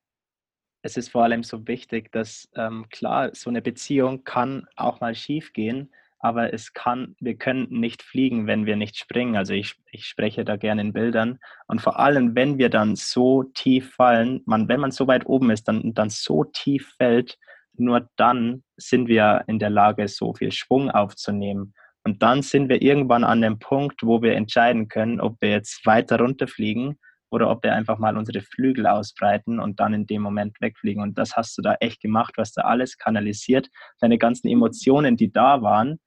Es 0.86 0.98
ist 0.98 1.10
vor 1.10 1.24
allem 1.24 1.44
so 1.44 1.66
wichtig, 1.66 2.12
dass 2.12 2.50
ähm, 2.56 2.86
klar, 2.90 3.30
so 3.34 3.50
eine 3.50 3.62
Beziehung 3.62 4.26
kann 4.26 4.68
auch 4.76 5.00
mal 5.00 5.16
schief 5.16 5.54
gehen, 5.54 5.90
aber 6.20 6.54
es 6.54 6.74
kann, 6.74 7.16
wir 7.22 7.36
können 7.36 7.68
nicht 7.70 8.04
fliegen, 8.04 8.48
wenn 8.48 8.66
wir 8.66 8.76
nicht 8.76 8.98
springen. 8.98 9.38
Also 9.38 9.54
ich, 9.54 9.76
ich 9.92 10.06
spreche 10.06 10.44
da 10.44 10.58
gerne 10.58 10.82
in 10.82 10.92
Bildern. 10.92 11.40
Und 11.68 11.82
vor 11.82 12.00
allem, 12.00 12.36
wenn 12.36 12.58
wir 12.58 12.70
dann 12.70 12.98
so 12.98 13.44
tief 13.44 13.94
fallen, 13.94 14.42
man, 14.46 14.68
wenn 14.68 14.82
man 14.82 14.92
so 14.92 15.08
weit 15.08 15.26
oben 15.26 15.52
ist, 15.52 15.70
dann, 15.70 15.94
dann 15.94 16.10
so 16.10 16.44
tief 16.44 16.94
fällt, 16.98 17.38
nur 17.76 18.10
dann 18.18 18.64
sind 18.76 19.08
wir 19.08 19.46
in 19.48 19.60
der 19.60 19.70
Lage, 19.70 20.08
so 20.10 20.34
viel 20.34 20.52
Schwung 20.52 20.92
aufzunehmen. 20.92 21.74
Und 22.04 22.22
dann 22.22 22.42
sind 22.42 22.68
wir 22.68 22.82
irgendwann 22.82 23.24
an 23.24 23.42
dem 23.42 23.58
Punkt, 23.58 24.04
wo 24.04 24.22
wir 24.22 24.36
entscheiden 24.36 24.90
können, 24.90 25.22
ob 25.22 25.38
wir 25.40 25.52
jetzt 25.52 25.86
weiter 25.86 26.20
runterfliegen 26.20 27.00
oder 27.34 27.50
ob 27.50 27.64
wir 27.64 27.74
einfach 27.74 27.98
mal 27.98 28.16
unsere 28.16 28.42
Flügel 28.42 28.86
ausbreiten 28.86 29.60
und 29.60 29.80
dann 29.80 29.94
in 29.96 30.06
dem 30.06 30.22
Moment 30.22 30.56
wegfliegen. 30.62 31.02
Und 31.02 31.18
das 31.18 31.36
hast 31.36 31.58
du 31.58 31.64
da 31.64 31.76
echt 31.80 32.00
gemacht, 32.00 32.36
hast 32.38 32.58
da 32.58 32.62
alles 32.62 32.98
kanalisiert. 32.98 33.70
Deine 34.00 34.20
ganzen 34.20 34.48
Emotionen, 34.48 35.18
die 35.18 35.32
da 35.32 35.64
waren, 35.64 36.00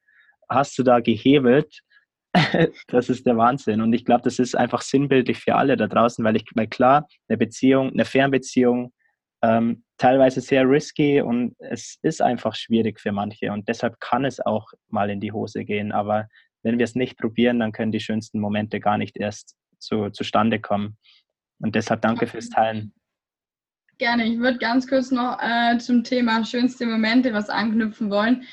hast 0.49 0.79
du 0.79 0.85
da 0.85 1.01
gehebelt. 1.01 1.81
das 2.87 3.09
ist 3.09 3.27
der 3.27 3.37
Wahnsinn. 3.37 3.81
Und 3.81 3.93
ich 3.93 4.05
glaube, 4.05 4.23
das 4.23 4.39
ist 4.39 4.55
einfach 4.55 4.83
sinnbildlich 4.83 5.39
für 5.39 5.57
alle 5.57 5.77
da 5.77 5.89
draußen, 5.89 6.25
weil 6.25 6.37
ich, 6.37 6.45
weil 6.55 6.69
klar, 6.69 7.09
eine 7.29 7.39
Beziehung, 7.39 7.91
eine 7.91 8.05
Fernbeziehung, 8.05 8.93
ähm, 9.43 9.83
teilweise 9.99 10.41
sehr 10.41 10.69
risky 10.69 11.21
und 11.21 11.57
es 11.59 11.99
ist 12.03 12.23
einfach 12.23 12.55
schwierig 12.55 13.01
für 13.01 13.13
manche 13.13 13.53
und 13.53 13.69
deshalb 13.69 13.99
kann 14.01 14.25
es 14.25 14.41
auch 14.41 14.67
mal 14.89 15.11
in 15.11 15.21
die 15.21 15.33
Hose 15.33 15.65
gehen. 15.65 15.91
Aber 15.91 16.29
wenn 16.63 16.79
wir 16.79 16.85
es 16.85 16.95
nicht 16.95 17.19
probieren, 17.19 17.59
dann 17.59 17.73
können 17.73 17.93
die 17.93 18.01
schönsten 18.01 18.39
Momente 18.41 18.81
gar 18.81 18.99
nicht 18.99 19.17
erst 19.17 19.57
zu, 19.79 20.11
zustande 20.11 20.61
kommen. 20.61 20.97
Und 21.59 21.75
deshalb 21.75 22.03
danke 22.03 22.27
fürs 22.27 22.49
Teilen. 22.49 22.93
Gerne. 23.99 24.27
Ich 24.27 24.39
würde 24.39 24.59
ganz 24.59 24.87
kurz 24.87 25.11
noch 25.11 25.39
äh, 25.41 25.79
zum 25.79 26.05
Thema 26.05 26.45
schönste 26.45 26.85
Momente 26.87 27.33
was 27.33 27.49
anknüpfen 27.49 28.11
wollen. 28.11 28.45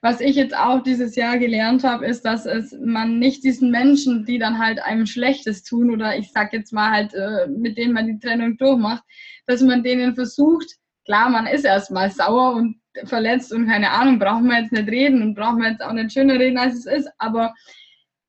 Was 0.00 0.20
ich 0.20 0.36
jetzt 0.36 0.56
auch 0.56 0.82
dieses 0.82 1.16
Jahr 1.16 1.38
gelernt 1.38 1.82
habe, 1.82 2.06
ist, 2.06 2.24
dass 2.24 2.46
es 2.46 2.76
man 2.80 3.18
nicht 3.18 3.42
diesen 3.42 3.70
Menschen, 3.70 4.24
die 4.24 4.38
dann 4.38 4.58
halt 4.58 4.80
einem 4.80 5.06
Schlechtes 5.06 5.64
tun 5.64 5.90
oder 5.90 6.16
ich 6.16 6.30
sag 6.32 6.52
jetzt 6.52 6.72
mal 6.72 6.90
halt, 6.90 7.14
äh, 7.14 7.48
mit 7.48 7.76
denen 7.78 7.94
man 7.94 8.06
die 8.06 8.18
Trennung 8.18 8.56
durchmacht, 8.56 9.02
dass 9.46 9.60
man 9.60 9.82
denen 9.82 10.14
versucht, 10.14 10.68
klar, 11.04 11.30
man 11.30 11.46
ist 11.46 11.64
erstmal 11.64 12.10
sauer 12.10 12.54
und 12.54 12.80
verletzt 13.04 13.52
und 13.52 13.66
keine 13.66 13.90
Ahnung, 13.90 14.18
brauchen 14.18 14.48
wir 14.48 14.60
jetzt 14.60 14.72
nicht 14.72 14.88
reden 14.88 15.22
und 15.22 15.34
brauchen 15.34 15.60
wir 15.60 15.70
jetzt 15.70 15.82
auch 15.82 15.92
nicht 15.92 16.12
schöner 16.12 16.38
reden, 16.38 16.58
als 16.58 16.74
es 16.74 16.86
ist, 16.86 17.08
aber 17.18 17.54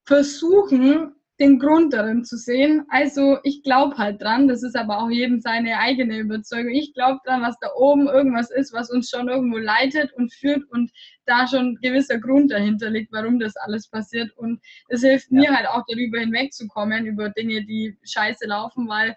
versuchen, 0.06 1.16
den 1.40 1.58
Grund 1.58 1.94
darin 1.94 2.26
zu 2.26 2.38
sehen. 2.38 2.86
Also 2.90 3.38
ich 3.44 3.64
glaube 3.64 3.98
halt 3.98 4.22
dran, 4.22 4.48
das 4.48 4.62
ist 4.62 4.76
aber 4.76 5.00
auch 5.00 5.10
jedem 5.10 5.40
seine 5.40 5.78
eigene 5.80 6.18
Überzeugung. 6.18 6.74
Ich 6.74 6.94
glaube 6.94 7.20
dran, 7.26 7.42
dass 7.42 7.58
da 7.60 7.70
oben 7.76 8.08
irgendwas 8.08 8.52
ist, 8.52 8.74
was 8.74 8.90
uns 8.90 9.10
schon 9.10 9.30
irgendwo 9.30 9.58
leitet 9.58 10.12
und 10.14 10.34
führt 10.34 10.70
und 10.72 10.92
da 11.26 11.48
schon 11.48 11.74
ein 11.74 11.80
gewisser 11.82 12.20
Grund 12.20 12.52
dahinter 12.52 12.90
liegt, 12.90 13.14
warum 13.14 13.40
das 13.40 13.56
alles 13.56 13.88
passiert. 13.90 14.36
Und 14.38 14.60
es 14.90 15.02
hilft 15.02 15.32
ja. 15.32 15.40
mir 15.40 15.56
halt 15.56 15.68
auch 15.68 15.84
darüber 15.88 16.20
hinwegzukommen, 16.20 17.06
über 17.06 17.30
Dinge, 17.30 17.66
die 17.66 17.98
scheiße 18.04 18.46
laufen, 18.46 18.90
weil 18.90 19.16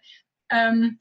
ähm, 0.51 1.01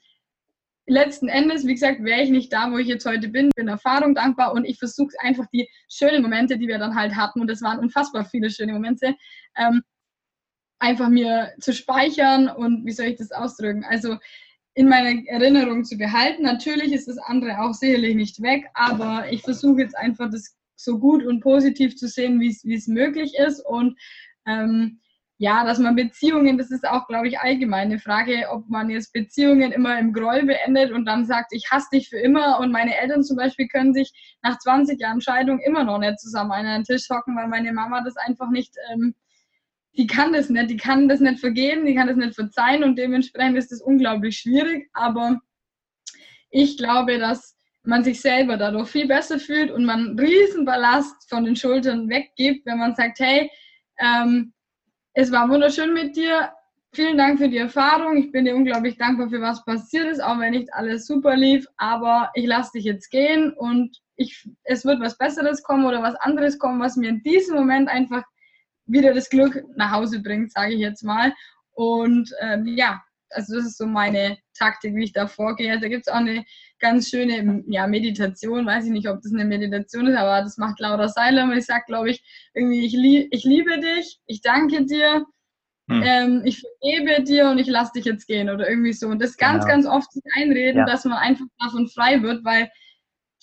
letzten 0.87 1.27
Endes, 1.27 1.67
wie 1.67 1.73
gesagt, 1.73 2.03
wäre 2.03 2.21
ich 2.21 2.31
nicht 2.31 2.51
da, 2.51 2.71
wo 2.71 2.77
ich 2.77 2.87
jetzt 2.87 3.05
heute 3.05 3.27
bin, 3.27 3.51
bin 3.55 3.67
Erfahrung 3.67 4.15
dankbar 4.15 4.53
und 4.53 4.65
ich 4.65 4.79
versuche 4.79 5.13
einfach 5.19 5.45
die 5.53 5.69
schönen 5.87 6.23
Momente, 6.23 6.57
die 6.57 6.67
wir 6.67 6.79
dann 6.79 6.95
halt 6.95 7.15
hatten, 7.15 7.41
und 7.41 7.49
das 7.49 7.61
waren 7.61 7.79
unfassbar 7.79 8.25
viele 8.25 8.49
schöne 8.49 8.73
Momente, 8.73 9.15
ähm, 9.55 9.83
einfach 10.81 11.09
mir 11.09 11.53
zu 11.59 11.73
speichern 11.73 12.49
und 12.49 12.85
wie 12.85 12.91
soll 12.91 13.07
ich 13.07 13.17
das 13.17 13.31
ausdrücken? 13.31 13.85
Also 13.87 14.17
in 14.73 14.87
meiner 14.87 15.21
Erinnerung 15.27 15.83
zu 15.83 15.97
behalten. 15.97 16.43
Natürlich 16.43 16.93
ist 16.93 17.07
das 17.07 17.17
andere 17.17 17.61
auch 17.61 17.73
sicherlich 17.73 18.15
nicht 18.15 18.41
weg, 18.41 18.65
aber 18.73 19.25
ich 19.29 19.41
versuche 19.41 19.81
jetzt 19.81 19.97
einfach 19.97 20.29
das 20.31 20.55
so 20.75 20.97
gut 20.97 21.23
und 21.25 21.41
positiv 21.41 21.95
zu 21.95 22.07
sehen, 22.07 22.39
wie 22.39 22.73
es 22.73 22.87
möglich 22.87 23.33
ist 23.37 23.59
und 23.59 23.97
ähm, 24.47 24.99
ja, 25.37 25.65
dass 25.65 25.79
man 25.79 25.95
Beziehungen, 25.95 26.59
das 26.59 26.69
ist 26.69 26.87
auch, 26.87 27.07
glaube 27.07 27.27
ich, 27.27 27.39
allgemeine 27.39 27.97
Frage, 27.97 28.47
ob 28.51 28.69
man 28.69 28.91
jetzt 28.91 29.11
Beziehungen 29.11 29.71
immer 29.71 29.97
im 29.97 30.13
Groll 30.13 30.43
beendet 30.45 30.91
und 30.91 31.05
dann 31.05 31.25
sagt, 31.25 31.51
ich 31.51 31.67
hasse 31.71 31.87
dich 31.93 32.09
für 32.09 32.19
immer. 32.19 32.59
Und 32.59 32.71
meine 32.71 32.95
Eltern 32.95 33.23
zum 33.23 33.37
Beispiel 33.37 33.67
können 33.67 33.91
sich 33.91 34.13
nach 34.43 34.59
20 34.59 34.99
Jahren 34.99 35.19
Scheidung 35.19 35.59
immer 35.59 35.83
noch 35.83 35.97
nicht 35.97 36.19
zusammen 36.19 36.51
an 36.51 36.67
einen 36.67 36.83
Tisch 36.83 37.09
hocken, 37.09 37.35
weil 37.35 37.47
meine 37.47 37.73
Mama 37.73 38.03
das 38.03 38.17
einfach 38.17 38.51
nicht 38.51 38.75
ähm, 38.93 39.15
die 39.97 40.07
kann 40.07 40.33
das 40.33 40.49
nicht, 40.49 40.69
die 40.69 40.77
kann 40.77 41.09
das 41.09 41.19
nicht 41.19 41.39
vergeben, 41.39 41.85
die 41.85 41.95
kann 41.95 42.07
das 42.07 42.15
nicht 42.15 42.35
verzeihen 42.35 42.83
und 42.83 42.97
dementsprechend 42.97 43.57
ist 43.57 43.71
das 43.71 43.81
unglaublich 43.81 44.37
schwierig. 44.37 44.89
Aber 44.93 45.39
ich 46.49 46.77
glaube, 46.77 47.17
dass 47.17 47.57
man 47.83 48.03
sich 48.03 48.21
selber 48.21 48.57
dadurch 48.57 48.89
viel 48.89 49.07
besser 49.07 49.39
fühlt 49.39 49.71
und 49.71 49.85
man 49.85 50.09
einen 50.09 50.19
riesen 50.19 50.65
Ballast 50.65 51.29
von 51.29 51.43
den 51.43 51.55
Schultern 51.55 52.09
weggibt, 52.09 52.65
wenn 52.65 52.77
man 52.77 52.95
sagt, 52.95 53.19
hey, 53.19 53.51
ähm, 53.99 54.53
es 55.13 55.31
war 55.31 55.49
wunderschön 55.49 55.93
mit 55.93 56.15
dir, 56.15 56.51
vielen 56.93 57.17
Dank 57.17 57.39
für 57.39 57.49
die 57.49 57.57
Erfahrung, 57.57 58.17
ich 58.17 58.31
bin 58.31 58.45
dir 58.45 58.55
unglaublich 58.55 58.97
dankbar 58.97 59.29
für 59.29 59.41
was 59.41 59.65
passiert 59.65 60.07
ist, 60.07 60.21
auch 60.21 60.39
wenn 60.39 60.51
nicht 60.51 60.73
alles 60.73 61.07
super 61.07 61.35
lief, 61.35 61.65
aber 61.77 62.29
ich 62.35 62.45
lasse 62.45 62.73
dich 62.75 62.85
jetzt 62.85 63.09
gehen 63.09 63.51
und 63.53 63.97
ich, 64.15 64.47
es 64.63 64.85
wird 64.85 65.01
was 65.01 65.17
Besseres 65.17 65.63
kommen 65.63 65.85
oder 65.85 66.03
was 66.03 66.15
anderes 66.15 66.59
kommen, 66.59 66.79
was 66.79 66.95
mir 66.95 67.09
in 67.09 67.23
diesem 67.23 67.55
Moment 67.55 67.89
einfach 67.89 68.23
wieder 68.85 69.13
das 69.13 69.29
Glück 69.29 69.63
nach 69.75 69.91
Hause 69.91 70.21
bringt, 70.21 70.51
sage 70.51 70.73
ich 70.73 70.79
jetzt 70.79 71.03
mal. 71.03 71.33
Und 71.73 72.29
ähm, 72.41 72.65
ja, 72.67 73.01
also 73.33 73.55
das 73.55 73.65
ist 73.65 73.77
so 73.77 73.85
meine 73.85 74.37
Taktik, 74.57 74.95
wie 74.95 75.05
ich 75.05 75.13
da 75.13 75.27
vorgehe. 75.27 75.79
Da 75.79 75.87
gibt 75.87 76.07
es 76.07 76.13
auch 76.13 76.17
eine 76.17 76.43
ganz 76.79 77.09
schöne 77.09 77.63
ja, 77.67 77.87
Meditation, 77.87 78.65
weiß 78.65 78.85
ich 78.85 78.91
nicht, 78.91 79.07
ob 79.07 79.21
das 79.21 79.33
eine 79.33 79.45
Meditation 79.45 80.07
ist, 80.07 80.17
aber 80.17 80.41
das 80.41 80.57
macht 80.57 80.79
Laura 80.79 81.07
Seiler 81.07 81.43
und 81.43 81.57
ich 81.57 81.65
sage, 81.65 81.83
glaube 81.87 82.09
ich, 82.09 82.23
irgendwie, 82.53 82.85
ich, 82.85 82.93
lieb, 82.93 83.27
ich 83.31 83.43
liebe 83.43 83.79
dich, 83.79 84.19
ich 84.25 84.41
danke 84.41 84.85
dir, 84.85 85.25
hm. 85.89 86.03
ähm, 86.03 86.41
ich 86.45 86.61
vergebe 86.61 87.23
dir 87.23 87.49
und 87.49 87.59
ich 87.59 87.67
lasse 87.67 87.93
dich 87.95 88.05
jetzt 88.05 88.27
gehen 88.27 88.49
oder 88.49 88.69
irgendwie 88.69 88.93
so. 88.93 89.07
Und 89.07 89.21
das 89.21 89.37
ganz, 89.37 89.63
genau. 89.63 89.75
ganz 89.75 89.85
oft 89.85 90.11
sich 90.11 90.23
einreden, 90.35 90.79
ja. 90.79 90.85
dass 90.85 91.05
man 91.05 91.17
einfach 91.17 91.45
davon 91.59 91.87
frei 91.87 92.21
wird, 92.21 92.43
weil 92.43 92.69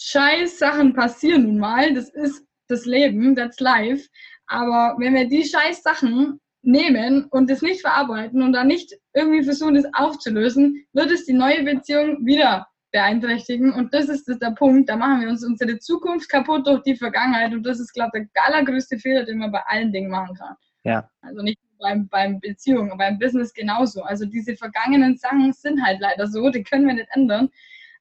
scheiß 0.00 0.58
Sachen 0.58 0.94
passieren 0.94 1.44
nun 1.44 1.58
mal, 1.58 1.94
das 1.94 2.10
ist 2.10 2.44
das 2.68 2.84
Leben, 2.84 3.34
that's 3.34 3.60
life. 3.60 4.06
Aber 4.48 4.96
wenn 4.98 5.14
wir 5.14 5.28
die 5.28 5.44
scheiß 5.44 5.82
Sachen 5.82 6.40
nehmen 6.62 7.26
und 7.30 7.48
das 7.48 7.62
nicht 7.62 7.80
verarbeiten 7.80 8.42
und 8.42 8.52
dann 8.52 8.66
nicht 8.66 8.92
irgendwie 9.14 9.44
versuchen, 9.44 9.74
das 9.74 9.86
aufzulösen, 9.94 10.84
wird 10.92 11.10
es 11.10 11.24
die 11.26 11.32
neue 11.32 11.62
Beziehung 11.62 12.26
wieder 12.26 12.66
beeinträchtigen. 12.90 13.72
Und 13.72 13.92
das 13.94 14.08
ist 14.08 14.26
der 14.26 14.50
Punkt. 14.52 14.88
Da 14.88 14.96
machen 14.96 15.20
wir 15.20 15.28
uns 15.28 15.44
unsere 15.44 15.78
Zukunft 15.78 16.28
kaputt 16.30 16.66
durch 16.66 16.82
die 16.82 16.96
Vergangenheit. 16.96 17.52
Und 17.52 17.64
das 17.64 17.78
ist, 17.78 17.92
glaube 17.92 18.20
ich, 18.20 18.28
der 18.34 18.46
allergrößte 18.46 18.98
Fehler, 18.98 19.24
den 19.24 19.38
man 19.38 19.52
bei 19.52 19.62
allen 19.66 19.92
Dingen 19.92 20.10
machen 20.10 20.34
kann. 20.36 20.56
Ja. 20.84 21.08
Also 21.20 21.42
nicht 21.42 21.58
nur 21.62 21.88
beim, 21.88 22.08
beim 22.08 22.40
Beziehung, 22.40 22.96
beim 22.96 23.18
Business 23.18 23.52
genauso. 23.52 24.02
Also 24.02 24.24
diese 24.24 24.56
vergangenen 24.56 25.16
Sachen 25.16 25.52
sind 25.52 25.84
halt 25.84 26.00
leider 26.00 26.26
so, 26.26 26.48
die 26.50 26.62
können 26.62 26.86
wir 26.86 26.94
nicht 26.94 27.08
ändern. 27.12 27.50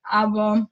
Aber 0.03 0.69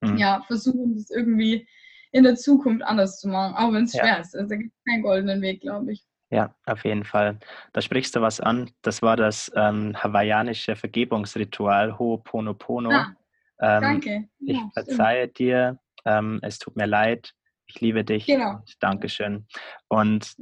mhm. 0.00 0.16
ja, 0.16 0.42
versuchen 0.46 0.94
das 0.96 1.10
irgendwie 1.10 1.66
in 2.12 2.24
der 2.24 2.36
Zukunft 2.36 2.84
anders 2.84 3.18
zu 3.18 3.28
machen, 3.28 3.54
auch 3.56 3.72
wenn 3.72 3.84
es 3.84 3.92
ja. 3.94 4.04
schwer 4.04 4.20
ist. 4.20 4.36
Also 4.36 4.48
da 4.48 4.56
gibt 4.56 4.72
es 4.72 4.84
keinen 4.84 5.02
goldenen 5.02 5.42
Weg, 5.42 5.60
glaube 5.62 5.92
ich. 5.92 6.04
Ja, 6.30 6.54
auf 6.64 6.84
jeden 6.84 7.04
Fall. 7.04 7.38
Da 7.72 7.82
sprichst 7.82 8.16
du 8.16 8.22
was 8.22 8.40
an. 8.40 8.70
Das 8.80 9.02
war 9.02 9.16
das 9.16 9.52
ähm, 9.54 9.94
hawaiianische 9.94 10.76
Vergebungsritual 10.76 11.92
Ho'oponopono. 11.92 12.90
Ah, 12.90 13.14
ähm, 13.60 13.82
danke. 13.82 14.28
Ich 14.40 14.56
ja, 14.56 14.70
verzeihe 14.72 15.24
stimmt. 15.24 15.38
dir, 15.38 15.78
ähm, 16.06 16.38
es 16.42 16.58
tut 16.58 16.76
mir 16.76 16.86
leid, 16.86 17.34
ich 17.66 17.80
liebe 17.80 18.02
dich. 18.02 18.26
Genau. 18.26 18.60
Dankeschön. 18.80 19.46
Und 19.88 20.34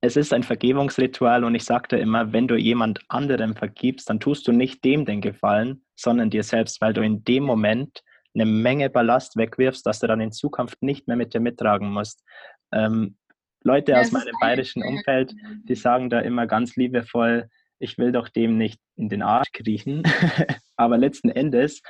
es 0.00 0.16
ist 0.16 0.32
ein 0.32 0.42
Vergebungsritual 0.42 1.44
und 1.44 1.54
ich 1.54 1.64
sagte 1.64 1.96
immer, 1.96 2.32
wenn 2.32 2.48
du 2.48 2.56
jemand 2.56 3.00
anderem 3.08 3.54
vergibst, 3.54 4.10
dann 4.10 4.20
tust 4.20 4.46
du 4.46 4.52
nicht 4.52 4.84
dem 4.84 5.04
den 5.04 5.20
Gefallen, 5.20 5.82
sondern 5.96 6.30
dir 6.30 6.42
selbst, 6.42 6.80
weil 6.80 6.92
du 6.92 7.02
in 7.02 7.24
dem 7.24 7.44
Moment 7.44 8.02
eine 8.34 8.46
Menge 8.46 8.90
Ballast 8.90 9.36
wegwirfst, 9.36 9.84
dass 9.86 10.00
du 10.00 10.06
dann 10.06 10.20
in 10.20 10.32
Zukunft 10.32 10.82
nicht 10.82 11.06
mehr 11.06 11.16
mit 11.16 11.34
dir 11.34 11.40
mittragen 11.40 11.90
musst. 11.92 12.24
Ähm, 12.72 13.16
Leute 13.62 13.92
ja, 13.92 14.00
aus 14.00 14.12
meinem 14.12 14.34
bayerischen 14.40 14.82
Umfeld, 14.82 15.34
die 15.68 15.74
sagen 15.74 16.10
da 16.10 16.20
immer 16.20 16.46
ganz 16.46 16.76
liebevoll, 16.76 17.48
ich 17.78 17.98
will 17.98 18.12
doch 18.12 18.28
dem 18.28 18.58
nicht 18.58 18.80
in 18.96 19.08
den 19.08 19.22
Arsch 19.22 19.52
kriechen. 19.52 20.02
Aber 20.76 20.98
letzten 20.98 21.30
Endes, 21.30 21.82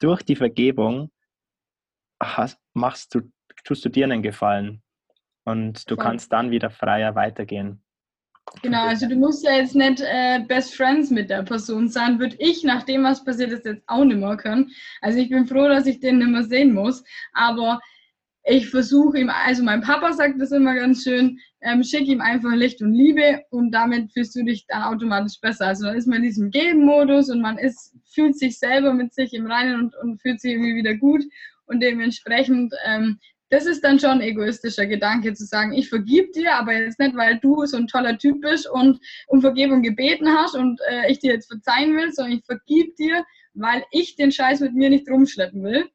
durch 0.00 0.22
die 0.22 0.36
Vergebung 0.36 1.10
hast, 2.20 2.58
machst 2.74 3.14
du, 3.14 3.22
tust 3.64 3.84
du 3.84 3.88
dir 3.88 4.04
einen 4.04 4.22
Gefallen. 4.22 4.82
Und 5.44 5.90
du 5.90 5.94
Voll. 5.94 6.04
kannst 6.04 6.32
dann 6.32 6.50
wieder 6.50 6.70
freier 6.70 7.14
weitergehen. 7.14 7.82
Genau, 8.62 8.82
also 8.84 9.08
du 9.08 9.16
musst 9.16 9.44
ja 9.44 9.56
jetzt 9.56 9.74
nicht 9.74 10.00
äh, 10.00 10.40
Best 10.46 10.74
Friends 10.74 11.10
mit 11.10 11.30
der 11.30 11.42
Person 11.44 11.88
sein, 11.88 12.18
würde 12.18 12.36
ich 12.38 12.64
nach 12.64 12.82
dem, 12.82 13.04
was 13.04 13.24
passiert 13.24 13.52
ist, 13.52 13.64
jetzt 13.64 13.82
auch 13.86 14.04
nicht 14.04 14.18
mehr 14.18 14.36
können. 14.36 14.70
Also 15.00 15.18
ich 15.18 15.30
bin 15.30 15.46
froh, 15.46 15.68
dass 15.68 15.86
ich 15.86 16.00
den 16.00 16.18
nicht 16.18 16.30
mehr 16.30 16.42
sehen 16.42 16.74
muss, 16.74 17.04
aber 17.32 17.80
ich 18.44 18.68
versuche 18.68 19.18
ihm, 19.18 19.30
also 19.30 19.62
mein 19.62 19.82
Papa 19.82 20.12
sagt 20.12 20.40
das 20.40 20.50
immer 20.50 20.74
ganz 20.74 21.04
schön, 21.04 21.38
ähm, 21.60 21.82
schick 21.82 22.08
ihm 22.08 22.20
einfach 22.20 22.52
Licht 22.54 22.80
und 22.82 22.92
Liebe 22.92 23.42
und 23.50 23.70
damit 23.70 24.12
fühlst 24.12 24.34
du 24.34 24.42
dich 24.42 24.66
dann 24.66 24.82
automatisch 24.82 25.40
besser. 25.40 25.66
Also 25.66 25.86
dann 25.86 25.96
ist 25.96 26.08
man 26.08 26.18
in 26.18 26.24
diesem 26.24 26.50
Geben-Modus 26.50 27.30
und 27.30 27.40
man 27.40 27.58
ist, 27.58 27.94
fühlt 28.12 28.38
sich 28.38 28.58
selber 28.58 28.94
mit 28.94 29.12
sich 29.14 29.34
im 29.34 29.46
Reinen 29.46 29.78
und, 29.78 29.94
und 30.02 30.22
fühlt 30.22 30.40
sich 30.40 30.52
irgendwie 30.52 30.76
wieder 30.76 30.96
gut 30.96 31.22
und 31.66 31.80
dementsprechend 31.80 32.74
ähm, 32.86 33.18
das 33.50 33.66
ist 33.66 33.82
dann 33.82 33.98
schon 33.98 34.10
ein 34.10 34.20
egoistischer 34.20 34.86
Gedanke 34.86 35.34
zu 35.34 35.44
sagen, 35.44 35.72
ich 35.72 35.88
vergib 35.88 36.32
dir, 36.32 36.54
aber 36.54 36.72
jetzt 36.72 37.00
nicht, 37.00 37.16
weil 37.16 37.38
du 37.40 37.66
so 37.66 37.76
ein 37.76 37.88
toller 37.88 38.16
Typ 38.16 38.40
bist 38.40 38.70
und 38.70 39.00
um 39.26 39.40
Vergebung 39.40 39.82
gebeten 39.82 40.28
hast 40.28 40.54
und 40.54 40.80
äh, 40.88 41.10
ich 41.10 41.18
dir 41.18 41.32
jetzt 41.34 41.50
verzeihen 41.50 41.96
will, 41.96 42.12
sondern 42.12 42.38
ich 42.38 42.44
vergib 42.44 42.94
dir, 42.96 43.24
weil 43.54 43.84
ich 43.90 44.14
den 44.14 44.30
Scheiß 44.30 44.60
mit 44.60 44.74
mir 44.74 44.88
nicht 44.88 45.10
rumschleppen 45.10 45.64
will. 45.64 45.90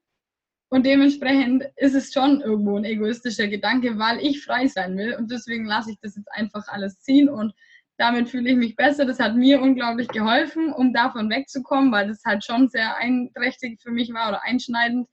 Und 0.69 0.85
dementsprechend 0.85 1.63
ist 1.77 1.95
es 1.95 2.11
schon 2.11 2.41
irgendwo 2.41 2.75
ein 2.75 2.83
egoistischer 2.83 3.47
Gedanke, 3.47 3.97
weil 3.97 4.19
ich 4.19 4.43
frei 4.43 4.67
sein 4.67 4.97
will 4.97 5.15
und 5.15 5.31
deswegen 5.31 5.65
lasse 5.65 5.91
ich 5.91 5.97
das 6.01 6.17
jetzt 6.17 6.31
einfach 6.33 6.67
alles 6.67 6.99
ziehen 6.99 7.29
und 7.29 7.53
damit 7.97 8.27
fühle 8.27 8.49
ich 8.49 8.57
mich 8.57 8.75
besser. 8.75 9.05
Das 9.05 9.19
hat 9.19 9.37
mir 9.37 9.61
unglaublich 9.61 10.09
geholfen, 10.09 10.73
um 10.73 10.91
davon 10.91 11.29
wegzukommen, 11.29 11.93
weil 11.93 12.09
das 12.09 12.25
halt 12.25 12.43
schon 12.43 12.67
sehr 12.67 12.97
einträchtig 12.97 13.79
für 13.81 13.91
mich 13.91 14.11
war 14.13 14.27
oder 14.27 14.43
einschneidend 14.43 15.07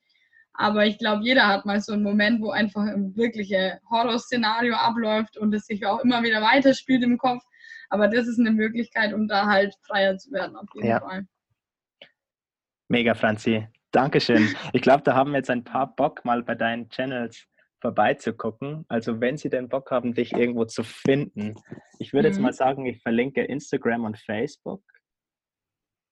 aber 0.55 0.87
ich 0.87 0.99
glaube, 0.99 1.25
jeder 1.25 1.47
hat 1.49 1.65
mal 1.65 1.81
so 1.81 1.93
einen 1.93 2.03
Moment, 2.03 2.41
wo 2.41 2.51
einfach 2.51 2.83
ein 2.83 3.17
wirkliches 3.17 3.75
Horrorszenario 3.91 4.75
abläuft 4.75 5.37
und 5.39 5.55
es 5.55 5.67
sich 5.67 5.87
auch 5.87 6.01
immer 6.01 6.23
wieder 6.23 6.43
weiterspielt 6.43 7.03
im 7.03 7.19
Kopf. 7.19 7.43
Aber 7.89 8.09
das 8.09 8.27
ist 8.27 8.39
eine 8.39 8.51
Möglichkeit, 8.51 9.13
um 9.13 9.29
da 9.29 9.47
halt 9.47 9.75
freier 9.87 10.17
zu 10.17 10.31
werden, 10.33 10.57
auf 10.57 10.69
jeden 10.75 10.89
ja. 10.89 11.01
Fall. 11.01 11.27
Mega, 12.89 13.15
Franzi. 13.15 13.67
Dankeschön. 13.91 14.55
Ich 14.73 14.83
glaube, 14.83 15.03
da 15.03 15.15
haben 15.15 15.35
jetzt 15.35 15.51
ein 15.51 15.65
paar 15.65 15.95
Bock, 15.95 16.25
mal 16.25 16.43
bei 16.43 16.55
deinen 16.55 16.89
Channels 16.89 17.47
vorbeizugucken. 17.81 18.85
Also 18.89 19.21
wenn 19.21 19.37
sie 19.37 19.51
den 19.51 19.69
Bock 19.69 19.91
haben, 19.91 20.15
dich 20.15 20.33
irgendwo 20.33 20.65
zu 20.65 20.83
finden. 20.83 21.55
Ich 21.99 22.13
würde 22.13 22.29
mhm. 22.29 22.35
jetzt 22.35 22.41
mal 22.41 22.53
sagen, 22.53 22.87
ich 22.87 23.03
verlinke 23.03 23.43
Instagram 23.43 24.05
und 24.05 24.19
Facebook. 24.19 24.83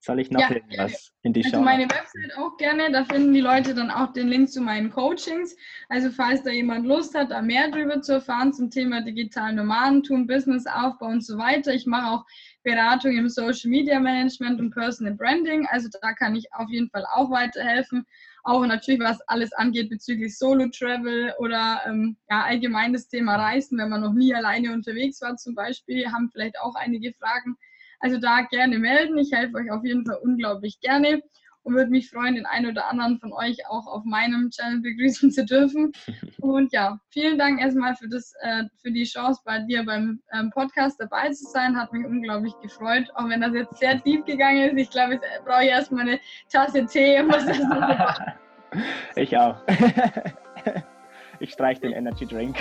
Soll 0.03 0.19
ich 0.19 0.31
noch 0.31 0.41
ja, 0.41 0.51
irgendwas 0.51 1.13
in 1.23 1.35
die 1.35 1.45
also 1.45 1.51
Show? 1.51 1.57
Also 1.59 1.65
meine 1.65 1.85
Website 1.85 2.35
auch 2.39 2.57
gerne, 2.57 2.91
da 2.91 3.05
finden 3.05 3.35
die 3.35 3.43
Leute 3.43 3.75
dann 3.75 3.91
auch 3.91 4.15
den 4.15 4.29
Link 4.29 4.51
zu 4.51 4.63
meinen 4.63 4.91
Coachings. 4.91 5.55
Also 5.91 6.11
falls 6.11 6.43
da 6.43 6.51
jemand 6.51 6.87
Lust 6.87 7.15
hat, 7.15 7.31
da 7.31 7.43
mehr 7.43 7.71
drüber 7.71 8.01
zu 8.01 8.15
erfahren 8.15 8.55
zum 8.55 8.71
Thema 8.71 9.03
digitalen 9.03 9.57
Nomadentum, 9.57 10.27
Businessaufbau 10.27 11.07
und 11.07 11.23
so 11.23 11.37
weiter. 11.37 11.75
Ich 11.75 11.85
mache 11.85 12.13
auch 12.13 12.25
Beratung 12.63 13.13
im 13.13 13.29
Social 13.29 13.69
Media 13.69 14.01
Management 14.01 14.59
und 14.59 14.71
Personal 14.71 15.13
Branding. 15.15 15.67
Also 15.71 15.91
da 16.01 16.15
kann 16.15 16.35
ich 16.35 16.47
auf 16.55 16.71
jeden 16.71 16.89
Fall 16.89 17.05
auch 17.15 17.31
weiterhelfen. 17.31 18.07
Auch 18.43 18.65
natürlich, 18.65 19.01
was 19.01 19.21
alles 19.29 19.53
angeht 19.53 19.91
bezüglich 19.91 20.39
Solo-Travel 20.39 21.35
oder 21.39 21.83
ähm, 21.87 22.17
ja, 22.31 22.45
allgemein 22.45 22.95
das 22.95 23.07
Thema 23.07 23.37
Reisen, 23.37 23.77
wenn 23.77 23.91
man 23.91 24.01
noch 24.01 24.15
nie 24.15 24.35
alleine 24.35 24.73
unterwegs 24.73 25.21
war 25.21 25.37
zum 25.37 25.55
Beispiel, 25.55 26.11
haben 26.11 26.31
vielleicht 26.31 26.59
auch 26.59 26.75
einige 26.75 27.13
Fragen. 27.13 27.59
Also 28.01 28.19
da 28.19 28.43
gerne 28.43 28.79
melden. 28.79 29.19
Ich 29.19 29.33
helfe 29.33 29.57
euch 29.57 29.71
auf 29.71 29.85
jeden 29.85 30.05
Fall 30.05 30.19
unglaublich 30.23 30.81
gerne 30.81 31.23
und 31.63 31.75
würde 31.75 31.91
mich 31.91 32.11
freuen, 32.11 32.35
den 32.35 32.47
einen 32.47 32.71
oder 32.71 32.89
anderen 32.91 33.19
von 33.19 33.33
euch 33.33 33.59
auch 33.69 33.87
auf 33.87 34.05
meinem 34.05 34.51
Channel 34.51 34.81
begrüßen 34.81 35.31
zu 35.31 35.45
dürfen. 35.45 35.93
Und 36.41 36.73
ja, 36.73 36.99
vielen 37.11 37.39
Dank 37.39 37.61
erstmal 37.61 37.95
für, 37.97 38.09
das, 38.09 38.33
äh, 38.41 38.65
für 38.83 38.91
die 38.91 39.05
Chance, 39.05 39.43
bei 39.45 39.59
dir 39.61 39.85
beim 39.85 40.21
ähm, 40.33 40.51
Podcast 40.51 40.99
dabei 41.01 41.29
zu 41.29 41.45
sein. 41.45 41.77
Hat 41.77 41.93
mich 41.93 42.07
unglaublich 42.07 42.55
gefreut, 42.63 43.11
auch 43.15 43.29
wenn 43.29 43.43
das 43.43 43.53
jetzt 43.55 43.77
sehr 43.77 44.03
tief 44.03 44.25
gegangen 44.25 44.71
ist. 44.71 44.83
Ich 44.83 44.91
glaube, 44.91 45.15
jetzt 45.15 45.27
brauche 45.45 45.65
ich 45.65 45.71
erstmal 45.71 46.09
eine 46.09 46.21
Tasse 46.51 46.87
Tee. 46.87 47.21
Und 47.21 47.33
was 47.33 47.47
das 47.47 47.59
ich 49.17 49.37
auch. 49.37 49.63
ich 51.41 51.53
streiche 51.53 51.83
den 51.83 51.93
Energy 51.93 52.27
Drink. 52.27 52.57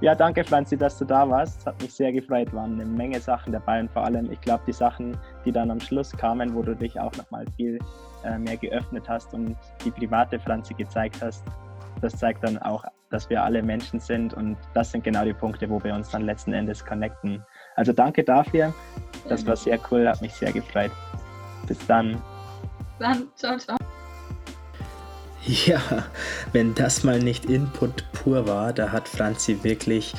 Ja, 0.00 0.14
danke 0.14 0.44
Franzi, 0.44 0.76
dass 0.76 0.98
du 0.98 1.04
da 1.04 1.28
warst. 1.28 1.60
Es 1.60 1.66
hat 1.66 1.80
mich 1.80 1.92
sehr 1.92 2.12
gefreut. 2.12 2.52
Waren 2.52 2.80
eine 2.80 2.84
Menge 2.84 3.20
Sachen 3.20 3.52
dabei 3.52 3.80
und 3.80 3.90
vor 3.90 4.04
allem, 4.04 4.30
ich 4.30 4.40
glaube, 4.40 4.62
die 4.66 4.72
Sachen, 4.72 5.16
die 5.44 5.52
dann 5.52 5.70
am 5.70 5.80
Schluss 5.80 6.12
kamen, 6.12 6.54
wo 6.54 6.62
du 6.62 6.74
dich 6.74 6.98
auch 6.98 7.12
nochmal 7.16 7.44
viel 7.56 7.78
äh, 8.24 8.38
mehr 8.38 8.56
geöffnet 8.56 9.08
hast 9.08 9.32
und 9.34 9.56
die 9.84 9.90
private 9.90 10.38
Franzi 10.38 10.74
gezeigt 10.74 11.22
hast, 11.22 11.44
das 12.00 12.16
zeigt 12.16 12.42
dann 12.42 12.58
auch, 12.58 12.84
dass 13.10 13.28
wir 13.30 13.42
alle 13.42 13.62
Menschen 13.62 14.00
sind 14.00 14.34
und 14.34 14.56
das 14.74 14.90
sind 14.90 15.04
genau 15.04 15.24
die 15.24 15.34
Punkte, 15.34 15.68
wo 15.68 15.82
wir 15.84 15.94
uns 15.94 16.10
dann 16.10 16.22
letzten 16.22 16.52
Endes 16.52 16.84
connecten. 16.84 17.44
Also 17.76 17.92
danke 17.92 18.24
dafür. 18.24 18.74
Das 19.28 19.46
war 19.46 19.56
sehr 19.56 19.78
cool, 19.90 20.08
hat 20.08 20.20
mich 20.20 20.32
sehr 20.34 20.52
gefreut. 20.52 20.90
Bis 21.66 21.78
dann. 21.86 22.20
Dann, 22.98 23.28
ciao, 23.36 23.56
ciao. 23.56 23.81
Ja, 25.66 26.06
wenn 26.52 26.74
das 26.74 27.02
mal 27.02 27.18
nicht 27.18 27.46
Input 27.46 28.04
pur 28.12 28.46
war, 28.46 28.72
da 28.72 28.92
hat 28.92 29.08
Franzi 29.08 29.58
wirklich 29.62 30.14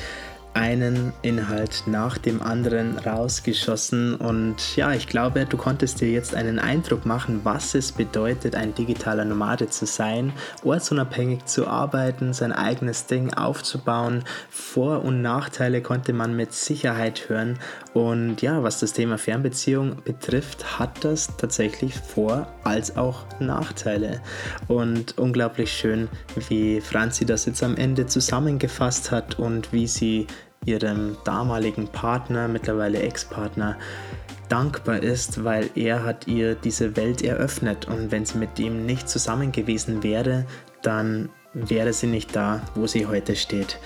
einen 0.54 1.12
Inhalt 1.22 1.82
nach 1.86 2.16
dem 2.16 2.40
anderen 2.40 2.96
rausgeschossen 2.98 4.14
und 4.14 4.76
ja, 4.76 4.92
ich 4.92 5.08
glaube, 5.08 5.46
du 5.46 5.56
konntest 5.56 6.00
dir 6.00 6.08
jetzt 6.10 6.34
einen 6.34 6.60
Eindruck 6.60 7.06
machen, 7.06 7.40
was 7.42 7.74
es 7.74 7.90
bedeutet, 7.90 8.54
ein 8.54 8.72
digitaler 8.72 9.24
Nomade 9.24 9.68
zu 9.68 9.84
sein, 9.84 10.32
ortsunabhängig 10.62 11.44
zu 11.46 11.66
arbeiten, 11.66 12.32
sein 12.32 12.52
eigenes 12.52 13.06
Ding 13.06 13.34
aufzubauen. 13.34 14.22
Vor- 14.48 15.02
und 15.02 15.22
Nachteile 15.22 15.82
konnte 15.82 16.12
man 16.12 16.36
mit 16.36 16.52
Sicherheit 16.52 17.28
hören 17.28 17.58
und 17.94 18.42
ja, 18.42 18.62
was 18.64 18.80
das 18.80 18.92
Thema 18.92 19.18
Fernbeziehung 19.18 20.02
betrifft, 20.04 20.78
hat 20.80 21.04
das 21.04 21.36
tatsächlich 21.36 21.94
Vor- 21.94 22.48
als 22.64 22.96
auch 22.96 23.24
Nachteile 23.38 24.20
und 24.66 25.16
unglaublich 25.16 25.72
schön, 25.72 26.08
wie 26.48 26.80
Franzi 26.80 27.24
das 27.24 27.46
jetzt 27.46 27.62
am 27.62 27.76
Ende 27.76 28.06
zusammengefasst 28.06 29.12
hat 29.12 29.38
und 29.38 29.72
wie 29.72 29.86
sie 29.86 30.26
ihrem 30.66 31.16
damaligen 31.24 31.86
Partner, 31.86 32.48
mittlerweile 32.48 33.00
Ex-Partner, 33.00 33.76
dankbar 34.48 35.00
ist, 35.00 35.44
weil 35.44 35.70
er 35.76 36.02
hat 36.04 36.26
ihr 36.26 36.56
diese 36.56 36.96
Welt 36.96 37.22
eröffnet 37.22 37.86
und 37.86 38.10
wenn 38.10 38.26
sie 38.26 38.38
mit 38.38 38.58
ihm 38.58 38.86
nicht 38.86 39.08
zusammen 39.08 39.52
gewesen 39.52 40.02
wäre, 40.02 40.46
dann 40.82 41.28
wäre 41.52 41.92
sie 41.92 42.08
nicht 42.08 42.34
da, 42.34 42.60
wo 42.74 42.88
sie 42.88 43.06
heute 43.06 43.36
steht. 43.36 43.78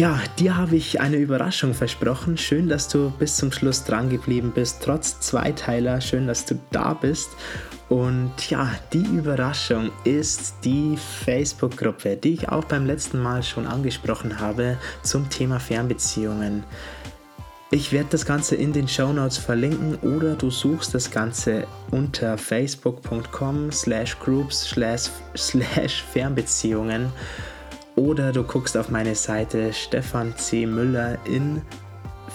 Ja, 0.00 0.18
dir 0.38 0.56
habe 0.56 0.76
ich 0.76 0.98
eine 0.98 1.18
Überraschung 1.18 1.74
versprochen. 1.74 2.38
Schön, 2.38 2.70
dass 2.70 2.88
du 2.88 3.10
bis 3.10 3.36
zum 3.36 3.52
Schluss 3.52 3.84
dran 3.84 4.08
geblieben 4.08 4.50
bist, 4.54 4.78
trotz 4.82 5.20
Zweiteiler. 5.20 6.00
Schön, 6.00 6.26
dass 6.26 6.46
du 6.46 6.58
da 6.70 6.94
bist. 6.94 7.28
Und 7.90 8.32
ja, 8.48 8.72
die 8.94 9.04
Überraschung 9.04 9.90
ist 10.04 10.54
die 10.64 10.96
Facebook-Gruppe, 10.96 12.16
die 12.16 12.32
ich 12.32 12.48
auch 12.48 12.64
beim 12.64 12.86
letzten 12.86 13.20
Mal 13.20 13.42
schon 13.42 13.66
angesprochen 13.66 14.40
habe 14.40 14.78
zum 15.02 15.28
Thema 15.28 15.60
Fernbeziehungen. 15.60 16.64
Ich 17.70 17.92
werde 17.92 18.08
das 18.08 18.24
Ganze 18.24 18.56
in 18.56 18.72
den 18.72 18.88
Show 18.88 19.12
Notes 19.12 19.36
verlinken 19.36 19.96
oder 19.96 20.34
du 20.34 20.48
suchst 20.48 20.94
das 20.94 21.10
Ganze 21.10 21.66
unter 21.90 22.38
facebook.com 22.38 23.70
slash 23.70 24.18
groups 24.18 24.66
slash 25.36 26.04
Fernbeziehungen 26.10 27.12
oder 28.00 28.32
du 28.32 28.44
guckst 28.44 28.78
auf 28.78 28.88
meine 28.88 29.14
Seite 29.14 29.74
Stefan 29.74 30.34
C. 30.38 30.64
Müller 30.64 31.18
in 31.26 31.60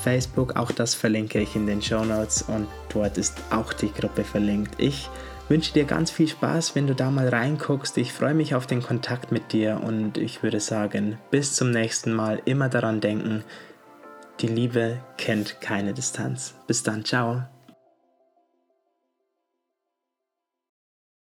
Facebook. 0.04 0.56
Auch 0.56 0.72
das 0.72 0.94
verlinke 0.94 1.40
ich 1.40 1.56
in 1.56 1.66
den 1.66 1.82
Show 1.82 2.06
Notes 2.06 2.44
und 2.44 2.68
dort 2.90 3.18
ist 3.18 3.36
auch 3.50 3.74
die 3.74 3.92
Gruppe 3.92 4.24
verlinkt. 4.24 4.76
Ich 4.78 5.10
wünsche 5.50 5.74
dir 5.74 5.86
ganz 5.86 6.12
viel 6.12 6.28
Spaß, 6.28 6.76
wenn 6.76 6.86
du 6.86 6.94
da 6.94 7.10
mal 7.10 7.30
reinguckst. 7.30 7.98
Ich 7.98 8.14
freue 8.14 8.36
mich 8.36 8.54
auf 8.54 8.68
den 8.68 8.84
Kontakt 8.84 9.32
mit 9.32 9.54
dir 9.54 9.82
und 9.84 10.20
ich 10.20 10.44
würde 10.44 10.60
sagen, 10.60 11.18
bis 11.32 11.56
zum 11.56 11.72
nächsten 11.72 12.14
Mal 12.14 12.44
immer 12.46 12.70
daran 12.70 13.02
denken, 13.02 13.44
die 14.42 14.48
Liebe 14.48 15.00
kennt 15.18 15.62
keine 15.62 15.94
Distanz. 15.94 16.54
Bis 16.68 16.84
dann, 16.84 17.04
ciao. 17.04 17.55